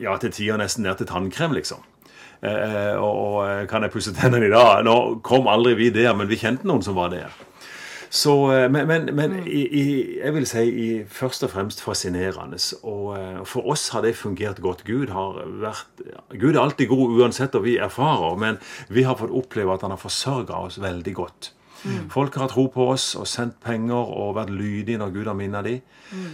ja, 0.00 0.16
til 0.20 0.32
tider 0.34 0.60
nesten 0.60 0.86
ned 0.86 1.00
til 1.00 1.08
tannkrem, 1.10 1.54
liksom. 1.56 1.84
Eh, 2.40 2.96
og, 2.96 3.12
og 3.12 3.38
eh, 3.44 3.66
kan 3.68 3.84
jeg 3.84 3.92
pusse 3.92 4.14
tennene 4.16 4.48
i 4.48 4.52
dag? 4.52 4.80
Nå 4.86 5.20
kom 5.26 5.48
aldri 5.50 5.76
vi 5.78 5.90
der, 5.94 6.14
men 6.16 6.30
vi 6.30 6.40
kjente 6.40 6.68
noen 6.68 6.84
som 6.84 6.96
var 6.96 7.12
der. 7.12 7.34
Så, 8.10 8.32
eh, 8.52 8.66
men 8.72 8.88
men, 8.88 9.10
men 9.14 9.36
i, 9.46 9.60
i, 9.68 9.84
jeg 10.18 10.34
vil 10.34 10.46
si 10.48 10.64
i, 10.66 10.88
først 11.06 11.44
og 11.46 11.52
fremst 11.52 11.82
fascinerende. 11.84 12.58
Og 12.82 13.12
eh, 13.18 13.38
for 13.46 13.70
oss 13.70 13.90
har 13.94 14.02
det 14.02 14.16
fungert 14.18 14.58
godt. 14.64 14.82
Gud 14.88 15.12
har 15.14 15.38
vært 15.62 16.02
Gud 16.34 16.56
er 16.56 16.64
alltid 16.64 16.90
god 16.90 17.20
uansett 17.20 17.54
hva 17.54 17.62
vi 17.62 17.78
erfarer, 17.78 18.34
men 18.40 18.58
vi 18.88 19.06
har 19.06 19.20
fått 19.20 19.30
oppleve 19.30 19.76
at 19.76 19.86
han 19.86 19.94
har 19.94 20.02
forsørga 20.02 20.64
oss 20.66 20.80
veldig 20.82 21.14
godt. 21.14 21.52
Folk 22.10 22.34
har 22.36 22.50
tro 22.52 22.66
på 22.72 22.90
oss 22.92 23.14
og 23.18 23.26
sendt 23.30 23.60
penger 23.64 23.96
og 23.96 24.36
vært 24.36 24.52
lydige 24.52 25.00
når 25.00 25.14
Gud 25.14 25.30
har 25.30 25.38
minnet 25.38 25.64
dem. 25.64 25.80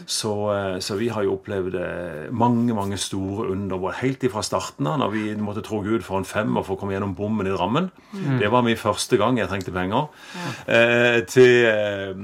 Så, 0.08 0.32
eh, 0.54 0.78
så 0.80 0.96
vi 0.96 1.10
har 1.12 1.26
jo 1.26 1.34
opplevd 1.36 1.74
eh, 1.76 2.30
mange 2.32 2.72
mange 2.74 2.96
store 2.96 3.50
under 3.52 3.90
helt 4.00 4.24
ifra 4.24 4.40
starten 4.42 4.86
av, 4.88 4.98
når 5.02 5.10
vi 5.12 5.24
måtte 5.36 5.64
tro 5.66 5.82
Gud 5.84 6.00
for 6.06 6.16
en 6.16 6.24
femmer 6.24 6.64
for 6.64 6.76
å 6.76 6.80
komme 6.80 6.94
gjennom 6.94 7.12
bommen 7.18 7.46
i 7.46 7.52
Drammen. 7.52 7.90
Det 8.40 8.48
var 8.50 8.64
min 8.64 8.78
første 8.80 9.18
gang 9.20 9.36
jeg 9.36 9.50
trengte 9.50 9.74
penger. 9.74 10.08
Eh, 10.66 11.20
til 11.28 11.68
eh, 11.68 12.14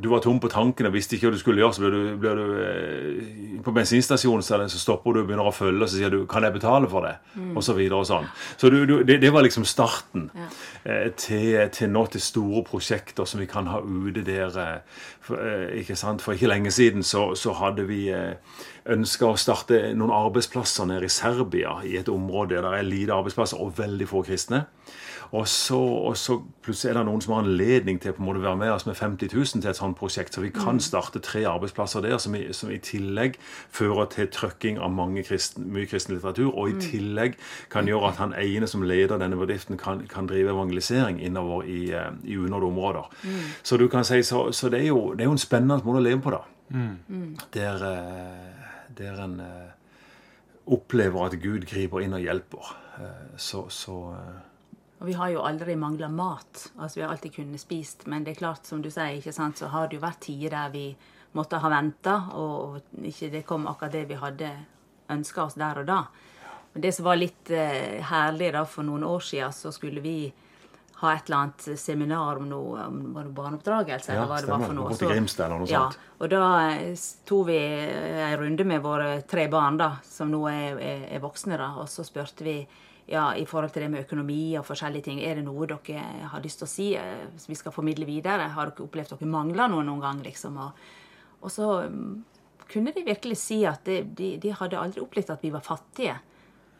du 0.00 0.08
var 0.08 0.24
tom 0.24 0.40
på 0.40 0.48
tanken 0.48 0.88
og 0.88 0.94
visste 0.96 1.16
ikke 1.16 1.28
hva 1.28 1.36
du 1.36 1.42
skulle 1.42 1.62
gjøre, 1.62 1.76
så 1.76 1.84
blir 1.84 1.94
du, 1.94 2.16
ble 2.20 2.32
du 2.38 2.44
eh, 2.64 3.60
på 3.64 3.74
bensinstasjonen 3.74 4.44
så 4.44 4.62
så 4.64 4.80
stopper 4.80 5.14
du 5.14 5.20
og 5.22 5.28
begynner 5.28 5.48
å 5.48 5.54
følge, 5.54 5.82
og 5.82 5.88
så 5.88 5.98
sier 5.98 6.10
du 6.10 6.26
'Kan 6.26 6.42
jeg 6.42 6.52
betale 6.52 6.88
for 6.88 7.00
det?' 7.02 7.18
Og 7.56 7.62
så 7.62 7.74
videre 7.74 7.98
og 7.98 8.06
sånn. 8.06 8.26
Så 8.56 8.70
du, 8.70 8.86
du, 8.86 9.02
det, 9.04 9.20
det 9.20 9.32
var 9.32 9.42
liksom 9.42 9.64
starten 9.64 10.30
eh, 10.34 10.48
til, 11.16 11.68
til 11.72 11.88
nå 11.90 12.04
til 12.12 12.20
store 12.20 12.62
prosjekter 12.64 13.24
som 13.24 13.40
vi 13.40 13.46
kan 13.48 13.66
ha 13.72 13.80
ute 13.80 14.24
der. 14.24 14.58
eh, 14.58 15.38
eh, 15.38 15.78
ikke 15.80 15.96
sant? 15.96 16.22
For 16.22 16.32
ikke 16.32 16.50
lenge 16.50 16.70
siden 16.70 17.02
så, 17.02 17.34
så 17.34 17.52
hadde 17.52 17.86
vi 17.88 18.08
eh, 18.12 18.36
ønska 18.86 19.30
å 19.30 19.40
starte 19.40 19.94
noen 19.96 20.12
arbeidsplasser 20.12 20.84
nede 20.90 21.08
i 21.08 21.12
Serbia, 21.12 21.78
i 21.84 21.96
et 21.96 22.08
område 22.08 22.58
der 22.58 22.68
det 22.68 22.78
er 22.78 22.88
lite 22.88 23.16
arbeidsplasser 23.16 23.60
og 23.60 23.78
veldig 23.78 24.08
få 24.08 24.22
kristne. 24.22 24.64
Og 25.34 25.48
så, 25.48 25.78
og 25.78 26.16
så 26.16 26.36
plutselig 26.62 26.92
er 26.92 26.98
det 27.00 27.06
noen 27.08 27.22
som 27.24 27.32
har 27.34 27.42
anledning 27.42 27.96
til 27.98 28.12
å 28.14 28.34
være 28.38 28.58
med 28.60 28.70
oss 28.70 28.84
med 28.86 28.94
50 28.94 29.32
000 29.32 29.62
til 29.64 29.70
et 29.70 29.78
sånt 29.78 29.98
prosjekt. 29.98 30.36
Så 30.36 30.44
vi 30.44 30.52
kan 30.54 30.78
starte 30.80 31.18
tre 31.24 31.42
arbeidsplasser 31.50 32.04
der, 32.04 32.18
som 32.22 32.36
i, 32.38 32.44
som 32.54 32.70
i 32.70 32.78
tillegg 32.78 33.38
fører 33.74 34.06
til 34.12 34.28
trøkking 34.30 34.78
av 34.78 34.94
kristen, 35.26 35.66
mye 35.74 35.88
kristen 35.90 36.14
litteratur. 36.14 36.52
Og 36.52 36.70
i 36.70 36.78
tillegg 36.78 37.34
kan 37.72 37.88
gjøre 37.90 38.12
at 38.12 38.20
han 38.22 38.36
ene 38.38 38.68
som 38.70 38.86
leder 38.86 39.18
denne 39.18 39.38
bedriften, 39.40 39.78
kan, 39.80 40.04
kan 40.10 40.30
drive 40.30 40.54
evangelisering 40.74 41.20
innover 41.20 41.64
i, 41.64 41.92
eh, 41.92 42.12
i 42.24 42.36
unådde 42.36 42.66
områder. 42.66 43.04
Så 43.62 43.76
du 43.76 43.88
kan 43.88 44.04
si, 44.04 44.22
så, 44.22 44.52
så 44.52 44.68
det, 44.68 44.80
er 44.80 44.88
jo, 44.88 45.14
det 45.14 45.24
er 45.24 45.28
jo 45.28 45.36
en 45.36 45.38
spennende 45.38 45.84
måte 45.84 46.00
å 46.00 46.04
leve 46.04 46.20
på, 46.22 46.30
da. 46.30 46.42
Der, 47.52 47.84
eh, 47.90 48.72
der 48.96 49.20
en 49.24 49.40
eh, 49.40 49.70
opplever 50.66 51.26
at 51.26 51.38
Gud 51.40 51.66
griper 51.66 52.00
inn 52.02 52.14
og 52.14 52.24
hjelper. 52.24 52.74
Så, 53.36 53.68
så 53.68 54.14
Og 55.00 55.08
vi 55.08 55.16
har 55.18 55.30
jo 55.30 55.42
aldri 55.42 55.74
mangla 55.76 56.08
mat. 56.08 56.70
Altså, 56.78 57.00
vi 57.00 57.02
har 57.02 57.10
alltid 57.10 57.34
kunnet 57.34 57.60
spist. 57.60 58.06
Men 58.06 58.24
det 58.24 58.34
er 58.34 58.42
klart, 58.44 58.66
som 58.66 58.82
du 58.82 58.90
sier, 58.90 59.18
ikke 59.18 59.34
sant, 59.34 59.58
så 59.58 59.68
har 59.68 59.88
det 59.88 59.98
jo 59.98 60.04
vært 60.04 60.22
tider 60.24 60.54
der 60.54 60.70
vi 60.72 60.86
måtte 61.34 61.58
ha 61.58 61.68
venta, 61.68 62.14
og 62.38 62.78
ikke 63.02 63.32
det 63.32 63.42
kom 63.42 63.66
akkurat 63.66 63.92
det 63.92 64.04
vi 64.06 64.20
hadde 64.20 64.52
ønska 65.10 65.42
oss 65.42 65.56
der 65.58 65.82
og 65.82 65.88
da. 65.88 66.04
Men 66.72 66.82
det 66.82 66.92
som 66.94 67.06
var 67.06 67.18
litt 67.18 67.50
eh, 67.54 68.00
herlig 68.02 68.52
da, 68.54 68.64
for 68.66 68.86
noen 68.86 69.04
år 69.06 69.20
siden, 69.22 69.52
så 69.54 69.70
skulle 69.74 70.02
vi 70.02 70.32
ha 71.04 71.12
et 71.14 71.28
eller 71.28 71.40
annet 71.40 71.80
seminar 71.80 72.40
om 72.40 72.48
noe, 72.50 72.86
om 72.88 73.02
var 73.14 73.28
det 73.28 73.34
barneoppdragelse. 73.36 74.12
Ja, 74.12 74.24
eller 74.24 74.32
hva 74.32 74.40
det 74.40 74.50
var 74.52 74.64
for 74.64 74.78
noe. 74.78 74.96
Grimstad 74.98 75.46
eller 75.46 75.62
noe 75.62 75.70
ja, 75.70 75.84
sånt. 75.88 76.08
Og 76.18 76.32
da 76.32 76.46
eh, 76.72 77.04
tok 77.28 77.46
vi 77.50 77.60
en 77.60 78.38
runde 78.40 78.66
med 78.68 78.82
våre 78.84 79.12
tre 79.28 79.46
barn, 79.52 79.78
da, 79.80 79.94
som 80.08 80.32
nå 80.32 80.42
er, 80.50 80.80
er, 80.80 81.06
er 81.16 81.22
voksne, 81.24 81.60
da, 81.60 81.74
og 81.82 81.88
så 81.92 82.06
spurte 82.06 82.46
vi 82.46 82.58
ja, 83.06 83.34
i 83.36 83.44
forhold 83.46 83.72
til 83.72 83.84
det 83.84 83.90
med 83.92 84.04
økonomi 84.06 84.56
og 84.58 84.64
forskjellige 84.64 85.08
ting, 85.08 85.18
er 85.20 85.36
det 85.38 85.44
noe 85.44 85.66
dere 85.68 86.04
har 86.32 86.44
lyst 86.44 86.62
til 86.62 86.68
å 86.68 86.72
si 86.72 86.90
eh, 86.96 87.26
som 87.36 87.52
vi 87.52 87.58
skal 87.58 87.74
formidle 87.74 88.08
videre? 88.08 88.48
Har 88.54 88.72
dere 88.72 88.86
opplevd 88.86 89.16
dere 89.16 89.30
mangler 89.30 89.72
noe 89.72 89.84
noen 89.84 90.04
gang, 90.04 90.22
liksom? 90.24 90.56
Og, 90.64 90.86
og 91.44 91.52
så 91.52 91.70
mm, 91.90 92.14
kunne 92.70 92.94
de 92.96 93.04
virkelig 93.04 93.36
si 93.42 93.60
at 93.68 93.84
de, 93.88 94.00
de, 94.08 94.36
de 94.40 94.54
hadde 94.56 94.80
aldri 94.80 95.04
opplevd 95.04 95.34
at 95.36 95.44
vi 95.44 95.52
var 95.52 95.66
fattige. 95.66 96.16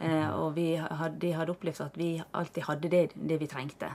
Eh, 0.00 0.30
og 0.32 0.54
vi 0.56 0.72
hadde, 0.80 1.18
de 1.20 1.34
hadde 1.36 1.54
opplevd 1.54 1.84
at 1.84 2.00
vi 2.00 2.10
alltid 2.32 2.68
hadde 2.70 2.92
det, 2.92 3.04
det 3.14 3.38
vi 3.42 3.50
trengte. 3.50 3.92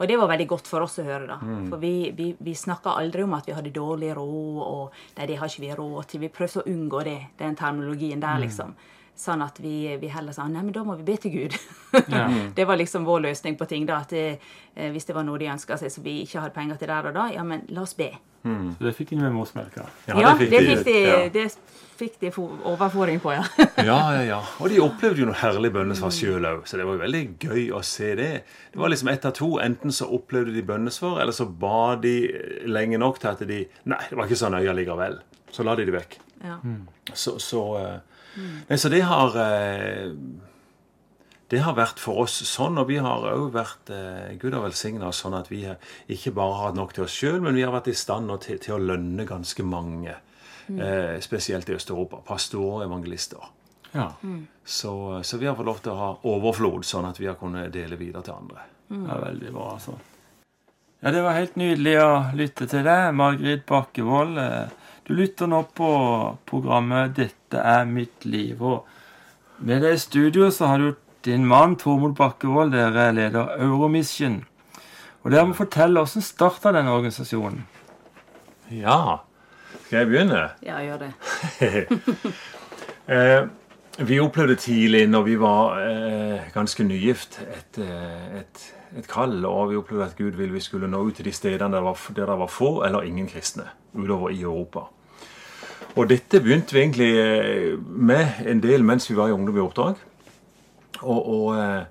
Og 0.00 0.08
det 0.08 0.16
var 0.16 0.30
veldig 0.32 0.46
godt 0.48 0.68
for 0.70 0.80
oss 0.80 0.96
å 0.98 1.04
høre. 1.04 1.26
da. 1.28 1.36
For 1.68 1.76
vi, 1.82 2.10
vi, 2.16 2.30
vi 2.40 2.54
snakka 2.56 2.94
aldri 2.96 3.22
om 3.26 3.34
at 3.36 3.44
vi 3.46 3.52
hadde 3.52 3.72
dårlig 3.76 4.14
råd, 4.16 4.62
og 4.64 4.94
nei, 5.18 5.26
det 5.28 5.36
har 5.36 5.52
ikke 5.52 5.66
vi 5.66 5.74
råd 5.76 6.08
til. 6.08 6.22
Vi 6.24 6.30
prøvde 6.32 6.62
å 6.62 6.70
unngå 6.72 7.02
det, 7.04 7.18
den 7.38 7.58
terminologien 7.60 8.22
der, 8.24 8.40
liksom. 8.40 8.72
Sånn 9.20 9.42
at 9.44 9.58
vi, 9.60 9.74
vi 10.00 10.08
heller 10.08 10.32
sa 10.32 10.46
nei, 10.48 10.62
men 10.64 10.72
da 10.72 10.80
må 10.86 10.94
vi 10.96 11.04
be 11.04 11.18
til 11.20 11.34
Gud. 11.34 11.56
det 12.56 12.64
var 12.64 12.78
liksom 12.80 13.04
vår 13.04 13.26
løsning 13.26 13.58
på 13.60 13.66
ting. 13.68 13.84
da, 13.88 14.00
at 14.00 14.14
det, 14.16 14.38
eh, 14.74 14.88
Hvis 14.94 15.04
det 15.04 15.16
var 15.16 15.26
noe 15.28 15.38
de 15.40 15.50
ønska 15.52 15.76
seg 15.76 15.92
som 15.92 16.06
vi 16.06 16.22
ikke 16.24 16.40
hadde 16.40 16.56
penger 16.56 16.80
til 16.80 16.88
der 16.88 17.10
og 17.10 17.18
da, 17.18 17.26
ja, 17.34 17.44
men 17.44 17.66
la 17.68 17.84
oss 17.84 17.92
be. 17.98 18.08
Så 18.40 18.84
det 18.86 18.94
fikk 18.96 19.10
de 19.10 19.18
med 19.20 19.34
morsmelka. 19.36 19.84
Ja, 20.08 20.32
det 20.32 20.48
fikk 20.64 20.84
de, 20.86 20.94
ja. 21.04 21.16
det 21.32 21.42
fikk 22.00 22.14
de 22.22 22.30
overføring 22.38 23.20
på, 23.20 23.34
ja. 23.36 23.42
Ja, 23.90 23.98
ja, 24.16 24.22
ja. 24.24 24.38
Og 24.62 24.72
de 24.72 24.78
opplevde 24.80 25.20
jo 25.20 25.28
noe 25.28 25.36
herlig 25.36 25.72
bønnesvar 25.74 26.14
sjøl 26.14 26.48
òg, 26.48 26.62
så 26.68 26.80
det 26.80 26.86
var 26.88 26.96
jo 26.96 27.02
veldig 27.02 27.22
gøy 27.36 27.66
å 27.76 27.82
se 27.84 28.14
det. 28.16 28.30
Det 28.72 28.80
var 28.80 28.92
liksom 28.92 29.12
ett 29.12 29.26
av 29.28 29.34
to. 29.36 29.50
Enten 29.60 29.92
så 29.92 30.08
opplevde 30.08 30.54
de 30.56 30.64
bønnesvar, 30.64 31.20
eller 31.20 31.36
så 31.36 31.44
ba 31.44 31.98
de 32.00 32.14
lenge 32.64 33.00
nok 33.00 33.20
til 33.20 33.32
at 33.34 33.44
de 33.44 33.60
Nei, 33.92 34.00
det 34.08 34.16
var 34.16 34.30
ikke 34.30 34.40
så 34.40 34.52
nøye 34.54 34.76
likevel. 34.80 35.20
Så 35.52 35.66
la 35.66 35.76
de 35.76 35.84
det 35.90 35.98
vekk. 35.98 36.16
ja. 36.46 36.56
Så, 37.12 37.36
så, 37.42 37.60
eh, 37.76 38.09
nei, 38.36 38.78
så 38.78 38.90
det 38.92 39.02
har 39.08 39.36
eh, 39.42 40.12
Det 41.50 41.58
har 41.64 41.74
vært 41.74 41.98
for 41.98 42.22
oss 42.22 42.36
sånn, 42.46 42.78
og 42.78 42.86
vi 42.86 43.00
har 43.02 43.24
òg 43.32 43.48
vært 43.54 43.90
eh, 43.90 44.36
Gud 44.38 44.54
har 44.54 44.62
velsigna 44.62 45.08
oss 45.08 45.22
sånn 45.24 45.34
at 45.34 45.50
vi 45.50 45.64
ikke 46.06 46.30
bare 46.36 46.54
har 46.54 46.68
hatt 46.68 46.78
nok 46.78 46.94
til 46.94 47.08
oss 47.08 47.16
sjøl, 47.16 47.40
men 47.42 47.58
vi 47.58 47.64
har 47.66 47.74
vært 47.74 47.90
i 47.90 47.96
stand 47.98 48.30
til, 48.44 48.60
til 48.62 48.76
å 48.76 48.82
lønne 48.92 49.26
ganske 49.26 49.66
mange. 49.66 50.14
Eh, 50.70 51.18
spesielt 51.20 51.68
i 51.68 51.74
Øst-Europa. 51.74 52.20
Pastorer 52.26 52.84
og 52.84 52.84
evangelister. 52.84 53.42
Ja. 53.92 54.12
Så, 54.64 55.22
så 55.26 55.38
vi 55.38 55.46
har 55.46 55.56
fått 55.58 55.66
lov 55.66 55.80
til 55.82 55.92
å 55.92 55.98
ha 55.98 56.10
overflod, 56.30 56.86
sånn 56.86 57.08
at 57.08 57.18
vi 57.18 57.26
har 57.26 57.34
kunnet 57.40 57.72
dele 57.74 57.98
videre 57.98 58.22
til 58.22 58.36
andre. 58.36 58.66
Det 58.90 59.00
er 59.02 59.24
veldig 59.24 59.54
bra, 59.56 59.66
altså. 59.74 59.96
Ja, 61.00 61.10
Det 61.10 61.22
var 61.24 61.38
helt 61.38 61.56
nydelig 61.56 61.96
å 62.02 62.10
lytte 62.36 62.68
til 62.70 62.84
deg, 62.86 63.14
Margrit 63.16 63.66
Bakkevold. 63.66 64.38
Du 65.06 65.14
lytter 65.16 65.48
nå 65.50 65.64
på 65.74 65.90
programmet 66.46 67.16
'Dette 67.16 67.39
er 67.58 67.84
mitt 67.84 68.24
liv'. 68.24 68.62
Og 68.62 68.86
med 69.58 69.82
deg 69.82 69.94
i 69.94 69.98
studio 69.98 70.50
så 70.50 70.66
har 70.66 70.78
du 70.78 70.94
din 71.24 71.46
mann 71.46 71.76
Tormod 71.76 72.14
Bakkevold. 72.14 72.72
Dere 72.72 73.08
er 73.08 73.12
leder 73.12 73.56
Euromission. 73.58 74.44
Og 75.22 75.30
dere 75.30 75.46
må 75.46 75.54
fortelle 75.54 76.00
hvordan 76.00 76.22
starta 76.22 76.72
denne 76.72 76.90
organisasjonen. 76.90 77.66
Ja. 78.70 79.16
Skal 79.84 79.98
jeg 79.98 80.06
begynne? 80.06 80.48
ja, 80.62 80.78
gjør 80.78 80.98
det. 80.98 81.12
Eh, 83.10 83.42
vi 83.98 84.20
opplevde 84.22 84.54
tidlig, 84.54 85.08
når 85.10 85.22
vi 85.22 85.32
var 85.40 85.80
eh, 85.82 86.44
ganske 86.54 86.84
nygift, 86.84 87.40
et, 87.42 87.78
eh, 87.82 88.38
et, 88.38 88.60
et 88.98 89.08
kall. 89.10 89.44
Og 89.44 89.72
vi 89.72 89.76
opplevde 89.80 90.04
at 90.04 90.14
Gud 90.16 90.38
ville 90.38 90.54
vi 90.54 90.62
skulle 90.62 90.86
nå 90.86 91.00
ut 91.02 91.18
til 91.18 91.26
de 91.26 91.32
stedene 91.34 91.74
der, 91.74 91.82
var, 91.82 91.98
der 92.14 92.30
det 92.30 92.38
var 92.38 92.46
få 92.46 92.84
eller 92.86 93.02
ingen 93.02 93.26
kristne 93.26 93.66
utover 93.94 94.30
i 94.30 94.40
Europa. 94.42 94.86
Og 95.98 96.06
dette 96.10 96.38
begynte 96.42 96.76
vi 96.76 96.80
egentlig 96.84 97.10
eh, 97.18 97.78
med 97.78 98.44
en 98.46 98.62
del 98.62 98.84
mens 98.86 99.10
vi 99.10 99.16
var 99.18 99.30
i 99.30 99.34
Ungdom 99.34 99.56
i 99.56 99.64
oppdrag. 99.64 99.98
Og, 101.00 101.28
og, 101.28 101.58
eh, 101.58 101.82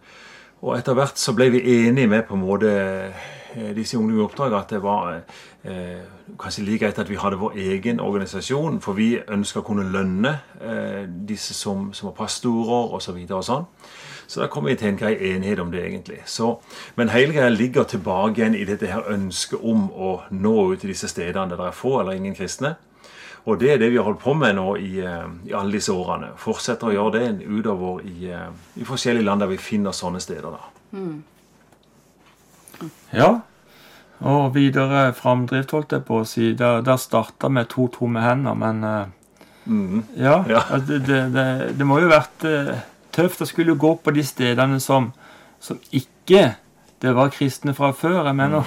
og 0.62 0.78
etter 0.78 0.96
hvert 0.96 1.20
så 1.20 1.34
ble 1.36 1.50
vi 1.52 1.66
enige 1.88 2.08
med 2.08 2.24
på 2.28 2.38
en 2.38 2.46
måte 2.46 2.72
eh, 2.72 3.72
disse 3.76 3.98
ungdommene 3.98 4.24
i 4.24 4.28
oppdrag 4.28 4.56
at 4.56 4.72
det 4.72 4.82
var 4.84 5.12
eh, 5.68 6.06
kanskje 6.40 6.64
like 6.64 6.86
greit 6.86 7.00
at 7.00 7.10
vi 7.10 7.20
hadde 7.20 7.40
vår 7.42 7.58
egen 7.60 8.00
organisasjon, 8.00 8.80
for 8.82 8.96
vi 8.96 9.18
ønska 9.20 9.60
å 9.60 9.68
kunne 9.68 9.88
lønne 9.92 10.36
eh, 10.62 11.04
disse 11.28 11.58
som, 11.58 11.90
som 11.94 12.12
var 12.12 12.18
pastorer 12.22 12.94
osv. 12.96 13.10
Så, 13.10 13.18
videre 13.18 13.42
og 13.42 13.48
sånn. 13.48 13.66
så 14.28 14.44
da 14.44 14.52
kom 14.52 14.70
vi 14.70 14.78
til 14.80 14.94
en 14.94 15.00
grei 15.00 15.16
enighet 15.34 15.60
om 15.60 15.72
det, 15.74 15.84
egentlig. 15.88 16.22
Så, 16.26 16.54
men 16.96 17.12
hele 17.12 17.34
greia 17.36 17.50
ligger 17.52 17.84
tilbake 17.84 18.40
igjen 18.40 18.56
i 18.56 18.68
dette 18.70 18.92
her 18.94 19.12
ønsket 19.12 19.60
om 19.60 19.90
å 19.92 20.20
nå 20.32 20.56
ut 20.72 20.84
til 20.84 20.94
disse 20.94 21.10
stedene 21.12 21.50
der 21.52 21.60
det 21.60 21.72
er 21.72 21.82
få 21.84 22.00
eller 22.00 22.16
ingen 22.16 22.38
kristne. 22.38 22.78
Og 23.48 23.60
det 23.60 23.72
er 23.74 23.78
det 23.82 23.92
vi 23.92 23.98
har 23.98 24.04
holdt 24.04 24.20
på 24.24 24.34
med 24.38 24.56
nå 24.56 24.76
i, 24.78 25.00
eh, 25.00 25.28
i 25.50 25.54
alle 25.54 25.72
disse 25.72 25.94
årene. 25.94 26.34
Fortsetter 26.38 26.90
å 26.90 26.94
gjøre 26.94 27.20
det 27.20 27.48
utover 27.48 28.02
i, 28.06 28.32
eh, 28.32 28.50
i 28.78 28.84
forskjellige 28.88 29.26
land 29.26 29.42
der 29.42 29.48
vi 29.48 29.58
finner 29.58 29.92
sånne 29.92 30.20
steder. 30.22 30.52
da. 30.52 30.60
Ja. 33.14 33.40
Og 34.20 34.54
videre 34.56 35.14
framdrift, 35.16 35.72
holdt 35.72 35.92
jeg 35.96 36.06
på 36.06 36.20
å 36.22 36.28
si. 36.28 36.54
Der, 36.54 36.82
der 36.82 36.98
starta 36.98 37.50
med 37.50 37.70
to 37.70 37.88
tomme 37.88 38.22
hender, 38.22 38.54
men 38.56 39.14
Mhm. 39.70 40.04
Ja. 40.18 40.44
Ja. 40.48 40.62
altså, 40.74 40.88
Det, 40.88 41.06
det, 41.08 41.34
det, 41.34 41.78
det 41.78 41.86
må 41.88 42.00
jo 42.02 42.10
vært 42.10 42.46
eh, 42.48 42.80
tøft 43.16 43.42
å 43.44 43.48
skulle 43.50 43.78
gå 43.78 43.96
på 44.04 44.14
de 44.16 44.24
stedene 44.26 44.80
som, 44.82 45.12
som 45.62 45.80
ikke 45.92 46.56
det 47.00 47.14
var 47.16 47.30
kristne 47.30 47.76
fra 47.78 47.92
før. 47.96 48.26
Jeg 48.26 48.36
mener 48.36 48.64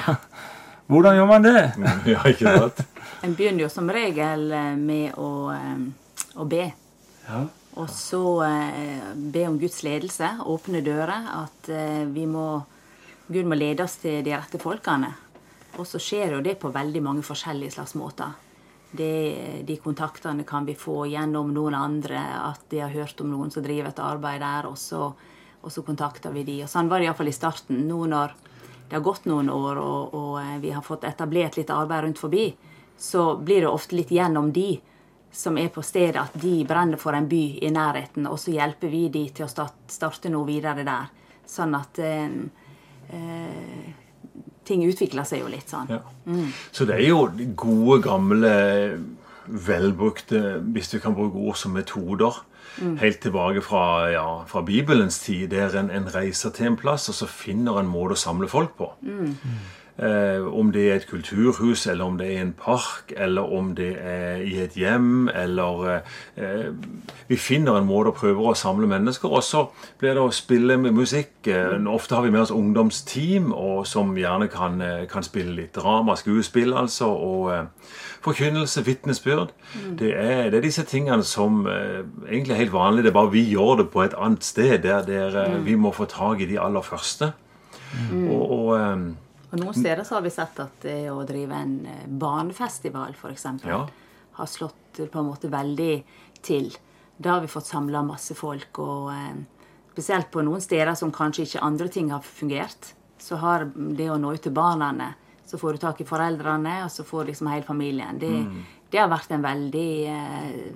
Hvordan 0.93 1.17
gjør 1.17 1.29
man 1.31 1.45
det? 1.47 1.61
Ja, 2.07 2.23
ikke 2.29 2.53
sant? 2.59 2.81
En 3.23 3.35
begynner 3.35 3.63
jo 3.63 3.71
som 3.71 3.91
regel 3.91 4.49
eh, 4.51 4.77
med 4.77 5.15
å, 5.15 5.53
eh, 5.55 5.83
å 6.43 6.47
be. 6.49 6.65
Ja. 7.29 7.43
Og 7.79 7.91
så 7.95 8.23
eh, 8.45 9.13
be 9.15 9.45
om 9.47 9.61
Guds 9.63 9.85
ledelse, 9.87 10.33
åpne 10.43 10.81
dører. 10.83 11.29
At 11.45 11.71
vi 12.11 12.25
må, 12.27 12.47
Gud 13.29 13.47
må 13.47 13.59
lede 13.59 13.87
oss 13.87 14.01
til 14.03 14.25
de 14.27 14.35
rette 14.35 14.59
folkene. 14.63 15.13
Og 15.79 15.87
så 15.89 16.01
skjer 16.03 16.35
jo 16.35 16.41
det 16.45 16.57
på 16.61 16.73
veldig 16.75 17.03
mange 17.05 17.23
forskjellige 17.25 17.77
slags 17.77 17.95
måter. 17.97 18.35
Det, 18.93 19.63
de 19.65 19.79
kontaktene 19.81 20.45
kan 20.45 20.67
vi 20.69 20.75
få 20.77 21.07
gjennom 21.09 21.55
noen 21.55 21.79
andre, 21.79 22.19
at 22.51 22.67
de 22.69 22.83
har 22.83 22.93
hørt 22.93 23.23
om 23.23 23.31
noen 23.31 23.55
som 23.55 23.65
driver 23.65 23.89
et 23.89 24.03
arbeid 24.05 24.43
der, 24.43 24.69
og 24.69 24.77
så, 24.77 25.07
og 25.63 25.73
så 25.73 25.87
kontakter 25.87 26.35
vi 26.35 26.43
de. 26.45 26.59
Og 26.67 26.69
sånn 26.69 26.91
var 26.91 27.01
det 27.01 27.07
iallfall 27.07 27.31
i 27.31 27.39
starten. 27.39 27.87
Nå 27.87 28.03
når 28.11 28.35
det 28.91 28.99
har 28.99 29.07
gått 29.07 29.31
noen 29.31 29.49
år, 29.49 29.81
og, 29.81 30.13
og 30.19 30.61
vi 30.61 30.75
har 30.75 30.85
fått 30.85 31.07
etablert 31.09 31.57
litt 31.57 31.73
arbeid 31.73 32.05
rundt 32.05 32.21
forbi, 32.21 32.51
så 32.99 33.37
blir 33.37 33.65
det 33.65 33.71
ofte 33.71 33.97
litt 33.99 34.13
gjennom 34.15 34.53
de 34.55 34.81
som 35.33 35.57
er 35.59 35.71
på 35.73 35.83
stedet, 35.83 36.21
at 36.21 36.35
de 36.37 36.61
brenner 36.69 37.01
for 37.01 37.17
en 37.17 37.27
by 37.29 37.43
i 37.65 37.71
nærheten, 37.73 38.29
og 38.29 38.39
så 38.41 38.53
hjelper 38.53 38.93
vi 38.93 39.07
de 39.13 39.25
til 39.33 39.47
å 39.47 39.51
starte, 39.89 40.29
noe 40.33 40.45
videre 40.47 40.85
der. 40.85 41.09
Sånn 41.49 41.73
at 41.75 41.99
eh, 42.05 42.37
eh, 43.17 43.89
ting 44.69 44.85
utvikler 44.85 45.27
seg 45.29 45.43
jo 45.43 45.51
litt 45.53 45.73
sånn. 45.73 45.91
Ja. 45.91 46.03
Så 46.71 46.87
det 46.89 47.01
er 47.01 47.09
jo 47.09 47.25
gode, 47.57 48.03
gamle, 48.05 48.55
velbrukte, 49.47 50.61
hvis 50.73 50.93
du 50.93 51.01
kan 51.03 51.17
bruke 51.17 51.41
ord 51.41 51.59
som 51.59 51.75
metoder. 51.77 52.45
Helt 53.01 53.21
tilbake 53.21 53.61
fra, 53.65 54.11
ja, 54.13 54.27
fra 54.49 54.63
Bibelens 54.65 55.19
tid, 55.25 55.51
der 55.53 55.75
en, 55.77 55.91
en 55.93 56.09
reiser 56.13 56.55
til 56.57 56.71
en 56.71 56.79
plass, 56.81 57.09
og 57.13 57.19
så 57.19 57.29
finner 57.29 57.81
en 57.81 57.91
måte 57.91 58.17
å 58.17 58.23
samle 58.23 58.49
folk 58.53 58.77
på. 58.79 58.93
Eh, 59.03 59.51
om 60.03 60.73
det 60.75 60.83
er 60.89 60.97
et 60.97 61.07
kulturhus, 61.07 61.87
eller 61.87 62.05
om 62.05 62.17
det 62.19 62.27
er 62.33 62.41
en 62.43 62.55
park, 62.59 63.13
eller 63.17 63.53
om 63.55 63.75
det 63.79 63.93
er 64.01 64.43
i 64.43 64.57
et 64.65 64.75
hjem, 64.79 65.29
eller 65.29 66.03
eh, 66.37 66.71
Vi 67.29 67.37
finner 67.37 67.79
en 67.79 67.87
måte 67.87 68.11
å 68.11 68.17
prøve 68.17 68.43
å 68.51 68.55
samle 68.59 68.89
mennesker, 68.91 69.31
og 69.31 69.45
så 69.47 69.67
blir 70.01 70.17
det 70.17 70.25
å 70.25 70.33
spille 70.35 70.77
med 70.77 70.97
musikk. 70.97 71.47
Eh, 71.47 71.77
ofte 71.87 72.17
har 72.17 72.27
vi 72.27 72.33
med 72.35 72.43
oss 72.43 72.55
ungdomsteam, 72.55 73.53
og 73.53 73.87
som 73.87 74.17
gjerne 74.17 74.49
kan, 74.53 74.81
eh, 74.81 75.07
kan 75.07 75.23
spille 75.23 75.55
litt 75.57 75.75
drama, 75.75 76.17
skuespill, 76.17 76.75
altså, 76.75 77.13
og 77.13 77.53
eh, 77.53 77.65
forkynnelse, 78.23 78.87
vitnesbyrd. 78.87 79.53
Det, 79.99 80.13
er, 80.17 80.51
det 80.51 80.59
er 80.59 80.67
disse 80.67 80.85
tingene 80.89 81.25
som 81.27 81.67
eh, 81.67 82.03
egentlig 82.29 82.55
er 82.55 82.65
helt 82.65 82.73
vanlige, 82.73 83.07
det 83.07 83.13
er 83.13 83.19
bare 83.21 83.33
vi 83.33 83.45
gjør 83.51 83.83
det 83.83 83.91
på 83.91 84.03
et 84.05 84.17
annet 84.19 84.45
sted, 84.45 84.79
der, 84.85 85.03
der 85.07 85.39
eh, 85.45 85.59
vi 85.65 85.75
må 85.75 85.93
få 85.93 86.07
tak 86.11 86.41
i 86.41 86.49
de 86.51 86.61
aller 86.61 86.83
første. 86.83 87.33
Og, 88.13 88.43
og 88.51 88.69
eh, 88.79 89.03
Og 89.53 89.61
noen 89.61 89.75
steder 89.77 90.05
så 90.09 90.17
har 90.17 90.23
vi 90.25 90.31
sett 90.33 90.61
at 90.65 90.81
det 90.87 91.11
å 91.13 91.23
drive 91.29 91.53
en 91.53 91.75
eh, 91.87 92.07
barnefestival, 92.09 93.13
f.eks., 93.13 93.47
Ja. 93.69 93.83
har 94.39 94.47
slått 94.49 94.99
eh, 94.99 95.07
på 95.13 95.21
en 95.21 95.29
måte 95.29 95.51
veldig 95.53 96.05
til. 96.43 96.71
Da 97.23 97.35
har 97.37 97.41
vi 97.45 97.51
fått 97.53 97.69
samla 97.69 98.01
masse 98.03 98.35
folk, 98.35 98.79
og 98.81 99.11
eh, 99.13 99.35
spesielt 99.93 100.31
på 100.33 100.43
noen 100.43 100.61
steder 100.65 100.95
som 100.97 101.13
kanskje 101.13 101.45
ikke 101.45 101.63
andre 101.63 101.89
ting 101.93 102.11
har 102.11 102.25
fungert, 102.25 102.95
så 103.21 103.37
har 103.39 103.69
det 103.77 104.09
å 104.11 104.17
nå 104.19 104.33
ut 104.35 104.43
til 104.43 104.53
barna 104.53 105.15
Så 105.47 105.59
får 105.59 105.73
du 105.73 105.79
tak 105.79 106.01
i 106.01 106.05
foreldrene, 106.09 106.85
og 106.85 106.91
så 106.91 107.05
får 107.05 107.27
liksom 107.29 107.47
hele 107.53 107.63
familien. 107.63 108.19
Det, 108.19 108.31
det 108.91 108.99
har 108.99 109.09
vært 109.11 109.31
en 109.37 109.43
veldig 109.43 110.07
eh, 110.09 110.73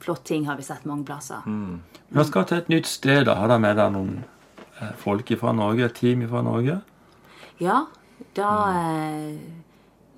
flott 0.00 0.24
ting, 0.24 0.44
har 0.46 0.56
vi 0.56 0.62
sett 0.62 0.84
mange 0.84 1.06
plasser. 1.08 1.40
Når 1.46 1.80
dere 2.12 2.24
skal 2.28 2.44
til 2.44 2.58
et 2.58 2.68
nytt 2.68 2.86
sted, 2.86 3.24
da, 3.24 3.34
har 3.40 3.48
dere 3.48 3.62
med 3.64 3.76
dere 3.78 3.90
noen 3.94 4.24
eh, 4.80 4.92
folk 5.00 5.32
fra 5.40 5.52
Norge, 5.56 5.86
et 5.88 5.94
team 5.96 6.26
fra 6.28 6.42
Norge? 6.44 6.82
Ja, 7.62 7.84
da 8.34 8.50
eh, 8.74 9.36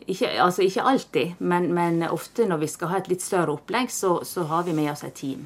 ikke, 0.06 0.30
altså 0.42 0.62
ikke 0.62 0.86
alltid, 0.86 1.34
men, 1.38 1.72
men 1.74 2.02
ofte 2.08 2.46
når 2.48 2.62
vi 2.62 2.70
skal 2.70 2.92
ha 2.92 3.02
et 3.02 3.10
litt 3.10 3.24
større 3.24 3.56
opplegg, 3.56 3.90
så, 3.92 4.20
så 4.24 4.46
har 4.50 4.66
vi 4.68 4.76
med 4.76 4.92
oss 4.92 5.04
et 5.04 5.16
team. 5.18 5.44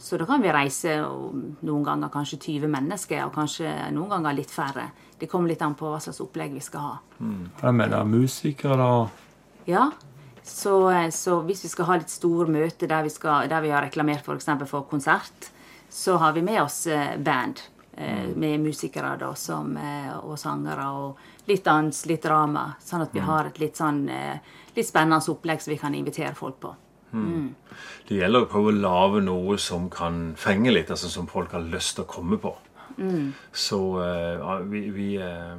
Så 0.00 0.16
da 0.16 0.24
kan 0.24 0.40
vi 0.40 0.52
reise 0.52 0.94
noen 1.04 1.82
ganger 1.84 2.08
kanskje 2.12 2.38
20 2.40 2.70
mennesker, 2.72 3.26
og 3.26 3.34
kanskje 3.36 3.68
noen 3.92 4.08
ganger 4.14 4.38
litt 4.38 4.52
færre. 4.52 4.86
Det 5.20 5.28
kommer 5.28 5.52
litt 5.52 5.60
an 5.60 5.76
på 5.76 5.90
hva 5.90 5.98
slags 6.00 6.22
opplegg 6.24 6.54
vi 6.56 6.62
skal 6.64 6.86
ha. 6.86 6.94
Har 7.20 7.66
dere 7.66 7.74
med 7.76 7.92
dere 7.92 8.06
musikere, 8.08 8.78
da? 8.80 9.26
Ja, 9.68 9.90
så, 10.42 10.90
eh, 10.90 11.10
så 11.12 11.42
hvis 11.44 11.64
vi 11.66 11.72
skal 11.74 11.90
ha 11.90 11.98
litt 12.00 12.12
store 12.12 12.48
møter 12.48 12.88
der 12.88 13.04
vi, 13.04 13.12
skal, 13.12 13.50
der 13.52 13.60
vi 13.60 13.74
har 13.74 13.84
reklamert 13.84 14.24
for, 14.24 14.40
eksempel 14.40 14.70
for 14.70 14.88
konsert, 14.88 15.50
så 15.92 16.16
har 16.22 16.32
vi 16.32 16.46
med 16.48 16.62
oss 16.62 16.86
eh, 16.86 17.18
band. 17.20 17.60
Eh, 17.96 18.28
Med 18.36 18.60
musikere 18.60 19.16
da, 19.18 19.34
som, 19.34 19.76
eh, 19.76 20.12
og 20.18 20.38
sangere 20.38 20.86
og 20.92 21.48
litt 21.48 21.64
dans, 21.64 22.06
litt 22.06 22.22
drama. 22.22 22.74
Sånn 22.80 23.02
at 23.02 23.14
vi 23.14 23.20
har 23.24 23.50
et 23.50 23.58
litt 23.58 23.76
sånn 23.76 24.08
eh, 24.08 24.38
litt 24.76 24.86
spennende 24.86 25.20
opplegg 25.32 25.62
som 25.62 25.74
vi 25.74 25.80
kan 25.80 25.94
invitere 25.94 26.34
folk 26.34 26.60
på. 26.60 26.74
Det 28.06 28.18
gjelder 28.20 28.44
å 28.44 28.48
prøve 28.50 28.70
å 28.70 28.80
lage 28.80 29.22
noe 29.26 29.56
som 29.58 29.88
kan 29.90 30.32
fenge 30.38 30.70
litt, 30.70 30.90
altså 30.94 31.10
som 31.10 31.26
folk 31.30 31.54
har 31.56 31.64
lyst 31.66 31.96
til 31.98 32.06
å 32.06 32.10
komme 32.10 32.38
på. 32.38 32.54
Så 33.52 33.78
uh, 33.98 34.60
vi, 34.68 34.82
vi, 34.92 35.08
uh, 35.18 35.56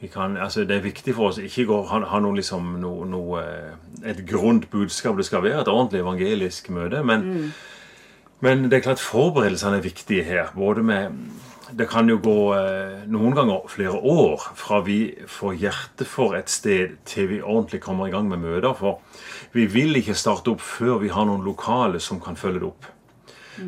vi 0.00 0.08
kan, 0.08 0.36
altså 0.36 0.64
Det 0.64 0.76
er 0.76 0.84
viktig 0.84 1.14
for 1.14 1.30
oss 1.30 1.38
ikke 1.38 1.68
å 1.70 1.82
ha, 1.86 2.00
ha 2.10 2.20
noe 2.20 2.34
liksom, 2.40 2.72
noe, 2.82 3.42
eh, 3.42 3.76
et 4.10 4.24
grunt 4.26 4.66
budskap. 4.70 5.16
Det 5.16 5.28
skal 5.28 5.44
være 5.44 5.62
et 5.62 5.70
ordentlig 5.70 6.02
evangelisk 6.02 6.72
møte. 6.74 7.04
Men, 7.06 7.52
men 8.42 8.66
det 8.68 8.80
er 8.80 8.86
klart 8.88 9.02
forberedelsene 9.02 9.78
er 9.78 9.86
viktige 9.86 10.26
her. 10.26 10.52
både 10.54 10.82
med 10.82 11.16
det 11.72 11.88
kan 11.88 12.08
jo 12.08 12.18
gå 12.20 12.38
eh, 12.56 13.04
noen 13.10 13.34
ganger 13.36 13.68
flere 13.72 13.96
år 13.96 14.42
fra 14.58 14.82
vi 14.84 15.14
får 15.30 15.54
hjerte 15.60 16.06
for 16.08 16.36
et 16.36 16.50
sted 16.52 16.98
til 17.08 17.30
vi 17.30 17.40
ordentlig 17.40 17.80
kommer 17.84 18.08
i 18.08 18.12
gang 18.12 18.28
med 18.28 18.42
møter. 18.42 18.74
For 18.76 19.00
vi 19.56 19.66
vil 19.70 19.96
ikke 19.96 20.16
starte 20.18 20.52
opp 20.52 20.60
før 20.64 21.00
vi 21.02 21.12
har 21.12 21.28
noen 21.28 21.44
lokale 21.46 22.00
som 22.00 22.20
kan 22.20 22.36
følge 22.36 22.60
det 22.60 22.68
opp. 22.68 22.90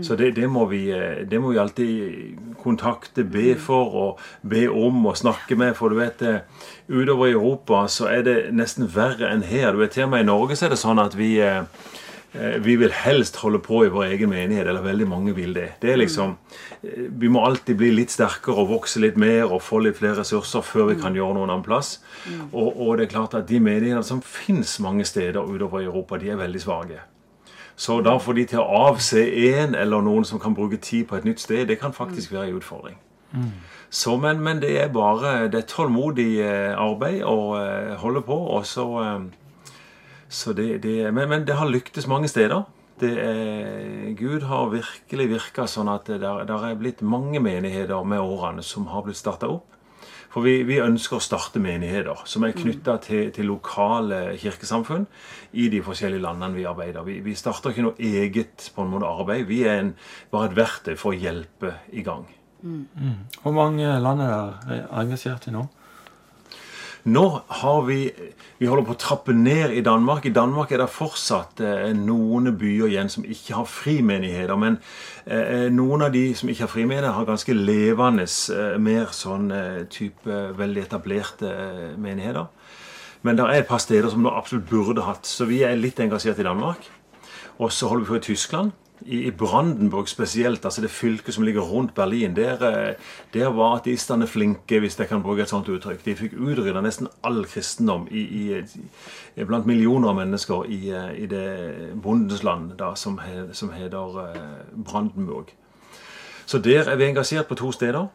Så 0.03 0.17
det, 0.17 0.31
det, 0.37 0.47
må 0.49 0.65
vi, 0.67 0.87
eh, 0.97 1.25
det 1.29 1.39
må 1.41 1.53
vi 1.53 1.61
alltid 1.61 2.55
kontakte, 2.63 3.25
be 3.25 3.53
for 3.61 3.97
og 4.01 4.23
be 4.43 4.65
om 4.69 5.05
og 5.07 5.19
snakke 5.21 5.57
med. 5.61 5.75
For 5.77 5.93
du 5.93 6.01
vet, 6.01 6.23
eh, 6.25 6.41
utover 6.89 7.29
i 7.29 7.37
Europa 7.37 7.85
så 7.93 8.09
er 8.13 8.25
det 8.27 8.39
nesten 8.57 8.89
verre 8.95 9.29
enn 9.31 9.45
her. 9.45 9.73
Du 9.73 9.85
vet, 9.85 9.93
Til 9.97 10.09
og 10.09 10.15
med 10.17 10.25
i 10.25 10.31
Norge 10.31 10.57
så 10.57 10.67
er 10.67 10.75
det 10.75 10.81
sånn 10.81 11.03
at 11.03 11.17
vi 11.17 11.37
vi 12.35 12.75
vil 12.77 12.91
helst 12.91 13.37
holde 13.37 13.61
på 13.63 13.85
i 13.87 13.91
vår 13.95 14.09
egen 14.17 14.33
menighet, 14.33 14.67
eller 14.67 14.83
veldig 14.83 15.07
mange 15.07 15.35
vil 15.37 15.55
det. 15.55 15.69
Det 15.83 15.93
er 15.93 15.97
liksom, 15.97 16.37
eh, 16.83 17.07
Vi 17.09 17.29
må 17.29 17.45
alltid 17.47 17.77
bli 17.77 17.91
litt 17.91 18.11
sterkere 18.11 18.57
og 18.57 18.69
vokse 18.69 19.01
litt 19.01 19.17
mer 19.17 19.53
og 19.53 19.63
få 19.63 19.79
litt 19.79 19.97
flere 19.97 20.19
ressurser 20.19 20.63
før 20.63 20.95
vi 20.95 21.01
kan 21.01 21.15
gjøre 21.15 21.35
noen 21.35 21.51
annen 21.51 21.63
plass. 21.63 22.01
Og, 22.53 22.81
og 22.81 22.99
det 22.99 23.07
er 23.07 23.13
klart 23.13 23.35
at 23.35 23.49
de 23.49 23.61
menighetene 23.61 24.03
som 24.03 24.23
finnes 24.23 24.81
mange 24.81 25.05
steder 25.05 25.41
utover 25.41 25.81
i 25.81 25.85
Europa, 25.85 26.19
de 26.19 26.31
er 26.31 26.37
veldig 26.37 26.61
svake. 26.61 26.99
Så 27.77 28.01
da 28.01 28.19
får 28.19 28.35
de 28.35 28.45
til 28.45 28.59
å 28.59 28.89
avse 28.89 29.19
en 29.19 29.75
eller 29.75 30.03
noen 30.03 30.25
som 30.25 30.41
kan 30.41 30.55
bruke 30.55 30.77
tid 30.77 31.07
på 31.07 31.17
et 31.17 31.25
nytt 31.25 31.41
sted, 31.41 31.67
det 31.69 31.81
kan 31.81 31.93
faktisk 31.93 32.33
være 32.33 32.49
en 32.49 32.59
utfordring. 32.59 32.99
Så, 33.91 34.17
men, 34.17 34.41
men 34.43 34.61
det 34.63 34.81
er 34.83 34.89
bare 34.89 35.49
det 35.49 35.59
er 35.59 35.71
tålmodig 35.71 36.41
eh, 36.43 36.75
arbeid 36.75 37.23
å 37.23 37.39
eh, 37.63 37.95
holde 38.03 38.23
på. 38.27 38.35
og 38.35 38.67
så... 38.67 38.91
det, 40.57 40.83
det, 40.83 40.97
men, 41.15 41.29
men 41.31 41.45
det 41.47 41.59
har 41.59 41.71
lyktes 41.71 42.09
mange 42.11 42.29
steder. 42.29 42.65
Er, 43.05 44.13
Gud 44.19 44.47
har 44.47 44.71
virkelig 44.71 45.29
virka 45.33 45.67
sånn 45.69 45.91
at 45.91 46.07
det 46.11 46.21
der, 46.23 46.45
der 46.47 46.67
er 46.69 46.79
blitt 46.79 47.03
mange 47.03 47.43
menigheter 47.43 48.05
med 48.07 48.23
årene 48.23 48.63
som 48.63 48.87
har 48.93 49.07
blitt 49.07 49.19
starta 49.19 49.51
opp. 49.51 49.71
For 50.35 50.43
vi, 50.43 50.65
vi 50.67 50.81
ønsker 50.83 51.21
å 51.21 51.23
starte 51.23 51.61
menigheter 51.63 52.25
som 52.27 52.43
er 52.43 52.57
knytta 52.59 52.97
til, 53.05 53.29
til 53.35 53.47
lokale 53.47 54.35
kirkesamfunn 54.43 55.05
i 55.63 55.69
de 55.71 55.79
forskjellige 55.87 56.25
landene 56.25 56.59
vi 56.59 56.65
arbeider. 56.67 57.07
Vi, 57.07 57.21
vi 57.23 57.37
starter 57.39 57.71
ikke 57.71 57.85
noe 57.87 57.95
eget 58.03 58.73
på 58.75 58.83
en 58.83 58.91
måte 58.91 59.07
arbeid. 59.07 59.47
Vi 59.47 59.61
er 59.63 59.85
en, 59.85 59.93
bare 60.35 60.51
et 60.51 60.57
verktøy 60.59 60.97
for 60.99 61.15
å 61.15 61.21
hjelpe 61.21 61.77
i 61.95 62.03
gang. 62.07 62.27
Hvor 63.45 63.55
mange 63.55 63.95
land 64.03 64.25
er 64.25 64.35
dere 64.67 64.83
engasjert 65.05 65.47
i 65.47 65.55
nå? 65.55 65.69
Nå 67.05 67.43
har 67.47 67.83
vi 67.83 68.13
Vi 68.59 68.67
holder 68.67 68.85
på 68.87 68.95
å 68.95 69.01
trappe 69.01 69.33
ned 69.37 69.75
i 69.77 69.83
Danmark. 69.85 70.25
I 70.25 70.33
Danmark 70.33 70.71
er 70.73 70.81
det 70.81 70.93
fortsatt 70.95 71.61
eh, 71.61 71.91
noen 71.93 72.55
byer 72.57 72.87
igjen 72.87 73.11
som 73.13 73.27
ikke 73.29 73.59
har 73.59 73.67
frimenigheter. 73.69 74.55
Men 74.57 74.79
eh, 75.27 75.67
noen 75.75 76.07
av 76.07 76.15
de 76.15 76.23
som 76.39 76.49
ikke 76.49 76.65
har 76.65 76.73
frimenigheter, 76.73 77.13
har 77.13 77.27
ganske 77.29 77.57
levende, 77.59 78.25
eh, 78.25 78.79
mer 78.81 79.11
sånn 79.13 79.51
type 79.93 80.39
veldig 80.57 80.87
etablerte 80.87 81.51
menigheter. 82.01 82.47
Men 83.27 83.37
det 83.37 83.51
er 83.51 83.59
et 83.59 83.69
par 83.69 83.83
steder 83.83 84.09
som 84.15 84.25
du 84.25 84.31
absolutt 84.31 84.71
burde 84.71 85.05
hatt. 85.05 85.29
Så 85.29 85.51
vi 85.51 85.61
er 85.67 85.77
litt 85.77 86.01
engasjert 86.01 86.41
i 86.41 86.47
Danmark. 86.47 86.89
Og 87.59 87.75
så 87.75 87.91
holder 87.91 88.07
vi 88.07 88.13
på 88.15 88.23
i 88.23 88.27
Tyskland. 88.31 88.73
I, 89.07 89.19
i 89.27 89.31
Brandenburg 89.31 90.09
spesielt, 90.09 90.65
altså 90.65 90.81
det 90.81 90.91
fylket 90.91 91.35
som 91.35 91.45
ligger 91.45 91.61
rundt 91.61 91.95
Berlin, 91.95 92.37
der, 92.37 92.63
eh, 92.69 92.95
der 93.35 93.49
var 93.53 93.77
ateistene 93.77 94.27
flinke, 94.27 94.79
hvis 94.81 94.99
jeg 94.99 95.09
kan 95.09 95.23
bruke 95.23 95.43
et 95.43 95.49
sånt 95.49 95.69
uttrykk. 95.69 96.05
De 96.05 96.17
fikk 96.17 96.39
utrydda 96.41 96.81
nesten 96.81 97.09
all 97.23 97.45
kristendom 97.45 98.07
i, 98.11 98.25
i, 98.25 99.45
blant 99.45 99.67
millioner 99.67 100.09
av 100.09 100.17
mennesker 100.23 100.65
i, 100.73 100.81
eh, 100.89 101.29
det 101.29 101.45
bondesland 102.03 102.79
da, 102.79 102.95
som, 102.95 103.19
he, 103.21 103.49
som 103.53 103.73
heter 103.77 104.21
eh, 104.25 104.41
Brandenburg. 104.73 105.53
Så 106.47 106.59
der 106.59 106.89
er 106.89 106.97
vi 106.97 107.09
engasjert 107.09 107.49
på 107.49 107.61
to 107.61 107.73
steder. 107.73 108.09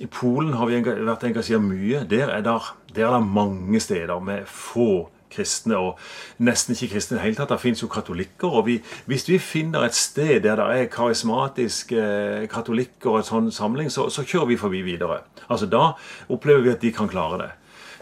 I 0.00 0.06
Polen 0.06 0.54
har 0.58 0.66
vi 0.66 0.80
vært 0.82 1.24
engasjert 1.24 1.62
mye. 1.62 2.04
Der 2.10 2.28
er 2.28 2.44
det, 2.44 2.60
der 2.96 3.08
er 3.08 3.18
det 3.18 3.26
mange 3.26 3.80
steder 3.80 4.20
med 4.20 4.48
få 4.50 5.08
kristne, 5.34 5.76
og 5.76 5.98
nesten 6.38 6.74
ikke 6.74 6.94
kristne 6.94 7.16
i 7.16 7.18
det 7.18 7.24
hele 7.24 7.38
tatt. 7.38 7.52
Det 7.52 7.60
fins 7.60 7.82
jo 7.82 7.88
katolikker. 7.88 8.48
og 8.48 8.66
vi, 8.66 8.80
Hvis 9.06 9.28
vi 9.28 9.38
finner 9.38 9.84
et 9.84 9.94
sted 9.94 10.40
der 10.42 10.56
det 10.56 10.68
er 10.70 10.86
karismatiske 10.92 11.98
eh, 11.98 12.48
katolikker 12.48 13.10
og 13.10 13.18
en 13.22 13.28
sånn 13.30 13.52
samling, 13.52 13.90
så, 13.90 14.08
så 14.10 14.24
kjører 14.24 14.52
vi 14.52 14.56
forbi 14.56 14.82
videre. 14.82 15.20
Altså 15.48 15.66
Da 15.66 15.92
opplever 16.28 16.62
vi 16.62 16.70
at 16.70 16.82
de 16.82 16.92
kan 16.92 17.08
klare 17.08 17.42
det. 17.42 17.50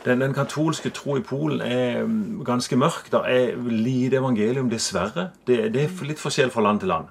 Den, 0.04 0.20
den 0.20 0.34
katolske 0.34 0.90
tro 0.90 1.16
i 1.16 1.22
Polen 1.22 1.60
er 1.62 2.04
mm, 2.04 2.42
ganske 2.44 2.76
mørk. 2.76 3.10
Det 3.12 3.20
er 3.22 3.56
lite 3.70 4.18
evangelium, 4.18 4.70
dessverre. 4.70 5.30
Det, 5.46 5.72
det 5.74 5.84
er 5.84 6.06
litt 6.08 6.22
forskjell 6.22 6.50
fra 6.50 6.62
land 6.62 6.82
til 6.82 6.90
land. 6.90 7.10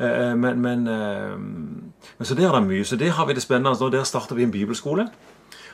Eh, 0.00 0.34
Men, 0.36 0.60
men, 0.60 0.86
eh, 0.88 1.36
men 2.18 2.24
så 2.24 2.34
der 2.34 2.48
er 2.48 2.60
det 2.60 2.68
mye. 2.68 2.84
Så 2.84 2.96
der 2.96 3.10
har 3.10 3.26
vi 3.26 3.34
det 3.34 3.42
spennende 3.42 3.76
nå. 3.80 3.90
Der 3.90 4.04
starter 4.04 4.34
vi 4.34 4.42
en 4.42 4.50
bibelskole. 4.50 5.08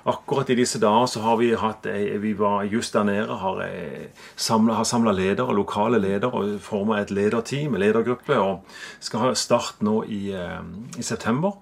Akkurat 0.05 0.49
i 0.51 0.57
disse 0.59 0.81
dager 0.83 1.07
så 1.07 1.21
har 1.23 1.37
vi 1.39 1.53
hatt 1.55 1.87
Vi 1.87 2.33
var 2.35 2.65
just 2.67 2.93
der 2.97 3.05
nede, 3.05 3.37
har, 3.39 3.61
eh, 3.63 4.09
samlet, 4.37 4.77
har 4.77 4.85
samla 4.85 5.13
ledere, 5.13 5.55
lokale 5.55 5.99
ledere, 5.99 6.33
og 6.35 6.61
forma 6.61 7.01
et 7.01 7.11
lederteam, 7.11 7.75
en 7.75 7.81
ledergruppe, 7.81 8.39
og 8.39 8.65
skal 9.01 9.21
ha 9.21 9.35
start 9.35 9.81
nå 9.81 10.03
i, 10.05 10.33
eh, 10.35 10.61
i 10.99 11.03
september. 11.03 11.53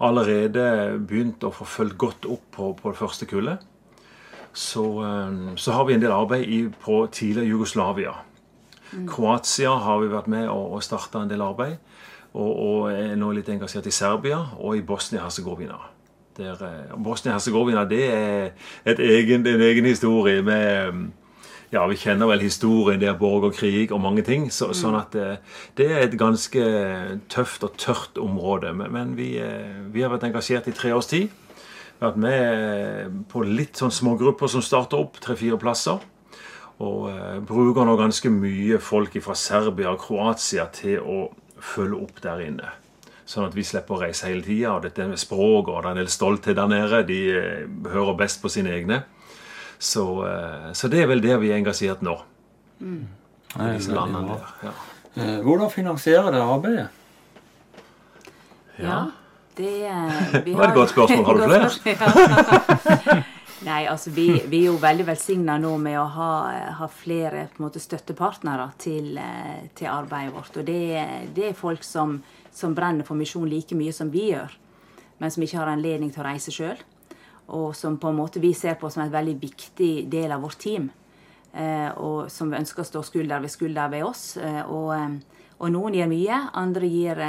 Allerede 0.00 0.98
begynt 0.98 1.44
å 1.44 1.52
få 1.52 1.64
fulgt 1.64 1.98
godt 1.98 2.26
opp 2.26 2.50
på, 2.50 2.72
på 2.72 2.90
det 2.90 2.98
første 2.98 3.26
kullet. 3.26 3.58
Så, 4.54 5.02
eh, 5.04 5.54
så 5.56 5.72
har 5.72 5.84
vi 5.84 5.94
en 5.94 6.00
del 6.00 6.12
arbeid 6.12 6.48
i, 6.48 6.68
på 6.68 7.06
tidligere 7.12 7.48
Jugoslavia. 7.48 8.14
Kroatia 9.06 9.78
har 9.78 10.00
vi 10.00 10.08
vært 10.08 10.28
med 10.30 10.48
og, 10.48 10.72
og 10.72 10.82
starta 10.82 11.22
en 11.22 11.28
del 11.28 11.42
arbeid. 11.42 11.76
Og, 12.34 12.56
og 12.56 12.92
er 12.92 13.14
nå 13.16 13.30
litt 13.30 13.48
engasjert 13.48 13.86
i 13.86 13.94
Serbia 13.94 14.40
og 14.58 14.76
i 14.76 14.82
Bosnia-Hercegovina. 14.82 15.93
Der, 16.36 16.58
eh, 16.66 16.94
Bosnia-Hercegovina 16.98 17.84
det 17.88 18.04
er 18.10 18.50
et 18.84 19.00
egen, 19.00 19.46
en 19.46 19.60
egen 19.60 19.84
historie 19.84 20.42
med 20.42 21.12
ja, 21.72 21.86
Vi 21.90 21.96
kjenner 21.98 22.28
vel 22.30 22.42
historien 22.44 23.00
der 23.00 23.16
borgerkrig 23.18 23.92
og 23.92 24.00
mange 24.00 24.22
ting. 24.22 24.46
Så, 24.52 24.70
Sånn 24.76 24.94
at 24.94 25.14
det, 25.14 25.38
det 25.78 25.88
er 25.90 26.04
et 26.04 26.18
ganske 26.18 26.62
tøft 27.32 27.64
og 27.66 27.74
tørt 27.80 28.20
område. 28.20 28.70
Men, 28.76 28.92
men 28.94 29.16
vi, 29.18 29.34
eh, 29.42 29.80
vi 29.90 30.04
har 30.04 30.12
vært 30.12 30.28
engasjert 30.28 30.68
i 30.70 30.76
tre 30.76 30.92
års 30.94 31.10
tid. 31.10 31.32
Vært 32.02 32.20
med 32.20 33.24
på 33.30 33.42
litt 33.46 33.80
sånn 33.80 33.94
smågrupper 33.94 34.50
som 34.50 34.62
starter 34.62 35.02
opp, 35.02 35.18
tre-fire 35.22 35.58
plasser. 35.58 36.02
Og 36.84 37.10
eh, 37.10 37.40
bruker 37.46 37.86
nå 37.86 37.98
ganske 37.98 38.30
mye 38.30 38.78
folk 38.82 39.18
fra 39.24 39.34
Serbia 39.38 39.94
og 39.94 40.02
Kroatia 40.02 40.68
til 40.74 41.02
å 41.02 41.20
følge 41.58 42.02
opp 42.06 42.22
der 42.22 42.42
inne. 42.44 42.70
Sånn 43.24 43.46
at 43.48 43.54
vi 43.56 43.64
slipper 43.64 43.96
å 43.96 44.02
reise 44.04 44.28
hele 44.28 44.44
tida. 44.44 44.74
Og 44.76 44.84
dette 44.84 45.06
med 45.08 45.20
språk 45.20 45.70
og 45.72 45.80
det 45.80 45.88
er 45.88 45.90
en 45.94 46.00
del 46.02 46.12
stolthet 46.12 46.56
der 46.58 46.68
nede. 46.70 47.02
De 47.08 47.20
eh, 47.32 47.66
hører 47.92 48.18
best 48.20 48.42
på 48.42 48.52
sine 48.52 48.74
egne. 48.76 49.02
Så, 49.78 50.04
eh, 50.28 50.72
så 50.72 50.88
det 50.88 51.02
er 51.02 51.10
vel 51.10 51.22
der 51.24 51.40
vi 51.42 51.52
er 51.52 51.60
engasjert 51.60 52.02
nå. 52.04 52.18
Mm. 52.80 53.04
disse 53.76 53.92
landene 53.94 54.34
der. 54.34 54.54
Ja. 54.64 54.72
Eh, 55.14 55.40
Hvordan 55.44 55.70
finansierer 55.70 56.32
dere 56.32 56.54
arbeidet? 56.56 56.88
Ja, 58.78 59.04
det 59.56 59.86
eh, 59.86 60.42
vi 60.44 60.50
Det 60.50 60.58
var 60.58 60.68
et 60.68 60.74
godt 60.74 60.90
spørsmål. 60.90 61.24
Har 61.24 61.34
du 61.34 61.44
flere? 61.84 63.22
Nei, 63.64 63.84
altså 63.88 64.10
vi, 64.12 64.26
vi 64.50 64.58
er 64.64 64.66
jo 64.66 64.80
veldig 64.80 65.06
velsigna 65.08 65.54
nå 65.60 65.76
med 65.80 65.96
å 65.96 66.04
ha, 66.16 66.32
ha 66.80 66.88
flere 66.92 67.46
på 67.54 67.62
en 67.62 67.64
måte, 67.64 67.80
støttepartnere 67.80 68.66
til, 68.78 69.14
til 69.78 69.88
arbeidet 69.88 70.34
vårt. 70.34 70.58
Og 70.60 70.66
det, 70.68 70.80
det 71.32 71.46
er 71.48 71.56
folk 71.56 71.86
som, 71.86 72.18
som 72.54 72.74
brenner 72.74 73.06
for 73.06 73.18
misjon 73.18 73.48
like 73.50 73.74
mye 73.74 73.92
som 73.92 74.10
vi 74.14 74.28
gjør, 74.30 74.52
men 75.18 75.30
som 75.30 75.42
ikke 75.42 75.58
har 75.58 75.72
anledning 75.72 76.12
til 76.14 76.22
å 76.22 76.28
reise 76.28 76.54
sjøl. 76.54 76.78
Og 77.54 77.74
som 77.76 77.98
på 78.00 78.08
en 78.08 78.16
måte 78.16 78.40
vi 78.40 78.54
ser 78.56 78.78
på 78.80 78.88
som 78.90 79.02
en 79.04 79.12
veldig 79.12 79.34
viktig 79.42 79.92
del 80.10 80.32
av 80.32 80.44
vårt 80.46 80.58
team. 80.62 80.88
Eh, 81.54 81.90
og 82.02 82.30
som 82.32 82.54
ønsker 82.54 82.82
å 82.82 82.88
stå 82.88 83.02
skulder 83.06 83.42
ved 83.42 83.52
skulder 83.52 83.90
ved 83.92 84.04
oss. 84.06 84.36
Eh, 84.36 84.62
og, 84.64 84.94
eh, 84.96 85.50
og 85.60 85.70
noen 85.70 85.94
gir 85.94 86.10
mye, 86.10 86.40
andre 86.58 86.88
gir 86.90 87.20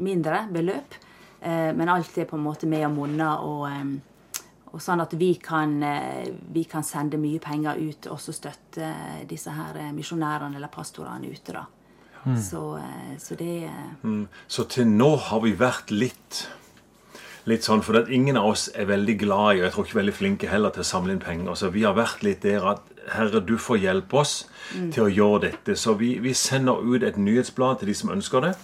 mindre 0.00 0.46
beløp. 0.52 1.00
Men 1.44 1.90
alt 1.92 2.16
er 2.16 2.24
på 2.24 2.38
en 2.38 2.42
måte 2.42 2.64
med 2.64 2.86
og 2.86 2.94
monner, 2.94 3.42
og, 3.44 4.38
og 4.72 4.80
sånn 4.80 5.02
at 5.04 5.12
vi 5.20 5.34
kan, 5.36 5.74
vi 6.56 6.62
kan 6.64 6.82
sende 6.82 7.20
mye 7.20 7.36
penger 7.36 7.76
ut 7.76 8.08
og 8.08 8.16
støtte 8.16 8.88
disse 9.28 9.52
her 9.52 9.92
misjonærene 9.92 10.56
eller 10.56 10.72
pastorene 10.72 11.28
ute. 11.28 11.52
da. 11.52 11.66
Så, 12.24 12.76
eh, 12.80 13.16
så 13.20 13.36
det 13.36 13.64
eh, 13.64 13.94
Mm. 14.02 14.28
Så 14.48 14.64
til 14.68 14.86
nå 14.86 15.16
har 15.16 15.40
vi 15.40 15.52
vært 15.52 15.90
litt 15.90 16.46
Litt 17.44 17.60
sånn, 17.60 17.82
for 17.84 18.08
Ingen 18.08 18.38
av 18.40 18.46
oss 18.54 18.70
er 18.74 18.86
veldig 18.88 19.18
glad 19.20 19.56
i 19.56 19.58
og 19.58 19.64
jeg 19.66 19.72
tror 19.72 19.84
ikke 19.84 19.98
veldig 19.98 20.14
flinke 20.16 20.48
heller 20.48 20.70
til 20.72 20.80
å 20.80 20.88
samle 20.88 21.12
inn 21.12 21.20
penger. 21.20 21.54
Så 21.54 21.68
Vi 21.68 21.82
har 21.84 21.92
vært 21.92 22.22
litt 22.24 22.40
der 22.40 22.64
at 22.64 22.80
Herre, 23.12 23.40
du 23.44 23.58
får 23.60 23.82
hjelpe 23.82 24.16
oss 24.16 24.46
til 24.72 25.02
å 25.04 25.10
gjøre 25.12 25.40
dette. 25.42 25.76
Så 25.76 25.92
vi, 26.00 26.14
vi 26.24 26.32
sender 26.32 26.80
ut 26.80 27.02
et 27.02 27.18
nyhetsblad 27.20 27.82
til 27.82 27.88
de 27.92 27.94
som 27.94 28.14
ønsker 28.14 28.40
det. 28.40 28.54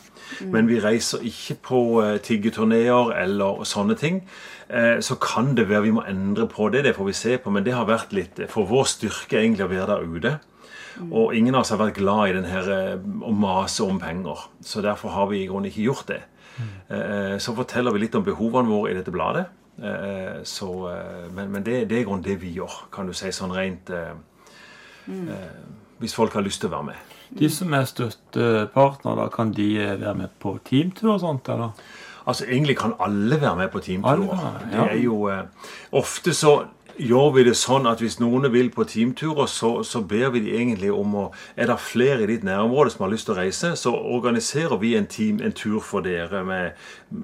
Men 0.40 0.68
vi 0.70 0.80
reiser 0.80 1.20
ikke 1.26 1.58
på 1.60 1.80
uh, 2.00 2.16
tiggeturneer 2.24 3.12
eller 3.20 3.64
sånne 3.68 3.98
ting. 4.00 4.22
Uh, 4.70 4.96
så 5.04 5.18
kan 5.20 5.52
det 5.58 5.68
være 5.68 5.90
vi 5.90 5.94
må 5.98 6.06
endre 6.08 6.48
på 6.48 6.70
det. 6.72 6.86
Det 6.86 6.94
får 6.96 7.10
vi 7.10 7.18
se 7.20 7.36
på. 7.36 7.52
Men 7.52 7.66
det 7.66 7.76
har 7.76 7.84
vært 7.90 8.14
litt 8.16 8.40
for 8.48 8.64
vår 8.70 8.88
styrke 8.94 9.42
egentlig 9.42 9.66
å 9.66 9.72
være 9.74 9.90
der 9.92 10.08
ute. 10.08 10.38
Og 11.12 11.34
ingen 11.34 11.54
av 11.54 11.60
oss 11.64 11.70
har 11.70 11.78
vært 11.80 11.94
glad 11.96 12.28
i 12.28 12.32
den 12.36 12.44
her 12.44 12.68
eh, 12.74 12.96
å 13.24 13.32
mase 13.32 13.84
om 13.84 13.98
penger. 14.00 14.48
Så 14.62 14.82
derfor 14.84 15.08
har 15.14 15.26
vi 15.30 15.42
i 15.42 15.46
grunnen 15.48 15.70
ikke 15.70 15.86
gjort 15.86 16.06
det. 16.08 16.20
Eh, 16.90 17.38
Så 17.38 17.54
forteller 17.56 17.92
vi 17.92 17.98
litt 18.04 18.14
om 18.14 18.24
behovene 18.24 18.68
våre 18.68 18.90
i 18.92 18.94
dette 18.98 19.10
bladet. 19.14 19.46
Eh, 19.82 20.42
Så, 20.44 20.68
eh, 20.90 21.30
men 21.32 21.50
men 21.52 21.62
det, 21.62 21.88
det 21.88 21.96
er 21.96 22.00
i 22.02 22.04
grunnen 22.04 22.24
det 22.24 22.40
vi 22.42 22.52
gjør, 22.58 22.88
kan 22.92 23.06
du 23.06 23.12
si 23.12 23.30
sånn 23.32 23.54
rent 23.56 23.90
eh, 23.90 24.12
eh, 25.08 25.54
Hvis 26.00 26.14
folk 26.14 26.32
har 26.32 26.42
lyst 26.42 26.60
til 26.60 26.68
å 26.70 26.76
være 26.76 26.84
med. 26.92 26.96
De 27.38 27.48
som 27.48 27.72
er 27.74 27.84
støttepartnere, 27.84 29.30
kan 29.32 29.52
de 29.52 29.66
eh, 29.78 29.96
være 30.00 30.14
med 30.14 30.28
på 30.40 30.58
teamtur 30.64 31.12
og 31.14 31.20
sånt? 31.20 31.48
eller? 31.48 31.70
Altså 32.26 32.44
Egentlig 32.46 32.76
kan 32.78 32.92
alle 33.00 33.38
være 33.40 33.56
med 33.56 33.70
på 33.72 33.80
teamtur. 33.80 34.16
teamturer. 34.26 34.58
kan 34.60 34.70
Det 34.70 34.90
er 34.98 35.02
jo 35.02 35.28
eh, 35.28 35.42
Ofte 35.92 36.34
så 36.34 36.64
gjør 36.98 37.30
vi 37.34 37.44
det 37.46 37.54
sånn 37.58 37.88
at 37.90 38.00
hvis 38.02 38.18
noen 38.20 38.48
vil 38.52 38.70
på 38.74 38.84
teamturer, 38.88 39.48
så, 39.50 39.70
så 39.86 40.02
ber 40.06 40.32
vi 40.34 40.42
de 40.44 40.54
egentlig 40.56 40.90
om 40.94 41.14
å 41.16 41.24
Er 41.56 41.70
det 41.70 41.76
flere 41.82 42.24
i 42.24 42.28
ditt 42.30 42.44
nærområde 42.46 42.92
som 42.94 43.04
har 43.04 43.12
lyst 43.12 43.28
til 43.28 43.34
å 43.34 43.38
reise, 43.38 43.72
så 43.76 43.92
organiserer 43.94 44.78
vi 44.80 44.94
en, 44.96 45.06
team, 45.06 45.40
en 45.44 45.54
tur 45.56 45.80
for 45.84 46.04
dere 46.04 46.42
med 46.46 46.78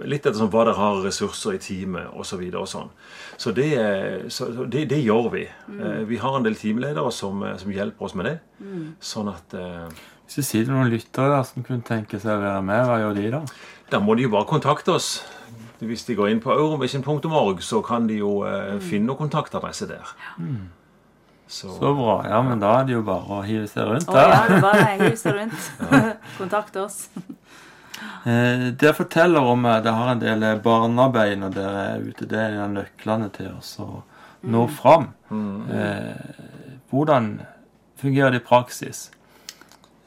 litt 0.04 0.26
etter 0.26 0.38
sånn 0.38 0.50
hva 0.52 0.66
dere 0.66 0.78
har 0.78 1.00
ressurser 1.04 1.56
i 1.56 1.62
teamet 1.62 2.10
osv. 2.12 2.36
Så, 2.36 2.40
videre 2.40 2.64
og 2.64 2.68
sånn. 2.68 2.90
så, 3.40 3.52
det, 3.56 3.68
eh, 3.80 4.26
så 4.32 4.50
det, 4.64 4.86
det 4.90 5.00
gjør 5.00 5.30
vi. 5.32 5.46
Mm. 5.68 6.04
Vi 6.10 6.18
har 6.20 6.36
en 6.36 6.44
del 6.44 6.58
teamledere 6.58 7.12
som, 7.14 7.40
eh, 7.46 7.56
som 7.60 7.72
hjelper 7.72 8.08
oss 8.08 8.16
med 8.18 8.28
det. 8.28 8.36
Sånn 9.00 9.30
at 9.32 9.56
eh, 9.56 9.88
Hvis 10.26 10.40
det 10.40 10.44
sitter 10.48 10.74
noen 10.74 10.90
lyttere 10.90 11.30
der 11.32 11.46
som 11.46 11.64
kunne 11.64 11.86
tenke 11.86 12.18
seg 12.20 12.34
å 12.34 12.42
være 12.42 12.62
med, 12.66 12.84
hva 12.88 13.00
gjør 13.00 13.16
de 13.16 13.32
da? 13.36 13.42
Da 13.92 14.02
må 14.02 14.16
de 14.18 14.26
jo 14.26 14.32
bare 14.34 14.48
kontakte 14.50 14.96
oss. 14.96 15.20
Hvis 15.84 16.06
de 16.08 16.14
går 16.16 16.30
inn 16.32 16.40
på 16.40 16.52
eurovision.org, 16.54 17.62
så 17.62 17.82
kan 17.84 18.06
de 18.08 18.20
jo 18.22 18.38
eh, 18.48 18.78
finne 18.80 19.10
noen 19.10 19.26
kontaktadresse 19.26 19.88
der. 19.90 20.14
Så, 21.46 21.68
Så 21.68 21.94
bra. 21.94 22.20
Ja, 22.26 22.40
men 22.42 22.62
da 22.62 22.72
er 22.80 22.86
det 22.88 22.96
jo 22.96 23.02
bare 23.06 23.38
å 23.38 23.42
hive 23.46 23.68
seg 23.70 23.86
rundt 23.86 24.08
Å 24.10 24.16
ja, 24.18 24.38
det 24.48 24.56
er 24.56 24.64
bare 24.64 24.86
å 24.86 24.94
hive 24.96 25.16
seg 25.20 25.36
rundt. 25.38 25.68
Kontakt 26.40 26.78
oss. 26.80 27.04
Eh, 28.26 28.72
dere 28.76 28.94
forteller 28.96 29.46
om 29.46 29.66
at 29.70 29.84
dere 29.86 29.94
har 30.00 30.14
en 30.14 30.22
del 30.22 30.42
eh, 30.42 30.56
barnearbeid 30.64 31.38
når 31.40 31.54
dere 31.54 31.84
er 31.92 32.06
ute. 32.08 32.28
Det 32.28 32.40
er 32.40 32.56
en 32.64 32.74
nøklene 32.80 33.28
til 33.36 33.52
oss 33.52 33.76
å 33.84 33.90
nå 34.46 34.64
fram. 34.74 35.10
Eh, 35.30 36.16
hvordan 36.90 37.36
fungerer 38.00 38.34
det 38.34 38.42
i 38.42 38.46
praksis? 38.48 39.06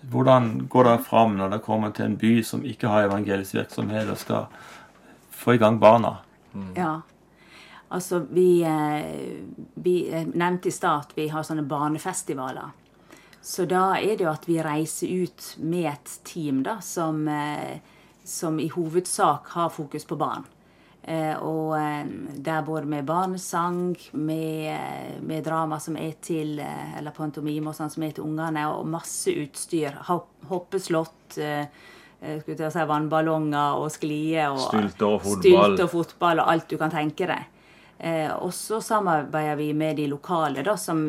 Hvordan 0.10 0.68
går 0.72 0.88
dere 0.88 1.04
fram 1.04 1.38
når 1.40 1.56
dere 1.56 1.64
kommer 1.66 1.96
til 1.96 2.06
en 2.10 2.20
by 2.20 2.34
som 2.46 2.62
ikke 2.68 2.92
har 2.92 3.08
evangelisk 3.10 3.58
virksomhet, 3.58 4.12
og 4.12 4.20
skal 4.22 4.46
få 5.40 5.56
i 5.56 5.62
gang 5.62 5.80
barna? 5.80 6.18
Ja. 6.76 7.02
Altså, 7.90 8.20
vi, 8.30 8.62
eh, 8.62 9.44
vi 9.74 10.10
eh, 10.14 10.28
nevnte 10.28 10.70
i 10.70 10.72
stad 10.72 11.08
at 11.08 11.16
vi 11.18 11.28
har 11.32 11.46
sånne 11.46 11.66
barnefestivaler. 11.66 12.76
Så 13.42 13.66
da 13.66 13.96
er 13.98 14.18
det 14.18 14.28
jo 14.28 14.30
at 14.30 14.46
vi 14.46 14.60
reiser 14.62 15.10
ut 15.24 15.54
med 15.64 15.88
et 15.94 16.14
team 16.28 16.62
da, 16.66 16.78
som, 16.86 17.24
eh, 17.28 17.80
som 18.24 18.60
i 18.62 18.68
hovedsak 18.70 19.50
har 19.56 19.74
fokus 19.74 20.06
på 20.06 20.20
barn. 20.20 20.46
Eh, 21.02 21.34
og 21.42 21.74
der 22.36 22.62
både 22.68 22.86
med 22.86 23.08
barnesang, 23.08 23.96
med, 24.12 25.22
med 25.26 25.44
drama 25.48 25.80
som 25.80 25.96
er 25.98 26.20
til 26.22 26.60
Eller 26.60 27.16
pantomime 27.16 27.72
og 27.72 27.78
sånn 27.78 27.90
som 27.90 28.04
er 28.04 28.12
til 28.14 28.28
ungene, 28.28 28.68
og 28.70 28.86
masse 28.86 29.34
utstyr. 29.34 29.98
Hoppeslott. 30.52 31.40
Eh, 31.40 31.66
skulle 32.20 32.58
til 32.60 32.68
å 32.68 32.74
si 32.74 32.84
vannballonger 32.90 33.80
og 33.80 33.88
sklier. 33.94 34.52
Og 34.52 34.66
Stylter 34.66 35.08
og 35.08 35.24
fotball. 35.24 35.78
Og 35.80 35.92
fotball 35.94 36.44
og 36.44 36.52
alt 36.54 36.70
du 36.72 36.78
kan 36.82 36.92
tenke 36.94 37.30
deg. 37.30 37.48
Eh, 38.00 38.32
og 38.32 38.54
så 38.56 38.80
samarbeider 38.82 39.56
vi 39.60 39.74
med 39.76 39.98
de 40.00 40.08
lokale, 40.08 40.64
da, 40.64 40.78
som 40.80 41.02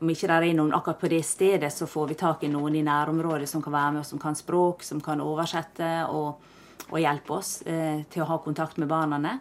om 0.00 0.12
ikke 0.12 0.28
det 0.30 0.36
er 0.36 0.54
noen 0.56 0.72
akkurat 0.72 1.00
på 1.00 1.10
det 1.12 1.24
stedet, 1.26 1.72
så 1.74 1.88
får 1.90 2.12
vi 2.12 2.18
tak 2.20 2.44
i 2.46 2.48
noen 2.52 2.78
i 2.78 2.84
nærområdet 2.86 3.48
som 3.50 3.62
kan 3.62 3.74
være 3.74 3.96
med, 3.96 4.04
og 4.04 4.08
som 4.08 4.20
kan 4.22 4.38
språk, 4.38 4.84
som 4.86 5.02
kan 5.04 5.20
oversette 5.20 5.90
og, 6.08 6.46
og 6.88 7.02
hjelpe 7.02 7.34
oss 7.36 7.58
eh, 7.68 8.06
til 8.08 8.24
å 8.24 8.30
ha 8.30 8.38
kontakt 8.40 8.78
med 8.80 8.88
barna. 8.88 9.34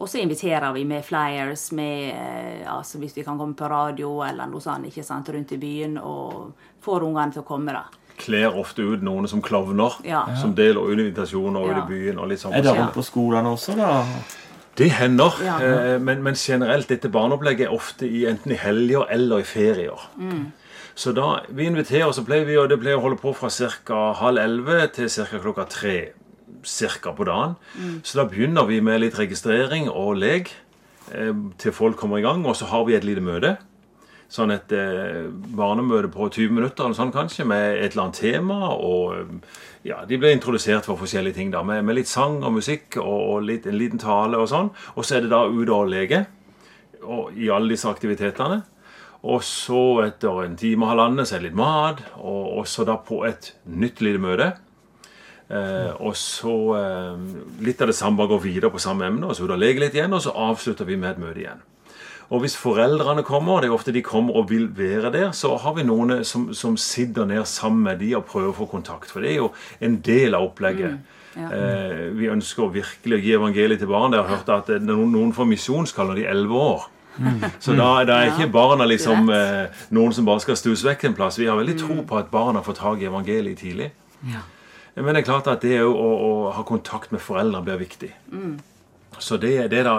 Og 0.00 0.08
så 0.08 0.22
inviterer 0.22 0.72
vi 0.72 0.86
med 0.88 1.04
flyers, 1.04 1.68
med, 1.76 2.10
eh, 2.16 2.64
altså 2.72 2.98
hvis 2.98 3.14
vi 3.18 3.26
kan 3.26 3.38
komme 3.38 3.54
på 3.54 3.68
radio 3.70 4.16
eller 4.24 4.48
noe 4.48 4.64
sånt 4.64 4.88
ikke 4.88 5.04
sant, 5.04 5.28
rundt 5.28 5.52
i 5.52 5.60
byen, 5.60 5.98
og 6.00 6.56
får 6.80 7.06
ungene 7.06 7.36
til 7.36 7.44
å 7.44 7.48
komme. 7.52 7.76
da. 7.76 7.99
Kler 8.20 8.52
ofte 8.60 8.84
ut 8.84 9.02
noen 9.02 9.26
som 9.28 9.40
klovner, 9.42 9.96
Ja. 10.04 10.26
som 10.36 10.52
deler 10.54 10.80
ut 10.90 10.98
invitasjoner 10.98 11.64
ut 11.70 11.76
Ja. 11.76 11.84
i 11.84 11.88
byen. 11.88 12.18
og 12.18 12.28
litt 12.28 12.38
sånn. 12.40 12.52
Er 12.54 12.62
det 12.62 12.76
rundt 12.76 12.92
på 12.94 13.02
skolene 13.06 13.48
også, 13.48 13.76
da? 13.76 14.04
Det 14.76 14.90
hender, 14.92 15.32
Ja. 15.44 15.58
eh, 15.60 15.98
men, 15.98 16.22
men 16.22 16.34
generelt 16.34 16.88
dette 16.88 17.08
barneopplegget 17.10 17.66
er 17.68 17.72
ofte 17.74 18.06
i, 18.06 18.24
enten 18.26 18.52
i 18.52 18.56
helger 18.56 19.06
eller 19.10 19.38
i 19.40 19.42
ferier. 19.42 19.98
Så 20.94 21.14
da 21.14 21.40
vi 21.48 21.64
inviterer, 21.66 22.12
så 22.12 22.24
pleier 22.26 22.44
vi 22.46 22.56
og 22.56 22.68
det 22.68 22.78
pleier 22.80 22.98
å 22.98 23.00
holde 23.00 23.16
på 23.20 23.32
fra 23.34 23.48
ca. 23.48 24.12
halv 24.12 24.38
elleve 24.38 24.86
til 24.92 25.08
ca. 25.08 25.38
klokka 25.38 25.64
tre 25.68 26.08
cirka 26.62 27.12
på 27.16 27.24
dagen. 27.24 27.56
Så 28.02 28.16
da 28.16 28.24
begynner 28.28 28.66
vi 28.66 28.80
med 28.80 29.00
litt 29.00 29.14
registrering 29.16 29.88
og 29.88 30.16
lek 30.16 30.50
eh, 31.14 31.32
til 31.58 31.72
folk 31.72 31.96
kommer 31.96 32.18
i 32.18 32.22
gang. 32.22 32.44
Og 32.46 32.54
så 32.56 32.66
har 32.66 32.84
vi 32.84 32.94
et 32.94 33.04
lite 33.04 33.20
møte. 33.24 33.56
Sånn 34.30 34.52
et 34.54 34.70
eh, 34.76 35.26
barnemøte 35.58 36.12
på 36.14 36.28
20 36.30 36.54
minutter 36.54 36.86
eller 36.86 36.94
sånn 36.94 37.10
kanskje, 37.14 37.48
med 37.50 37.80
et 37.80 37.92
eller 37.92 38.04
annet 38.04 38.20
tema. 38.22 38.58
Og 38.76 39.16
eh, 39.16 39.54
ja, 39.90 40.04
de 40.06 40.18
ble 40.22 40.30
introdusert 40.36 40.86
for 40.86 41.00
forskjellige 41.00 41.40
ting, 41.40 41.50
da, 41.50 41.64
med, 41.66 41.82
med 41.86 41.98
litt 41.98 42.10
sang 42.10 42.38
og 42.44 42.54
musikk 42.60 43.00
og, 43.02 43.16
og 43.18 43.48
litt, 43.48 43.66
en 43.66 43.78
liten 43.80 44.02
tale 44.02 44.38
og 44.38 44.50
sånn. 44.52 44.70
Og 44.94 45.06
så 45.06 45.18
er 45.18 45.26
det 45.26 45.32
da 45.34 45.42
ut 45.50 45.74
og 45.74 45.90
leke 45.90 46.24
og, 47.02 47.32
i 47.34 47.50
alle 47.50 47.74
disse 47.74 47.90
aktivitetene. 47.90 48.62
Og 49.20 49.42
så 49.44 49.82
etter 50.06 50.44
en 50.46 50.56
time 50.56 50.86
og 50.86 50.94
halvannen 50.94 51.26
så 51.28 51.36
er 51.36 51.42
det 51.42 51.50
litt 51.50 51.60
mat, 51.60 52.00
og, 52.22 52.44
og 52.60 52.68
så 52.70 52.86
da 52.88 52.96
på 53.04 53.24
et 53.28 53.52
nytt 53.68 54.00
lite 54.04 54.22
møte. 54.22 54.52
Eh, 55.50 55.90
og 55.98 56.14
så 56.14 56.54
eh, 56.78 57.26
litt 57.66 57.82
av 57.82 57.90
det 57.90 57.98
samme 57.98 58.20
bare 58.20 58.36
går 58.36 58.44
videre 58.46 58.70
på 58.70 58.80
samme 58.80 59.08
emne, 59.10 59.26
og 59.26 59.34
så 59.34 59.44
ut 59.44 59.56
og 59.56 59.60
leke 59.60 59.82
litt 59.82 59.98
igjen, 59.98 60.14
og 60.14 60.22
så 60.22 60.32
avslutter 60.46 60.86
vi 60.88 60.96
med 61.00 61.16
et 61.16 61.22
møte 61.24 61.42
igjen. 61.42 61.64
Og 62.30 62.44
hvis 62.44 62.54
foreldrene 62.56 63.24
kommer, 63.26 63.60
det 63.60 63.70
er 63.70 63.74
ofte 63.74 63.92
de 63.94 64.02
kommer 64.06 64.36
og 64.38 64.50
vil 64.52 64.68
være 64.76 65.10
der, 65.10 65.30
så 65.34 65.56
har 65.58 65.74
vi 65.74 65.82
noen 65.82 66.20
som, 66.24 66.52
som 66.54 66.76
sitter 66.78 67.26
ned 67.26 67.42
sammen 67.50 67.82
med 67.88 67.98
de 67.98 68.12
og 68.14 68.28
prøver 68.30 68.52
å 68.52 68.58
få 68.60 68.68
kontakt. 68.70 69.10
For 69.10 69.24
det 69.24 69.32
er 69.32 69.40
jo 69.40 69.48
en 69.82 69.96
del 70.06 70.36
av 70.38 70.46
opplegget. 70.46 71.00
eh, 71.54 72.06
vi 72.14 72.30
ønsker 72.30 72.70
virkelig 72.74 73.16
å 73.18 73.20
gi 73.22 73.34
evangeliet 73.36 73.82
til 73.82 73.90
barn. 73.90 74.14
Jeg 74.14 74.22
har 74.22 74.36
hørt 74.36 74.48
at 74.54 74.70
eh, 74.70 74.80
noen, 74.82 75.10
noen 75.14 75.34
får 75.34 75.50
misjonskall 75.50 76.10
når 76.10 76.20
de 76.20 76.24
er 76.28 76.32
elleve 76.36 76.62
år. 76.70 76.88
Så 77.60 77.74
da, 77.76 77.88
da 78.06 78.20
er 78.22 78.30
ikke 78.32 78.46
barna 78.54 78.86
liksom 78.86 79.28
eh, 79.34 79.82
noen 79.90 80.14
som 80.14 80.24
bare 80.24 80.40
skal 80.40 80.56
stues 80.56 80.84
vekk 80.86 81.08
en 81.10 81.18
plass. 81.18 81.38
Vi 81.38 81.50
har 81.50 81.58
veldig 81.58 81.76
tro 81.82 81.98
på 82.06 82.18
at 82.18 82.30
barna 82.32 82.62
får 82.64 82.78
tak 82.78 83.02
i 83.02 83.10
evangeliet 83.10 83.58
tidlig. 83.60 83.90
Ja. 84.30 84.46
Men 84.94 85.14
det 85.14 85.22
er 85.22 85.28
klart 85.28 85.50
at 85.50 85.62
det 85.66 85.82
å, 85.82 85.90
å, 85.90 86.10
å 86.30 86.50
ha 86.54 86.62
kontakt 86.66 87.12
med 87.14 87.22
foreldre 87.22 87.62
blir 87.66 87.82
viktig. 87.82 88.10
Så 89.20 89.36
det, 89.40 89.68
det, 89.72 89.82
da, 89.86 89.94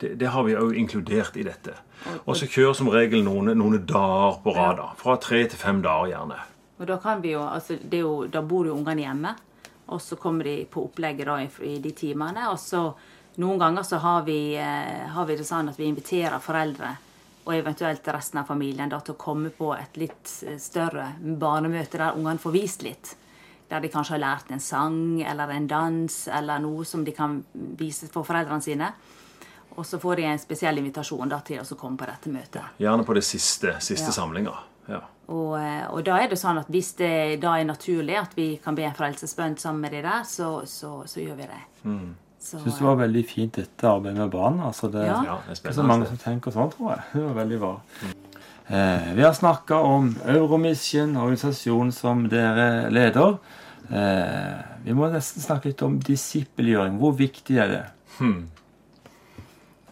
det, 0.00 0.14
det 0.20 0.30
har 0.34 0.44
vi 0.46 0.56
òg 0.58 0.74
inkludert 0.78 1.36
i 1.38 1.46
dette. 1.46 1.76
Og 2.26 2.34
så 2.36 2.48
kjører 2.50 2.74
som 2.74 2.90
regel 2.90 3.22
noen, 3.22 3.52
noen 3.58 3.78
dager 3.86 4.40
på 4.42 4.54
rad. 4.56 4.80
da. 4.80 4.88
Fra 4.98 5.16
tre 5.22 5.44
til 5.46 5.60
fem 5.60 5.82
dager, 5.84 6.10
gjerne. 6.10 6.40
Og 6.80 6.88
da 6.90 6.98
kan 6.98 7.22
vi 7.22 7.36
jo, 7.36 7.44
altså 7.46 7.78
det 7.78 8.02
jo, 8.02 8.26
da 8.26 8.42
bor 8.42 8.66
jo 8.66 8.74
ungene 8.74 9.04
hjemme, 9.04 9.36
og 9.92 10.00
så 10.02 10.16
kommer 10.18 10.48
de 10.48 10.56
på 10.70 10.82
opplegget 10.88 11.28
da 11.28 11.38
i, 11.44 11.48
i 11.68 11.78
de 11.84 11.92
timene. 11.94 12.48
Og 12.50 12.58
så 12.58 12.88
noen 13.42 13.60
ganger 13.60 13.86
så 13.86 14.02
har 14.02 14.26
vi, 14.26 14.56
eh, 14.58 15.06
har 15.14 15.26
vi 15.28 15.38
det 15.38 15.46
sånn 15.46 15.70
at 15.70 15.78
vi 15.78 15.86
inviterer 15.88 16.42
foreldre 16.42 16.96
og 17.44 17.54
eventuelt 17.54 18.08
resten 18.14 18.42
av 18.42 18.50
familien 18.50 18.90
da 18.90 19.00
til 19.02 19.16
å 19.16 19.20
komme 19.20 19.50
på 19.54 19.72
et 19.74 19.96
litt 19.98 20.34
eh, 20.46 20.58
større 20.60 21.12
barnemøte 21.22 21.98
der 21.98 22.18
ungene 22.18 22.42
får 22.42 22.54
vist 22.54 22.84
litt. 22.86 23.14
Der 23.72 23.80
de 23.80 23.88
kanskje 23.88 24.18
har 24.18 24.20
lært 24.20 24.50
en 24.52 24.60
sang 24.60 25.22
eller 25.24 25.48
en 25.54 25.66
dans 25.70 26.16
eller 26.28 26.60
noe 26.60 26.84
som 26.84 27.04
de 27.06 27.14
kan 27.16 27.38
vise 27.78 28.10
for 28.12 28.26
foreldrene 28.28 28.60
sine. 28.64 28.90
Og 29.78 29.86
så 29.88 29.96
får 30.02 30.18
de 30.20 30.26
en 30.28 30.38
spesiell 30.42 30.76
invitasjon 30.82 31.30
da 31.32 31.38
til 31.40 31.62
å 31.64 31.76
komme 31.80 31.96
på 31.96 32.04
dette 32.10 32.28
møtet. 32.28 32.74
Gjerne 32.82 33.06
på 33.08 33.14
det 33.16 33.24
siste, 33.24 33.78
siste 33.80 34.10
Ja. 34.10 34.16
samlinga. 34.18 34.52
Ja. 34.88 34.98
Og, 35.32 35.54
eh, 35.56 35.86
og 35.88 36.02
da 36.04 36.18
er 36.20 36.28
det 36.28 36.36
sånn 36.38 36.58
at 36.60 36.68
hvis 36.68 36.90
det 36.98 37.40
da 37.40 37.54
er 37.56 37.64
naturlig 37.64 38.18
at 38.20 38.34
vi 38.36 38.58
kan 38.62 38.74
be 38.76 38.82
en 38.84 38.92
frelsesbønn 38.98 39.56
sammen 39.56 39.80
med 39.80 39.92
de 39.92 40.02
der, 40.02 40.24
så, 40.28 40.66
så, 40.66 41.06
så 41.06 41.20
gjør 41.24 41.36
vi 41.36 41.46
det. 41.48 41.62
Så, 42.42 42.58
Jeg 42.58 42.64
syns 42.66 42.78
det 42.78 42.84
var 42.84 42.96
veldig 42.96 43.24
fint 43.30 43.52
dette 43.54 43.86
arbeidet 43.88 44.18
med 44.18 44.30
barn. 44.34 44.60
Altså 44.60 44.90
det, 44.92 45.06
Ja. 45.06 45.22
Ja, 45.24 45.38
det 45.46 45.56
er 45.58 45.62
det 45.62 45.70
er 45.70 45.78
så 45.80 45.86
mange 45.86 46.06
som 46.10 46.18
tenker 46.18 46.50
sånn, 46.52 46.72
tror 46.74 46.90
jeg. 46.96 47.02
Det 47.14 47.22
var 47.22 47.34
veldig 47.44 47.60
bra. 47.60 47.72
Eh, 48.68 49.14
vi 49.14 49.22
har 49.22 49.32
snakka 49.32 49.78
om 49.82 50.16
Euromission, 50.26 51.16
organisasjonen 51.16 51.92
som 51.92 52.28
dere 52.28 52.90
leder. 52.90 53.38
Eh, 53.92 54.60
vi 54.86 54.94
må 54.96 55.08
nesten 55.12 55.44
snakke 55.44 55.68
litt 55.68 55.82
om 55.84 55.98
disippelgjøring. 56.00 56.96
Hvor 57.00 57.12
viktig 57.18 57.58
er 57.60 57.72
det? 57.72 57.82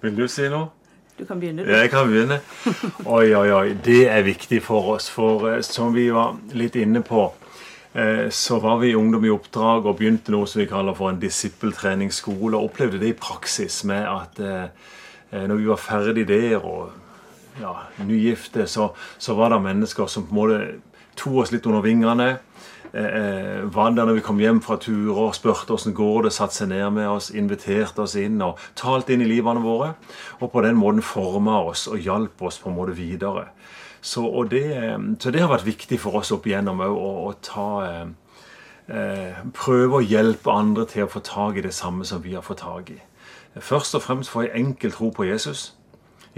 Vil 0.01 0.15
du 0.17 0.25
si 0.31 0.47
noe? 0.49 0.71
Du 1.19 1.27
kan 1.29 1.41
begynne, 1.41 1.67
du. 1.67 1.73
Jeg 1.75 1.91
kan 1.93 2.09
begynne. 2.09 2.39
Oi, 3.05 3.35
oi, 3.37 3.51
oi. 3.53 3.67
Det 3.85 4.07
er 4.09 4.25
viktig 4.25 4.63
for 4.65 4.95
oss. 4.95 5.11
For 5.13 5.51
eh, 5.51 5.61
som 5.67 5.93
vi 5.97 6.09
var 6.15 6.39
litt 6.57 6.79
inne 6.81 7.05
på, 7.05 7.27
eh, 7.93 8.31
så 8.33 8.57
var 8.65 8.81
vi 8.81 8.95
i 8.95 8.97
Ungdom 8.97 9.27
i 9.29 9.35
oppdrag 9.35 9.85
og 9.85 9.99
begynte 10.01 10.33
noe 10.33 10.49
som 10.49 10.63
vi 10.63 10.71
kaller 10.71 10.97
for 10.97 11.13
en 11.13 11.21
disippeltreningsskole. 11.21 12.57
Og 12.57 12.71
opplevde 12.71 13.03
det 13.03 13.13
i 13.13 13.21
praksis 13.21 13.83
med 13.91 14.09
at 14.09 14.41
når 15.31 15.61
vi 15.61 15.67
var 15.69 15.79
ferdig 15.79 16.25
der 16.27 16.65
og 16.67 16.89
ja, 17.61 17.77
nygifte, 18.03 18.65
så, 18.67 18.89
så 19.19 19.37
var 19.39 19.53
det 19.53 19.61
mennesker 19.63 20.09
som 20.11 20.25
på 20.27 20.35
en 20.35 20.41
måte 20.41 20.59
tok 21.21 21.45
oss 21.45 21.53
litt 21.55 21.69
under 21.71 21.85
vingene. 21.85 22.33
Eh, 22.93 23.75
var 23.75 23.91
der 23.95 24.05
når 24.05 24.17
vi 24.17 24.23
kom 24.27 24.41
hjem 24.43 24.59
fra 24.63 24.77
turer, 24.77 25.33
spurte 25.33 25.77
åssen 25.77 25.95
går 25.95 26.25
det, 26.27 26.33
satte 26.35 26.57
seg 26.57 26.73
ned 26.73 26.89
med 26.97 27.07
oss, 27.07 27.31
inviterte 27.31 28.03
oss 28.03 28.17
inn 28.19 28.41
og 28.43 28.59
talte 28.75 29.15
inn 29.15 29.23
i 29.23 29.29
livene 29.31 29.63
våre. 29.63 29.93
Og 30.41 30.51
på 30.51 30.63
den 30.67 30.79
måten 30.81 31.03
forma 31.03 31.61
oss 31.71 31.87
og 31.87 32.03
hjalp 32.03 32.43
oss 32.43 32.59
på 32.59 32.71
en 32.71 32.77
måte 32.81 32.97
videre. 32.99 33.51
Så, 34.01 34.25
det, 34.51 34.65
eh, 34.77 34.99
så 35.21 35.31
det 35.31 35.45
har 35.45 35.53
vært 35.53 35.69
viktig 35.69 36.01
for 36.01 36.19
oss 36.19 36.33
opp 36.35 36.49
igjennom 36.49 36.81
òg 36.83 36.97
å, 36.97 37.11
å 37.29 37.33
ta 37.45 37.69
eh, 37.85 38.07
eh, 38.89 39.43
Prøve 39.55 40.01
å 40.01 40.05
hjelpe 40.05 40.51
andre 40.51 40.87
til 40.89 41.05
å 41.05 41.13
få 41.13 41.23
tak 41.23 41.61
i 41.61 41.67
det 41.67 41.75
samme 41.77 42.09
som 42.09 42.25
vi 42.25 42.35
har 42.35 42.43
fått 42.43 42.65
tak 42.65 42.91
i. 42.91 42.99
Først 43.61 43.95
og 43.95 44.03
fremst 44.03 44.31
få 44.31 44.47
en 44.47 44.57
enkel 44.65 44.95
tro 44.95 45.11
på 45.15 45.29
Jesus. 45.29 45.75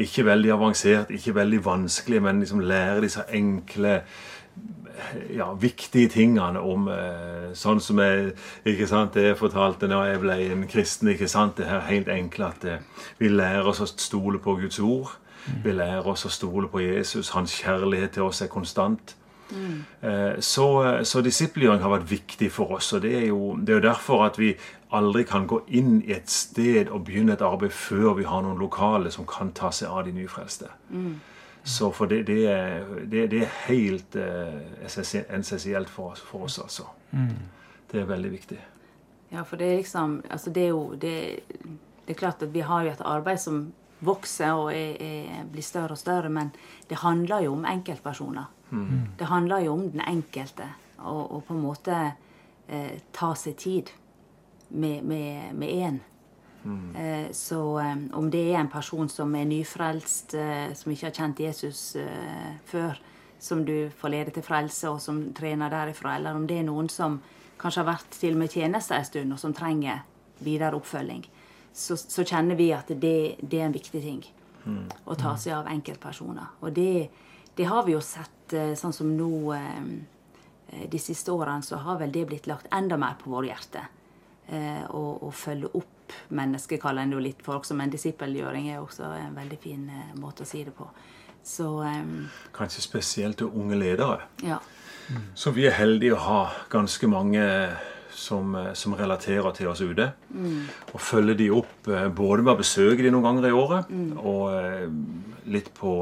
Ikke 0.01 0.25
veldig 0.25 0.53
avansert, 0.55 1.11
ikke 1.13 1.35
veldig 1.37 1.65
vanskelig, 1.65 2.23
men 2.25 2.41
liksom 2.41 2.61
lære 2.65 3.05
disse 3.05 3.25
enkle 3.29 4.01
ja, 5.37 5.53
viktige 5.55 6.11
tingene 6.13 6.61
om 6.61 6.89
eh, 6.93 7.53
sånn 7.59 7.81
som 7.81 8.01
jeg 8.03 8.33
ikke 8.69 8.89
sant, 8.91 9.15
det 9.15 9.27
jeg 9.31 9.41
fortalte 9.41 9.89
når 9.91 10.11
jeg 10.11 10.23
ble 10.23 10.37
en 10.53 10.67
kristen. 10.69 11.13
ikke 11.13 11.29
sant, 11.29 11.57
Det 11.57 11.67
er 11.67 11.89
helt 11.89 12.09
enkelt 12.09 12.49
at 12.49 12.69
eh, 12.69 13.09
vi 13.19 13.29
lærer 13.29 13.69
oss 13.69 13.81
å 13.81 13.89
stole 13.91 14.39
på 14.39 14.57
Guds 14.61 14.79
ord. 14.79 15.17
Vi 15.65 15.73
lærer 15.75 16.07
oss 16.07 16.27
å 16.27 16.31
stole 16.31 16.69
på 16.71 16.81
Jesus. 16.85 17.33
Hans 17.35 17.57
kjærlighet 17.63 18.15
til 18.15 18.29
oss 18.29 18.43
er 18.43 18.53
konstant. 18.53 19.17
Eh, 20.01 20.41
så, 20.41 20.69
så 21.05 21.21
disiplgjøring 21.21 21.83
har 21.83 21.93
vært 21.97 22.11
viktig 22.11 22.51
for 22.53 22.79
oss. 22.79 22.93
og 22.93 23.03
Det 23.03 23.17
er 23.19 23.27
jo 23.27 23.57
det 23.59 23.75
er 23.75 23.81
jo 23.81 23.89
derfor 23.89 24.25
at 24.27 24.39
vi 24.39 24.55
aldri 24.93 25.25
kan 25.25 25.47
gå 25.49 25.63
inn 25.69 26.01
i 26.05 26.13
et 26.13 26.31
sted 26.31 26.91
og 26.91 27.07
begynne 27.07 27.33
et 27.37 27.45
arbeid 27.45 27.73
før 27.73 28.17
vi 28.19 28.29
har 28.29 28.43
noen 28.45 28.61
lokale 28.61 29.11
som 29.11 29.27
kan 29.29 29.53
ta 29.57 29.73
seg 29.73 29.89
av 29.89 30.05
de 30.07 30.13
nyfrelste. 30.17 30.69
Så 31.65 31.93
for 31.95 32.11
det, 32.11 32.23
det, 32.27 32.47
er, 32.51 32.85
det, 33.07 33.27
det 33.31 33.43
er 33.45 33.53
helt 33.69 34.17
eh, 34.19 34.87
essensielt 34.87 35.91
for 35.91 36.13
oss, 36.13 36.21
for 36.21 36.49
oss, 36.49 36.59
altså. 36.59 36.89
Det 37.93 38.01
er 38.01 38.09
veldig 38.09 38.31
viktig. 38.33 38.59
Ja, 39.33 39.45
for 39.49 39.57
det 39.57 39.69
er 39.71 39.77
liksom 39.77 40.23
altså 40.31 40.51
det 40.51 40.63
er 40.63 40.69
jo 40.69 40.95
det, 40.95 41.15
det 42.07 42.15
er 42.15 42.19
klart 42.19 42.43
at 42.43 42.55
vi 42.55 42.61
har 42.61 42.83
jo 42.85 42.91
et 42.91 43.05
arbeid 43.05 43.41
som 43.41 43.63
vokser 44.01 44.53
og 44.53 44.73
er, 44.75 44.97
er, 45.01 45.45
blir 45.53 45.63
større 45.63 45.95
og 45.95 45.99
større, 45.99 46.29
men 46.29 46.51
det 46.91 46.99
handler 47.05 47.47
jo 47.47 47.53
om 47.53 47.65
enkeltpersoner. 47.65 48.51
Det 49.19 49.27
handler 49.27 49.59
jo 49.59 49.73
om 49.73 49.91
den 49.91 50.01
enkelte, 50.01 50.65
og, 50.99 51.33
og 51.33 51.45
på 51.45 51.55
en 51.55 51.61
måte 51.61 51.97
eh, 52.69 53.01
ta 53.13 53.35
seg 53.37 53.57
tid 53.61 53.91
med, 54.69 55.03
med, 55.05 55.53
Eh, 56.65 57.33
så 57.33 57.81
eh, 57.81 57.97
om 58.13 58.31
det 58.31 58.43
er 58.53 58.61
en 58.61 58.71
person 58.71 59.09
som 59.09 59.35
er 59.35 59.49
nyfrelst, 59.51 60.35
eh, 60.39 60.73
som 60.79 60.93
ikke 60.93 61.09
har 61.09 61.17
kjent 61.17 61.41
Jesus 61.43 61.97
før, 62.69 62.99
som 63.43 63.65
du 63.67 63.91
får 63.99 64.13
lede 64.15 64.35
til 64.35 64.45
frelse, 64.47 64.91
og 64.91 65.01
som 65.03 65.23
trener 65.35 65.73
derifra, 65.73 66.17
eller 66.17 66.39
om 66.39 66.47
det 66.47 66.61
er 66.61 66.69
noen 66.69 66.91
som 66.93 67.19
kanskje 67.59 67.83
har 67.83 67.91
vært 67.91 68.19
til 68.19 68.37
og 68.37 68.43
med 68.45 68.55
tjeneste 68.55 68.95
en 68.95 69.09
stund, 69.09 69.35
og 69.35 69.41
som 69.43 69.55
trenger 69.55 70.05
videre 70.43 70.79
oppfølging, 70.79 71.25
så, 71.73 71.97
så 71.97 72.23
kjenner 72.27 72.59
vi 72.59 72.71
at 72.75 72.91
det, 72.95 73.17
det 73.41 73.59
er 73.59 73.67
en 73.67 73.75
viktig 73.75 74.03
ting. 74.03 74.23
Å 74.63 75.15
ta 75.19 75.33
seg 75.35 75.57
av 75.57 75.71
enkeltpersoner. 75.73 76.53
Og 76.63 76.71
det, 76.75 77.09
det 77.59 77.67
har 77.67 77.83
vi 77.83 77.97
jo 77.97 78.03
sett 78.05 78.55
sånn 78.79 78.95
som 78.95 79.09
nå 79.17 79.57
De 80.93 81.01
siste 81.03 81.33
årene 81.33 81.67
så 81.67 81.81
har 81.83 81.99
vel 81.99 82.13
det 82.15 82.23
blitt 82.29 82.47
lagt 82.47 82.69
enda 82.71 82.95
mer 83.01 83.17
på 83.19 83.33
våre 83.33 83.49
hjerte. 83.49 83.83
Og, 84.95 85.25
og 85.27 85.35
følge 85.35 85.73
opp 85.81 85.92
mennesket, 86.29 86.81
kaller 86.83 87.07
en 87.07 87.17
jo 87.17 87.23
litt 87.23 87.43
for 87.45 87.61
også, 87.61 87.77
men 87.79 87.93
disippelgjøring 87.93 88.71
er 88.73 88.81
også 88.83 89.09
en 89.19 89.37
veldig 89.37 89.59
fin 89.63 89.89
eh, 89.91 90.13
måte 90.21 90.47
å 90.47 90.49
si 90.49 90.65
det 90.67 90.75
på. 90.77 90.89
Så 91.43 91.67
um, 91.83 92.29
Kanskje 92.55 92.85
spesielt 92.85 93.41
til 93.41 93.51
unge 93.51 93.79
ledere. 93.79 94.21
ja. 94.45 94.61
Så 95.35 95.51
vi 95.51 95.67
er 95.67 95.75
heldige 95.75 96.15
å 96.15 96.21
ha 96.23 96.43
ganske 96.71 97.09
mange 97.11 97.43
som, 98.15 98.55
eh, 98.55 98.71
som 98.79 98.95
relaterer 98.95 99.51
til 99.53 99.69
oss 99.69 99.83
ute. 99.83 100.13
Og 100.95 101.01
følger 101.01 101.35
de 101.37 101.49
opp 101.51 101.91
både 102.17 102.43
med 102.43 102.53
å 102.55 102.61
besøke 102.61 103.03
de 103.03 103.11
noen 103.11 103.27
ganger 103.27 103.49
i 103.49 103.53
året, 103.53 103.91
og 104.23 104.55
eh, 104.55 104.87
litt 105.53 105.73
på 105.75 105.97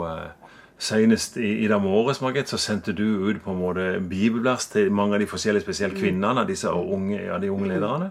Senest 0.81 1.37
i, 1.37 1.65
i 1.65 1.69
morges 1.69 2.23
Margit, 2.25 2.49
så 2.49 2.57
sendte 2.57 2.95
du 2.97 3.05
ut 3.29 3.43
på 3.45 3.53
en 3.53 3.59
måte 3.61 3.87
bibelvers 4.01 4.71
til 4.73 4.89
mange 4.93 5.19
av 5.19 5.21
de 5.21 5.29
forskjellige, 5.29 5.67
spesielt 5.67 5.99
kvinnene, 5.99 6.47
disse 6.49 6.73
unge, 6.73 7.19
ja, 7.21 7.37
de 7.39 7.51
unge 7.53 7.69
lederne. 7.69 8.09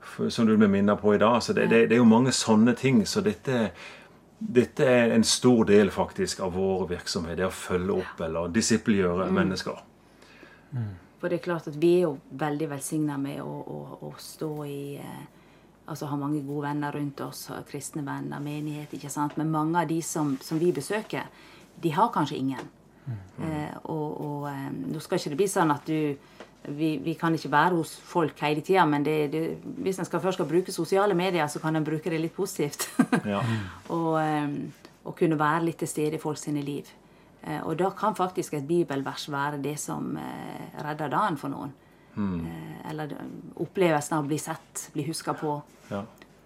For- 0.00 0.30
Som 0.30 0.46
du 0.46 0.56
ble 0.56 0.68
minnet 0.68 1.00
på 1.00 1.14
i 1.14 1.18
dag. 1.18 1.38
Så 1.42 1.52
det, 1.56 1.68
det, 1.70 1.84
det 1.88 1.96
er 1.98 2.02
jo 2.02 2.08
mange 2.08 2.32
sånne 2.32 2.74
ting. 2.76 3.04
Så 3.06 3.20
dette, 3.24 3.70
dette 4.38 4.84
er 4.86 5.14
en 5.14 5.24
stor 5.24 5.64
del 5.68 5.90
faktisk 5.94 6.40
av 6.44 6.54
vår 6.58 6.86
virksomhet. 6.90 7.36
Det 7.38 7.46
å 7.48 7.54
følge 7.54 7.98
opp 8.02 8.20
eller 8.26 8.48
disippelgjøre 8.54 9.30
mennesker. 9.32 9.82
For 11.18 11.28
det 11.32 11.40
er 11.40 11.44
klart 11.48 11.66
at 11.70 11.76
vi 11.80 11.94
er 11.96 12.04
jo 12.06 12.18
veldig 12.38 12.68
velsigna 12.70 13.16
med 13.18 13.40
å, 13.42 13.48
å, 13.50 13.78
å 14.06 14.14
stå 14.22 14.52
i 14.68 14.80
eh, 15.00 15.26
Altså 15.88 16.04
ha 16.04 16.16
mange 16.20 16.42
gode 16.44 16.66
venner 16.66 16.92
rundt 16.92 17.20
oss, 17.24 17.46
kristne 17.64 18.02
venner, 18.04 18.42
menighet, 18.44 18.90
ikke 18.92 19.08
sant. 19.08 19.38
Men 19.40 19.48
mange 19.48 19.80
av 19.80 19.86
de 19.88 20.02
som, 20.04 20.34
som 20.44 20.58
vi 20.60 20.68
besøker, 20.76 21.24
de 21.80 21.92
har 21.96 22.10
kanskje 22.12 22.36
ingen. 22.36 22.66
Eh, 23.40 23.72
og 23.88 24.20
og 24.20 24.44
eh, 24.50 24.66
nå 24.92 25.00
skal 25.00 25.16
ikke 25.16 25.32
det 25.32 25.38
bli 25.40 25.46
sånn 25.48 25.72
at 25.72 25.88
du 25.88 26.12
vi, 26.62 26.98
vi 26.98 27.14
kan 27.14 27.34
ikke 27.34 27.50
være 27.52 27.76
hos 27.76 27.94
folk 28.04 28.40
hele 28.42 28.62
tida, 28.64 28.84
men 28.86 29.04
det, 29.04 29.16
det, 29.32 29.42
hvis 29.82 29.98
en 29.98 30.08
skal 30.08 30.20
først 30.20 30.40
skal 30.40 30.48
bruke 30.48 30.72
sosiale 30.72 31.14
medier, 31.14 31.46
så 31.46 31.60
kan 31.62 31.76
en 31.76 31.84
bruke 31.84 32.10
det 32.10 32.20
litt 32.20 32.36
positivt. 32.36 32.88
Ja. 33.28 33.42
og, 33.94 34.14
eh, 34.20 34.48
og 35.04 35.16
kunne 35.16 35.38
være 35.38 35.64
litt 35.64 35.78
til 35.82 35.88
stede 35.88 36.18
i 36.18 36.22
folk 36.22 36.38
sine 36.40 36.62
liv. 36.64 36.88
Eh, 37.42 37.60
og 37.62 37.78
da 37.78 37.90
kan 37.96 38.16
faktisk 38.16 38.54
et 38.54 38.66
bibelvers 38.68 39.28
være 39.32 39.60
det 39.62 39.76
som 39.80 40.16
eh, 40.16 40.82
redder 40.84 41.12
dagen 41.12 41.38
for 41.40 41.54
noen. 41.54 41.76
Mm. 42.18 42.46
eller 42.90 43.12
opplevelsen 43.62 44.16
av 44.16 44.24
å 44.24 44.26
bli 44.26 44.38
sett, 44.42 44.88
bli 44.90 45.04
huska 45.06 45.36
på. 45.38 45.52
Ja. 45.86 46.00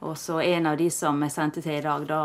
Og 0.05 0.19
så 0.21 0.43
en 0.45 0.67
av 0.69 0.77
de 0.77 0.91
som 0.93 1.23
jeg 1.25 1.33
sendte 1.33 1.63
til 1.65 1.79
i 1.79 1.85
dag, 1.87 2.05
da 2.05 2.19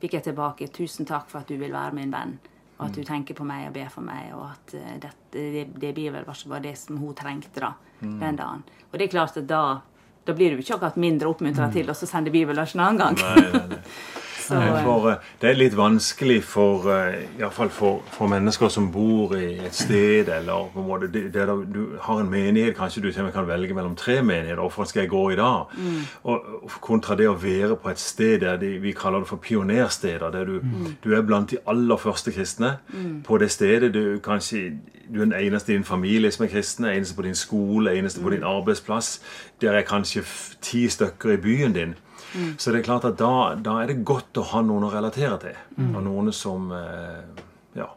fikk 0.00 0.14
jeg 0.16 0.24
tilbake 0.30 0.68
'Tusen 0.72 1.04
takk 1.04 1.28
for 1.28 1.42
at 1.42 1.48
du 1.48 1.58
vil 1.60 1.74
være 1.74 1.92
min 1.98 2.14
venn'. 2.14 2.38
Og 2.80 2.86
at 2.88 2.96
du 2.96 3.04
tenker 3.04 3.36
på 3.36 3.44
meg 3.44 3.66
og 3.68 3.74
ber 3.76 3.90
for 3.92 4.06
meg, 4.06 4.30
og 4.32 4.46
at 4.48 4.72
det, 4.72 4.96
dette, 5.04 5.44
det, 5.52 5.66
det 5.82 5.92
bibelverset 5.96 6.48
var 6.48 6.62
det 6.64 6.72
som 6.80 6.96
hun 6.96 7.12
trengte 7.14 7.60
da, 7.60 7.74
den 8.00 8.38
dagen. 8.38 8.64
Og 8.88 8.96
det 8.96 9.06
er 9.06 9.12
klart 9.12 9.36
at 9.36 9.48
da, 9.50 9.62
da 10.24 10.36
blir 10.36 10.56
du 10.56 10.62
ikke 10.62 10.78
akkurat 10.78 10.96
mindre 11.00 11.28
oppmuntra 11.28 11.68
til 11.74 11.92
å 11.92 11.96
sende 11.98 12.32
bibelvers 12.32 12.72
en 12.74 12.86
annen 12.86 13.02
gang. 13.04 13.20
Nei, 13.20 13.44
nei, 13.52 13.66
nei. 13.74 13.82
Så, 14.50 14.56
eh, 14.56 14.82
For, 14.84 15.10
eh, 15.10 15.16
det 15.40 15.50
er 15.50 15.54
litt 15.54 15.76
vanskelig 15.76 16.42
for, 16.44 16.88
eh, 16.90 17.22
i 17.38 17.50
fall 17.50 17.68
for, 17.70 18.02
for 18.10 18.26
mennesker 18.26 18.68
som 18.68 18.90
bor 18.92 19.36
i 19.36 19.58
et 19.66 19.74
sted, 19.74 20.28
eller 20.28 20.70
på 20.74 20.80
en 20.80 20.88
måte, 20.88 21.12
det, 21.12 21.32
det 21.32 21.46
der 21.46 21.64
du 21.74 21.96
har 22.00 22.20
en 22.20 22.30
menighet, 22.30 22.76
kanskje 22.76 23.02
du 23.02 23.12
kan 23.32 23.46
velge 23.46 23.74
mellom 23.74 23.96
tre 23.96 24.22
menigheter. 24.22 24.60
Hvorfor 24.60 24.84
skal 24.84 25.00
jeg 25.00 25.10
gå 25.10 25.30
i 25.30 25.36
dag? 25.36 25.64
Mm. 25.76 26.02
og 26.24 26.40
Kontra 26.80 27.14
det 27.14 27.28
å 27.28 27.34
være 27.34 27.76
på 27.76 27.90
et 27.90 27.98
sted 27.98 28.40
der 28.40 28.56
de, 28.56 28.78
vi 28.78 28.92
kaller 28.92 29.18
det 29.20 29.28
for 29.28 29.36
pionersteder, 29.36 30.30
der 30.30 30.44
du, 30.44 30.60
du 31.04 31.14
er 31.14 31.22
blant 31.22 31.50
de 31.50 31.58
aller 31.66 31.96
første 31.96 32.32
kristne. 32.32 32.78
På 33.24 33.38
det 33.38 33.50
stedet 33.50 33.94
du 33.94 34.18
kanskje 34.18 34.72
du 35.14 35.20
er 35.20 35.24
den 35.24 35.32
eneste 35.32 35.72
i 35.72 35.76
din 35.76 35.84
familie 35.84 36.30
som 36.30 36.44
er 36.44 36.48
kristne, 36.48 36.94
eneste 36.94 37.16
på 37.16 37.22
din 37.22 37.34
skole, 37.34 37.98
eneste 37.98 38.20
på 38.20 38.30
din 38.30 38.42
arbeidsplass. 38.42 39.20
Der 39.60 39.72
er 39.72 39.82
kanskje 39.82 40.22
ti 40.62 40.88
stykker 40.88 41.30
i 41.30 41.36
byen 41.36 41.74
din. 41.74 41.94
Så 42.32 42.70
det 42.70 42.80
er 42.80 42.86
klart 42.86 43.06
at 43.08 43.18
da, 43.18 43.54
da 43.58 43.80
er 43.82 43.90
det 43.90 44.04
godt 44.06 44.38
å 44.38 44.46
ha 44.52 44.62
noen 44.62 44.86
å 44.86 44.92
relatere 44.92 45.38
til. 45.42 45.60
Og 45.90 46.00
noen 46.06 46.32
som 46.36 46.70
eh, 46.76 47.44
ja, 47.78 47.88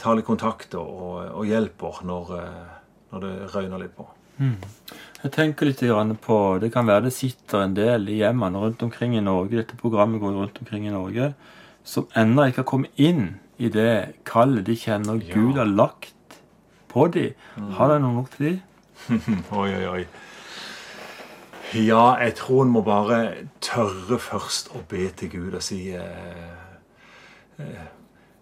tar 0.00 0.18
litt 0.18 0.28
kontakt 0.28 0.76
og, 0.78 1.30
og, 1.30 1.44
hjelper 1.48 2.02
når, 2.08 2.34
eh, 2.38 2.72
når 3.12 3.26
det 3.26 3.34
røyner 3.54 3.84
litt 3.84 3.96
på. 3.96 4.08
Jeg 4.40 5.32
tenker 5.34 5.68
litt 5.68 5.82
på 6.24 6.36
Det 6.62 6.70
kan 6.72 6.86
være 6.88 7.10
det 7.10 7.12
sitter 7.12 7.66
en 7.66 7.74
del 7.76 8.08
i 8.08 8.22
hjemmene 8.22 8.62
rundt 8.62 8.82
omkring 8.82 9.16
i 9.18 9.24
Norge, 9.24 9.58
dette 9.58 9.76
programmet 9.76 10.20
går 10.22 10.32
rundt 10.32 10.60
omkring 10.62 10.86
i 10.88 10.94
Norge, 10.94 11.34
som 11.84 12.08
ennå 12.16 12.48
ikke 12.48 12.62
har 12.62 12.70
kommet 12.70 12.96
inn 12.96 13.36
i 13.60 13.68
det 13.68 14.16
kallet 14.24 14.64
de 14.64 14.76
kjenner 14.80 15.20
Ja. 15.20 15.34
Gud 15.34 15.60
har 15.60 15.68
lagt 15.68 16.40
på 16.88 17.06
dem. 17.12 17.36
Har 17.76 17.92
dere 17.92 18.00
noe 18.00 18.16
nok 18.16 18.30
til 18.32 18.46
dem? 18.46 18.60
Oi, 19.60 19.68
oi, 19.74 19.86
oi. 19.88 20.04
Ja, 21.74 22.14
jeg 22.18 22.34
tror 22.34 22.62
en 22.62 22.72
må 22.74 22.82
bare 22.82 23.46
tørre 23.62 24.18
først 24.18 24.72
å 24.74 24.82
be 24.90 25.06
til 25.16 25.30
Gud 25.30 25.54
og 25.54 25.62
si 25.62 25.92
eh, 25.94 26.54
eh, 27.62 27.88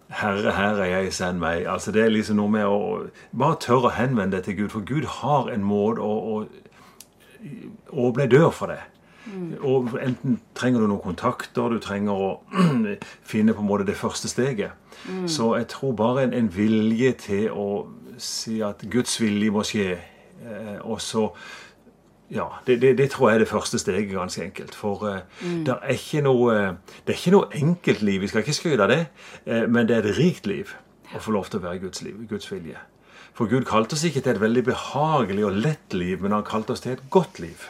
Herre, 0.09 0.53
her 0.57 0.79
er 0.81 0.89
jeg, 0.89 1.13
send 1.13 1.37
meg. 1.37 1.67
Altså 1.69 1.91
Det 1.93 2.01
er 2.03 2.09
liksom 2.09 2.39
noe 2.39 2.49
med 2.49 2.65
å 2.65 2.79
Bare 3.37 3.59
tørre 3.61 3.91
å 3.91 3.93
henvende 3.93 4.37
deg 4.37 4.47
til 4.47 4.57
Gud, 4.63 4.69
for 4.73 4.87
Gud 4.87 5.05
har 5.19 5.51
en 5.53 5.61
måte 5.63 6.01
å, 6.01 6.39
å 6.41 8.07
åpne 8.07 8.25
dør 8.31 8.49
for 8.49 8.73
deg. 8.73 8.81
Og 9.61 9.93
Enten 10.01 10.39
trenger 10.57 10.81
du 10.81 10.89
noen 10.89 11.03
kontakter, 11.03 11.69
du 11.69 11.79
trenger 11.83 12.17
å 12.17 12.29
finne 13.31 13.53
på 13.53 13.61
en 13.61 13.69
måte 13.69 13.85
det 13.85 13.99
første 13.99 14.31
steget. 14.31 14.73
Så 15.29 15.53
jeg 15.59 15.69
tror 15.69 15.93
bare 15.93 16.25
en, 16.25 16.33
en 16.33 16.49
vilje 16.55 17.13
til 17.29 17.49
å 17.53 17.69
si 18.17 18.59
at 18.65 18.81
Guds 18.91 19.19
vilje 19.21 19.53
må 19.53 19.63
skje. 19.67 19.99
Eh, 20.39 20.77
og 20.81 20.97
så 21.03 21.29
ja, 22.31 22.45
det, 22.67 22.81
det, 22.81 22.97
det 22.97 23.09
tror 23.11 23.29
jeg 23.29 23.39
er 23.39 23.43
det 23.43 23.49
første 23.49 23.79
steget, 23.81 24.11
ganske 24.11 24.43
enkelt. 24.43 24.75
For 24.77 25.07
eh, 25.09 25.23
det, 25.65 25.73
er 25.81 25.95
ikke 25.95 26.21
noe, 26.21 26.59
det 27.07 27.15
er 27.15 27.17
ikke 27.17 27.33
noe 27.33 27.49
enkelt 27.57 28.05
liv, 28.05 28.21
vi 28.21 28.29
skal 28.29 28.45
ikke 28.45 28.57
skryte 28.57 28.85
av 28.85 28.93
det, 28.93 29.01
uh, 29.47 29.65
men 29.69 29.89
det 29.89 29.97
er 29.97 30.05
et 30.05 30.19
rikt 30.19 30.49
liv 30.49 30.75
å 31.15 31.21
få 31.23 31.33
lov 31.33 31.49
til 31.49 31.61
å 31.61 31.65
være 31.65 31.81
Guds 31.87 32.03
liv, 32.05 32.19
Guds 32.29 32.51
vilje. 32.51 32.77
For 33.33 33.49
Gud 33.49 33.63
kalte 33.69 33.95
oss 33.95 34.03
ikke 34.03 34.21
til 34.21 34.35
et 34.35 34.41
veldig 34.41 34.65
behagelig 34.67 35.45
og 35.47 35.57
lett 35.63 35.95
liv, 35.95 36.19
men 36.21 36.33
han 36.35 36.45
kalte 36.45 36.75
oss 36.75 36.83
til 36.83 36.97
et 36.97 37.05
godt 37.13 37.39
liv. 37.39 37.63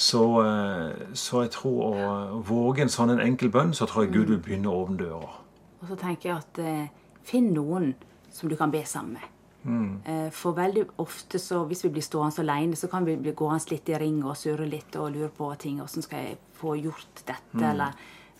Så, 0.00 0.24
uh, 0.42 1.12
så 1.14 1.44
jeg 1.44 1.52
tror 1.58 1.82
å 1.86 2.42
våge 2.48 2.86
en 2.86 2.92
sånn 2.92 3.14
en 3.14 3.22
enkel 3.22 3.52
bønn, 3.52 3.74
så 3.76 3.86
tror 3.86 4.06
jeg 4.06 4.14
Gud 4.16 4.32
vil 4.32 4.42
begynne 4.42 4.72
å 4.72 4.82
åpne 4.86 4.98
dører. 5.04 5.38
Og 5.82 5.90
så 5.90 5.98
tenker 5.98 6.30
jeg 6.30 6.38
at 6.38 6.58
eh, 6.62 6.90
finn 7.26 7.50
noen 7.54 7.92
som 8.32 8.50
du 8.50 8.54
kan 8.58 8.70
be 8.70 8.84
sammen 8.86 9.18
med. 9.18 9.30
Eh, 9.64 10.30
for 10.34 10.56
veldig 10.56 10.84
ofte 11.02 11.38
så 11.38 11.60
hvis 11.68 11.84
vi 11.86 11.92
blir 11.94 12.04
stående 12.04 12.42
alene, 12.42 12.76
så 12.76 12.88
kan 12.90 13.06
vi 13.06 13.16
bli 13.16 13.34
gående 13.38 13.70
litt 13.70 13.88
i 13.92 13.98
ring 14.00 14.22
og 14.24 14.36
surre 14.38 14.66
litt 14.66 14.96
og 14.98 15.12
lure 15.14 15.30
på 15.36 15.52
ting. 15.62 15.78
Hvordan 15.78 16.06
skal 16.06 16.26
jeg 16.26 16.38
få 16.58 16.74
gjort 16.80 17.22
dette? 17.26 17.62
Eller 17.62 17.94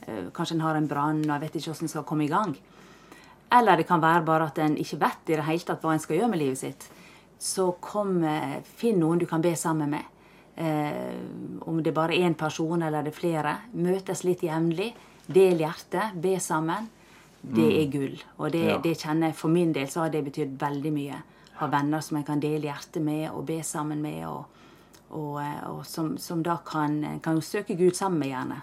uh, 0.08 0.30
kanskje 0.34 0.56
en 0.58 0.64
har 0.66 0.78
en 0.78 0.88
brann 0.90 1.22
og 1.22 1.34
jeg 1.34 1.44
vet 1.44 1.60
ikke 1.60 1.70
hvordan 1.70 1.88
en 1.88 1.92
skal 1.94 2.08
komme 2.08 2.26
i 2.26 2.32
gang. 2.32 2.56
Eller 3.52 3.78
det 3.78 3.86
kan 3.86 4.02
være 4.02 4.24
bare 4.26 4.48
at 4.50 4.58
en 4.64 4.78
ikke 4.80 4.98
vet 5.02 5.30
i 5.30 5.36
det 5.38 5.46
hele 5.46 5.68
tatt 5.68 5.84
hva 5.84 5.94
en 5.94 6.02
skal 6.02 6.18
gjøre 6.18 6.32
med 6.32 6.42
livet 6.42 6.62
sitt. 6.62 6.88
Så 7.38 7.72
kom, 7.82 8.18
uh, 8.24 8.58
finn 8.78 8.98
noen 9.02 9.22
du 9.22 9.28
kan 9.30 9.44
be 9.44 9.54
sammen 9.58 9.94
med. 9.94 10.08
Uh, 10.52 11.62
om 11.68 11.78
det 11.80 11.92
er 11.92 11.96
bare 11.96 12.18
én 12.18 12.34
person 12.38 12.82
eller 12.82 13.06
det 13.06 13.14
er 13.14 13.20
flere. 13.20 13.54
Møtes 13.78 14.24
litt 14.26 14.42
jevnlig. 14.42 14.90
Del 15.30 15.62
hjertet. 15.62 16.18
Be 16.18 16.34
sammen. 16.42 16.90
Det 17.42 17.68
er 17.82 17.90
gull. 17.90 18.22
Og 18.38 18.52
det, 18.52 18.64
Ja. 18.64 18.78
det 18.78 18.98
kjenner 19.00 19.26
jeg 19.28 19.34
for 19.34 19.48
min 19.48 19.72
del 19.72 19.86
så 19.90 20.00
har 20.04 20.10
det 20.10 20.24
betydd 20.24 20.58
veldig 20.60 20.92
mye. 20.92 21.22
Ha 21.58 21.66
venner 21.66 22.00
som 22.00 22.16
jeg 22.16 22.26
kan 22.26 22.40
dele 22.40 22.62
hjertet 22.70 23.02
med 23.02 23.30
og 23.30 23.46
be 23.46 23.60
sammen 23.62 24.00
med, 24.02 24.24
og, 24.26 24.44
og, 25.10 25.40
eh, 25.42 25.68
og 25.70 25.84
som, 25.86 26.16
som 26.18 26.42
da 26.42 26.56
kan, 26.66 27.20
kan 27.22 27.40
søke 27.42 27.76
Gud 27.76 27.94
sammen 27.98 28.18
med, 28.20 28.28
gjerne. 28.28 28.62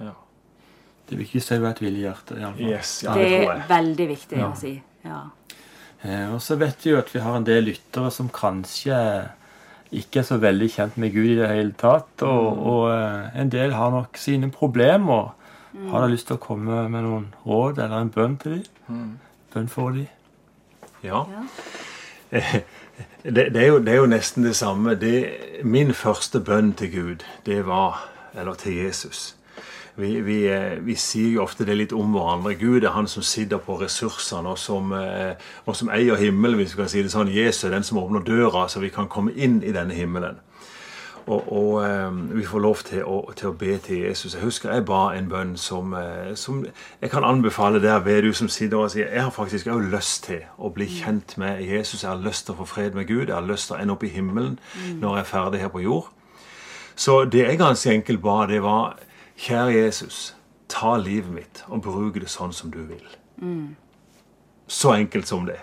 Ja. 0.00 0.12
Det 1.08 1.16
viktigste 1.18 1.54
er 1.54 1.60
jo 1.62 1.66
et 1.70 1.80
villig 1.80 2.02
hjerte. 2.04 2.36
i. 2.58 2.68
Yes, 2.70 3.02
ja, 3.04 3.14
det 3.14 3.24
det 3.30 3.48
er 3.48 3.62
veldig 3.68 4.08
viktig 4.08 4.38
Ja. 4.38 4.50
å 4.50 4.56
si. 4.56 4.82
Ja. 5.04 5.20
Eh, 6.02 6.34
og 6.34 6.40
så 6.40 6.56
vet 6.58 6.84
vi 6.84 6.90
jo 6.90 6.98
at 6.98 7.12
vi 7.14 7.20
har 7.20 7.36
en 7.36 7.44
del 7.44 7.64
lyttere 7.64 8.10
som 8.12 8.28
kanskje 8.28 8.98
ikke 9.90 10.20
er 10.20 10.22
så 10.28 10.36
veldig 10.38 10.68
kjent 10.70 10.98
med 10.98 11.12
Gud 11.14 11.30
i 11.30 11.34
det 11.40 11.48
hele 11.48 11.72
tatt. 11.72 12.22
Og, 12.22 12.58
og 12.66 12.90
eh, 12.92 13.40
en 13.40 13.48
del 13.48 13.72
har 13.72 13.90
nok 13.90 14.16
sine 14.20 14.50
problemer. 14.50 15.32
Har 15.72 16.00
dere 16.00 16.12
lyst 16.14 16.28
til 16.30 16.38
å 16.38 16.42
komme 16.42 16.84
med 16.88 17.04
noen 17.04 17.26
råd 17.46 17.78
eller 17.84 18.00
en 18.00 18.12
bønn 18.12 18.36
til 18.40 18.60
dem? 18.60 19.18
Bønn 19.54 19.68
for 19.68 19.96
dem? 19.96 20.08
Ja. 21.02 21.24
Ja. 21.32 21.44
Det, 23.22 23.54
det, 23.54 23.56
er 23.62 23.66
jo, 23.66 23.78
det 23.78 23.92
er 23.92 23.96
jo 24.00 24.06
nesten 24.10 24.42
det 24.46 24.56
samme. 24.56 24.94
Det, 24.98 25.28
min 25.62 25.92
første 25.94 26.40
bønn 26.40 26.72
til 26.78 26.90
Gud, 26.90 27.26
det 27.46 27.66
var 27.66 28.08
Eller 28.34 28.54
til 28.54 28.74
Jesus. 28.74 29.36
Vi, 29.96 30.20
vi, 30.20 30.46
eh, 30.46 30.78
vi 30.86 30.94
sier 30.94 31.32
jo 31.32 31.42
ofte 31.42 31.64
det 31.66 31.74
litt 31.74 31.92
om 31.96 32.12
hverandre. 32.14 32.54
Gud 32.54 32.84
er 32.84 32.92
han 32.94 33.08
som 33.10 33.22
sitter 33.26 33.58
på 33.58 33.80
ressursene, 33.80 34.52
og 34.52 34.58
som, 34.58 34.92
eh, 34.92 35.34
og 35.66 35.76
som 35.76 35.90
eier 35.90 36.20
himmelen, 36.20 36.54
hvis 36.60 36.76
vi 36.76 36.82
kan 36.82 36.90
si 36.92 37.02
det 37.02 37.10
sånn. 37.10 37.32
Jesus 37.34 37.64
er 37.64 37.74
den 37.74 37.86
som 37.86 37.98
åpner 37.98 38.22
døra, 38.22 38.68
så 38.68 38.78
vi 38.78 38.92
kan 38.94 39.08
komme 39.10 39.34
inn 39.34 39.58
i 39.62 39.72
denne 39.74 39.96
himmelen. 39.96 40.38
Og, 41.28 41.52
og 41.52 42.06
um, 42.08 42.20
vi 42.32 42.44
får 42.44 42.62
lov 42.64 42.82
til 42.88 43.02
å, 43.04 43.18
til 43.36 43.50
å 43.50 43.56
be 43.60 43.74
til 43.84 43.98
Jesus. 44.06 44.34
Jeg 44.34 44.42
husker 44.42 44.72
jeg 44.72 44.86
ba 44.88 45.10
en 45.12 45.28
bønn 45.28 45.56
som, 45.60 45.92
uh, 45.92 46.32
som 46.40 46.62
jeg 47.02 47.10
kan 47.12 47.26
anbefale 47.28 47.82
der 47.84 47.98
ved 48.00 48.22
du 48.24 48.32
som 48.32 48.48
sitter 48.48 48.78
og 48.80 48.94
sier 48.94 49.12
jeg 49.12 49.26
har 49.26 49.34
faktisk 49.34 49.68
òg 49.68 49.90
lyst 49.92 50.24
til 50.30 50.46
å 50.56 50.70
bli 50.72 50.86
kjent 50.88 51.36
med 51.38 51.60
Jesus. 51.60 52.02
Jeg 52.02 52.10
har 52.14 52.22
lyst 52.24 52.46
til 52.46 52.56
å 52.56 52.62
få 52.62 52.68
fred 52.72 52.96
med 52.96 53.10
Gud. 53.10 53.26
Jeg 53.26 53.36
har 53.36 53.44
lyst 53.44 53.68
til 53.68 53.76
å 53.76 53.82
ende 53.82 53.98
opp 53.98 54.06
i 54.08 54.12
himmelen 54.14 54.56
når 55.02 55.18
jeg 55.18 55.26
er 55.26 55.30
ferdig 55.34 55.60
her 55.60 55.74
på 55.74 55.84
jord. 55.84 56.08
Så 56.96 57.20
det 57.24 57.44
jeg 57.44 57.60
ganske 57.60 57.92
enkelt 57.92 58.22
ba, 58.24 58.40
det 58.48 58.62
var 58.64 58.96
Kjære 59.38 59.76
Jesus, 59.76 60.34
ta 60.68 60.96
livet 60.98 61.30
mitt 61.30 61.60
og 61.68 61.84
bruk 61.84 62.16
det 62.18 62.30
sånn 62.32 62.52
som 62.52 62.72
du 62.74 62.80
vil. 62.88 63.04
Så 64.68 64.92
enkelt 64.94 65.26
som 65.26 65.46
det. 65.48 65.58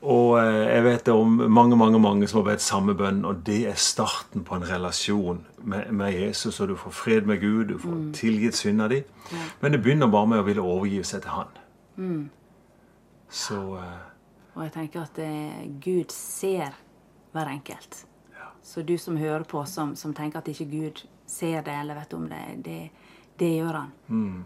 Og 0.00 0.38
eh, 0.38 0.68
jeg 0.70 0.84
vet 0.84 1.06
det 1.06 1.14
om 1.14 1.40
mange 1.50 1.76
mange, 1.76 1.98
mange 2.00 2.28
som 2.28 2.40
har 2.40 2.52
bedt 2.52 2.64
samme 2.64 2.94
bønn, 2.94 3.24
og 3.28 3.42
det 3.46 3.66
er 3.68 3.74
starten 3.78 4.44
på 4.46 4.56
en 4.56 4.66
relasjon 4.68 5.42
med, 5.58 5.90
med 5.92 6.14
Jesus. 6.14 6.60
Og 6.60 6.68
du 6.68 6.76
får 6.76 6.94
fred 6.96 7.28
med 7.28 7.40
Gud, 7.40 7.64
du 7.68 7.78
får 7.78 7.98
tilgitt 8.16 8.56
synda 8.56 8.88
di. 8.88 9.02
Men 9.60 9.72
det 9.72 9.82
begynner 9.82 10.10
bare 10.12 10.30
med 10.30 10.42
å 10.42 10.46
ville 10.46 10.64
overgive 10.64 11.04
seg 11.04 11.24
til 11.24 11.36
Han. 11.36 11.52
Så 13.32 13.58
uh, 13.76 14.00
Og 14.54 14.64
jeg 14.66 14.72
tenker 14.72 15.04
at 15.06 15.18
eh, 15.24 15.68
Gud 15.80 16.12
ser 16.12 16.74
hver 17.32 17.48
enkelt. 17.48 18.06
Så 18.62 18.82
du 18.86 18.94
som 18.98 19.16
hører 19.16 19.42
på, 19.48 19.64
som, 19.66 19.96
som 19.96 20.12
tenker 20.14 20.38
at 20.38 20.48
ikke 20.48 20.68
Gud 20.70 21.00
ser 21.26 21.64
det 21.66 21.74
eller 21.74 21.98
vet 21.98 22.12
om 22.14 22.28
det, 22.30 22.42
det, 22.64 22.90
det 23.40 23.48
gjør 23.56 23.78
han. 23.78 23.88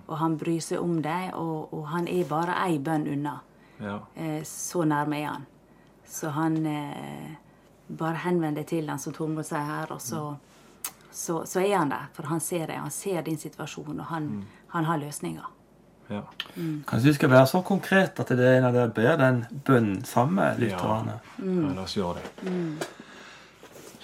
Og 0.06 0.14
han 0.16 0.38
bryr 0.40 0.62
seg 0.64 0.80
om 0.80 1.02
deg, 1.04 1.34
og, 1.34 1.74
og 1.74 1.88
han 1.90 2.08
er 2.08 2.24
bare 2.30 2.54
ei 2.64 2.78
bønn 2.78 3.04
unna. 3.12 3.34
Ja. 3.80 3.98
Eh, 4.14 4.42
så 4.44 4.84
nærme 4.84 5.20
er 5.20 5.26
han. 5.26 5.46
Så 6.08 6.28
han 6.30 6.66
eh, 6.66 7.34
Bare 7.86 8.18
henvend 8.24 8.56
deg 8.58 8.66
til 8.66 8.88
han, 8.90 8.98
som 8.98 9.12
Tormod 9.14 9.46
sier 9.46 9.62
her, 9.62 9.92
og 9.94 10.00
så, 10.02 10.34
så, 11.14 11.44
så 11.46 11.60
er 11.60 11.76
han 11.78 11.92
der. 11.92 12.08
For 12.16 12.26
han 12.26 12.40
ser 12.42 12.64
deg, 12.66 12.80
han 12.82 12.90
ser 12.90 13.20
din 13.22 13.38
situasjon, 13.38 14.00
og 14.00 14.08
han, 14.10 14.24
han 14.72 14.84
har 14.88 14.98
løsninger. 14.98 15.44
ja. 16.10 16.22
Kanskje 16.86 17.08
vi 17.08 17.14
skal 17.14 17.30
være 17.30 17.46
så 17.46 17.60
konkret 17.62 18.18
at 18.20 18.28
det 18.28 18.42
er 18.46 18.58
en 18.58 18.66
av 18.68 18.74
dere 18.74 18.90
ber 18.94 19.16
den 19.20 19.44
bønnen 19.66 20.04
samme, 20.04 20.34
med 20.50 20.58
lytterne. 20.64 21.20
Ja, 21.38 21.70
la 21.76 21.82
oss 21.84 21.94
gjøre 21.96 22.24
det. 22.24 22.56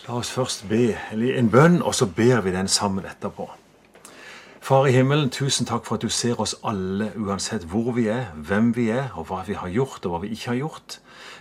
La 0.07 0.15
oss 0.19 0.31
først 0.31 0.65
be 0.69 0.95
eller 1.13 1.39
en 1.39 1.51
bønn, 1.51 1.83
og 1.83 1.95
så 1.95 2.07
ber 2.07 2.41
vi 2.47 2.55
den 2.55 2.69
sammen 2.69 3.05
etterpå. 3.07 3.49
Far 4.63 4.87
i 4.87 4.93
himmelen, 4.95 5.27
tusen 5.31 5.67
takk 5.67 5.83
for 5.89 5.99
at 5.99 6.05
du 6.07 6.13
ser 6.15 6.39
oss 6.39 6.53
alle, 6.63 7.09
uansett 7.19 7.65
hvor 7.67 7.97
vi 7.97 8.05
er, 8.07 8.29
hvem 8.47 8.69
vi 8.77 8.85
er, 8.95 9.09
og 9.19 9.25
hva 9.27 9.41
vi 9.43 9.57
har 9.59 9.73
gjort, 9.75 10.05
og 10.07 10.13
hva 10.13 10.21
vi 10.23 10.29
ikke 10.37 10.53
har 10.53 10.59
gjort. 10.61 10.95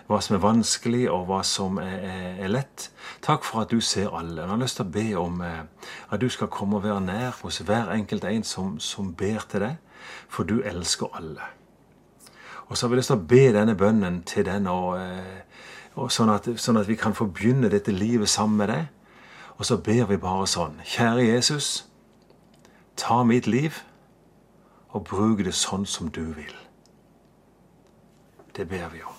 Hva 0.07 0.17
som 0.25 0.39
er 0.39 0.41
vanskelig, 0.41 1.03
og 1.13 1.27
hva 1.27 1.43
som 1.45 1.77
er, 1.77 1.99
er, 2.01 2.23
er 2.41 2.49
lett. 2.49 2.87
Takk 3.21 3.45
for 3.45 3.61
at 3.61 3.69
du 3.69 3.77
ser 3.77 4.09
alle. 4.09 4.39
Jeg 4.41 4.49
har 4.49 4.61
lyst 4.63 4.79
til 4.79 4.87
å 4.87 4.93
be 4.95 5.03
om 5.21 5.43
eh, 5.45 5.91
at 6.09 6.23
du 6.23 6.25
skal 6.33 6.49
komme 6.49 6.79
og 6.79 6.87
være 6.87 7.03
nær 7.11 7.37
hos 7.43 7.61
hver 7.67 7.93
enkelt 7.93 8.25
en 8.25 8.47
som, 8.53 8.73
som 8.81 9.13
ber 9.13 9.45
til 9.53 9.67
deg, 9.67 10.01
for 10.25 10.49
du 10.49 10.63
elsker 10.65 11.13
alle. 11.21 11.51
Og 12.71 12.73
så 12.73 12.87
har 12.87 12.95
vi 12.95 13.01
lyst 13.03 13.13
til 13.13 13.21
å 13.21 13.29
be 13.35 13.43
denne 13.53 13.77
bønnen 13.77 14.19
til 14.25 14.49
den, 14.49 14.65
og, 14.65 14.97
eh, 14.97 16.09
sånn, 16.09 16.33
at, 16.39 16.49
sånn 16.57 16.81
at 16.81 16.89
vi 16.89 16.97
kan 16.97 17.13
få 17.13 17.29
begynne 17.29 17.69
dette 17.69 17.93
livet 17.93 18.33
sammen 18.33 18.63
med 18.65 18.73
deg. 18.73 19.15
Og 19.59 19.69
så 19.69 19.77
ber 19.77 20.09
vi 20.09 20.17
bare 20.17 20.49
sånn. 20.49 20.81
Kjære 20.89 21.29
Jesus, 21.29 21.83
ta 23.01 23.23
mitt 23.25 23.47
liv 23.49 23.81
og 24.93 25.07
bruk 25.09 25.41
det 25.45 25.55
sånn 25.57 25.87
som 25.89 26.11
du 26.13 26.23
vil. 26.35 26.53
Det 28.55 28.67
ber 28.69 28.89
vi 28.93 29.01
om. 29.07 29.17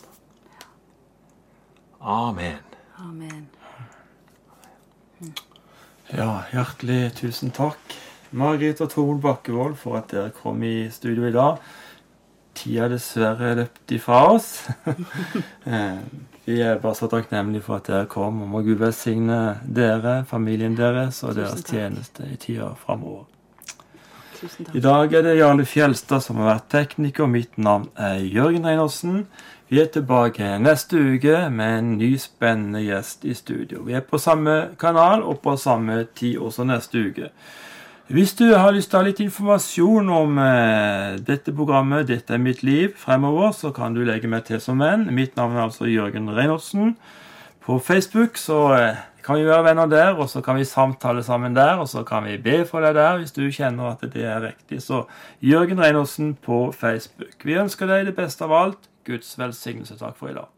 Amen. 2.02 2.60
Amen. 3.00 3.46
Ja, 6.12 6.42
hjertelig 6.52 7.14
tusen 7.16 7.52
takk, 7.54 7.78
Margit 8.36 8.82
og 8.84 8.90
Tormod 8.92 9.22
Bakkevold, 9.22 9.78
for 9.80 9.96
at 10.00 10.10
dere 10.12 10.32
kom 10.34 10.62
i 10.66 10.90
studio 10.92 11.28
i 11.28 11.34
dag. 11.34 11.62
Tida 12.58 12.84
er 12.84 12.92
dessverre 12.92 13.54
løpt 13.62 13.96
ifra 13.98 14.26
oss. 14.34 14.52
Eh, 15.66 15.98
Vi 16.44 16.56
er 16.58 16.80
bare 16.82 16.98
så 16.98 17.06
takknemlige 17.06 17.62
for 17.62 17.78
at 17.78 17.86
dere 17.86 18.06
kom, 18.10 18.40
og 18.42 18.48
må 18.50 18.64
Gud 18.66 18.80
velsigne 18.82 19.60
dere, 19.62 20.24
familien 20.26 20.74
deres 20.76 21.22
og 21.22 21.36
deres 21.38 21.62
tjeneste 21.62 22.26
i 22.26 22.36
tida 22.36 22.72
framover. 22.82 23.31
Tusen 24.42 24.66
I 24.74 24.80
dag 24.82 25.12
er 25.14 25.22
det 25.22 25.36
Jarle 25.38 25.62
Fjelstad 25.62 26.24
som 26.24 26.40
har 26.42 26.48
vært 26.48 26.70
tekniker. 26.72 27.28
Mitt 27.30 27.54
navn 27.62 27.84
er 27.94 28.24
Jørgen 28.26 28.64
Reinersen. 28.66 29.20
Vi 29.70 29.78
er 29.78 29.86
tilbake 29.94 30.56
neste 30.58 30.98
uke 30.98 31.44
med 31.54 31.76
en 31.76 31.92
ny 32.00 32.08
spennende 32.18 32.82
gjest 32.82 33.22
i 33.22 33.36
studio. 33.38 33.84
Vi 33.86 33.94
er 33.94 34.02
på 34.02 34.18
samme 34.18 34.74
kanal 34.82 35.22
og 35.22 35.38
på 35.44 35.54
samme 35.62 36.00
tid 36.18 36.40
også 36.42 36.66
neste 36.66 37.04
uke. 37.06 37.30
Hvis 38.10 38.34
du 38.34 38.48
har 38.50 38.74
lyst 38.74 38.90
til 38.90 38.98
å 38.98 39.04
ha 39.04 39.06
litt 39.06 39.22
informasjon 39.22 40.10
om 40.10 40.42
eh, 40.42 41.22
dette 41.22 41.54
programmet 41.54 42.10
'Dette 42.10 42.34
er 42.34 42.42
mitt 42.42 42.64
liv' 42.66 42.98
fremover, 42.98 43.54
så 43.54 43.70
kan 43.70 43.94
du 43.94 44.02
legge 44.02 44.26
meg 44.26 44.42
til 44.50 44.60
som 44.60 44.82
venn. 44.82 45.06
Mitt 45.14 45.36
navn 45.36 45.54
er 45.54 45.68
altså 45.68 45.86
Jørgen 45.86 46.26
Reinertsen. 46.34 46.96
På 47.62 47.78
Facebook 47.78 48.36
så 48.36 48.74
eh, 48.74 49.02
kan 49.24 49.38
vi 49.38 49.46
være 49.46 49.64
venner 49.64 49.90
der, 49.90 50.14
og 50.18 50.28
så 50.30 50.42
kan 50.44 50.58
vi 50.58 50.64
samtale 50.68 51.22
sammen 51.22 51.56
der, 51.56 51.80
og 51.82 51.88
så 51.88 52.02
kan 52.06 52.24
vi 52.26 52.38
be 52.42 52.62
for 52.68 52.84
deg 52.84 52.96
der 52.98 53.20
hvis 53.20 53.34
du 53.34 53.44
kjenner 53.50 53.92
at 53.92 54.06
det 54.14 54.24
er 54.26 54.42
riktig. 54.48 54.82
Så 54.82 55.04
Jørgen 55.42 55.80
Reinersen 55.80 56.34
på 56.34 56.64
Facebook. 56.76 57.38
Vi 57.44 57.58
ønsker 57.58 57.90
deg 57.90 58.10
det 58.10 58.16
beste 58.18 58.44
av 58.48 58.56
alt. 58.58 58.90
Guds 59.06 59.34
velsignelse. 59.38 59.98
Takk 59.98 60.18
for 60.18 60.30
i 60.30 60.36
dag. 60.36 60.50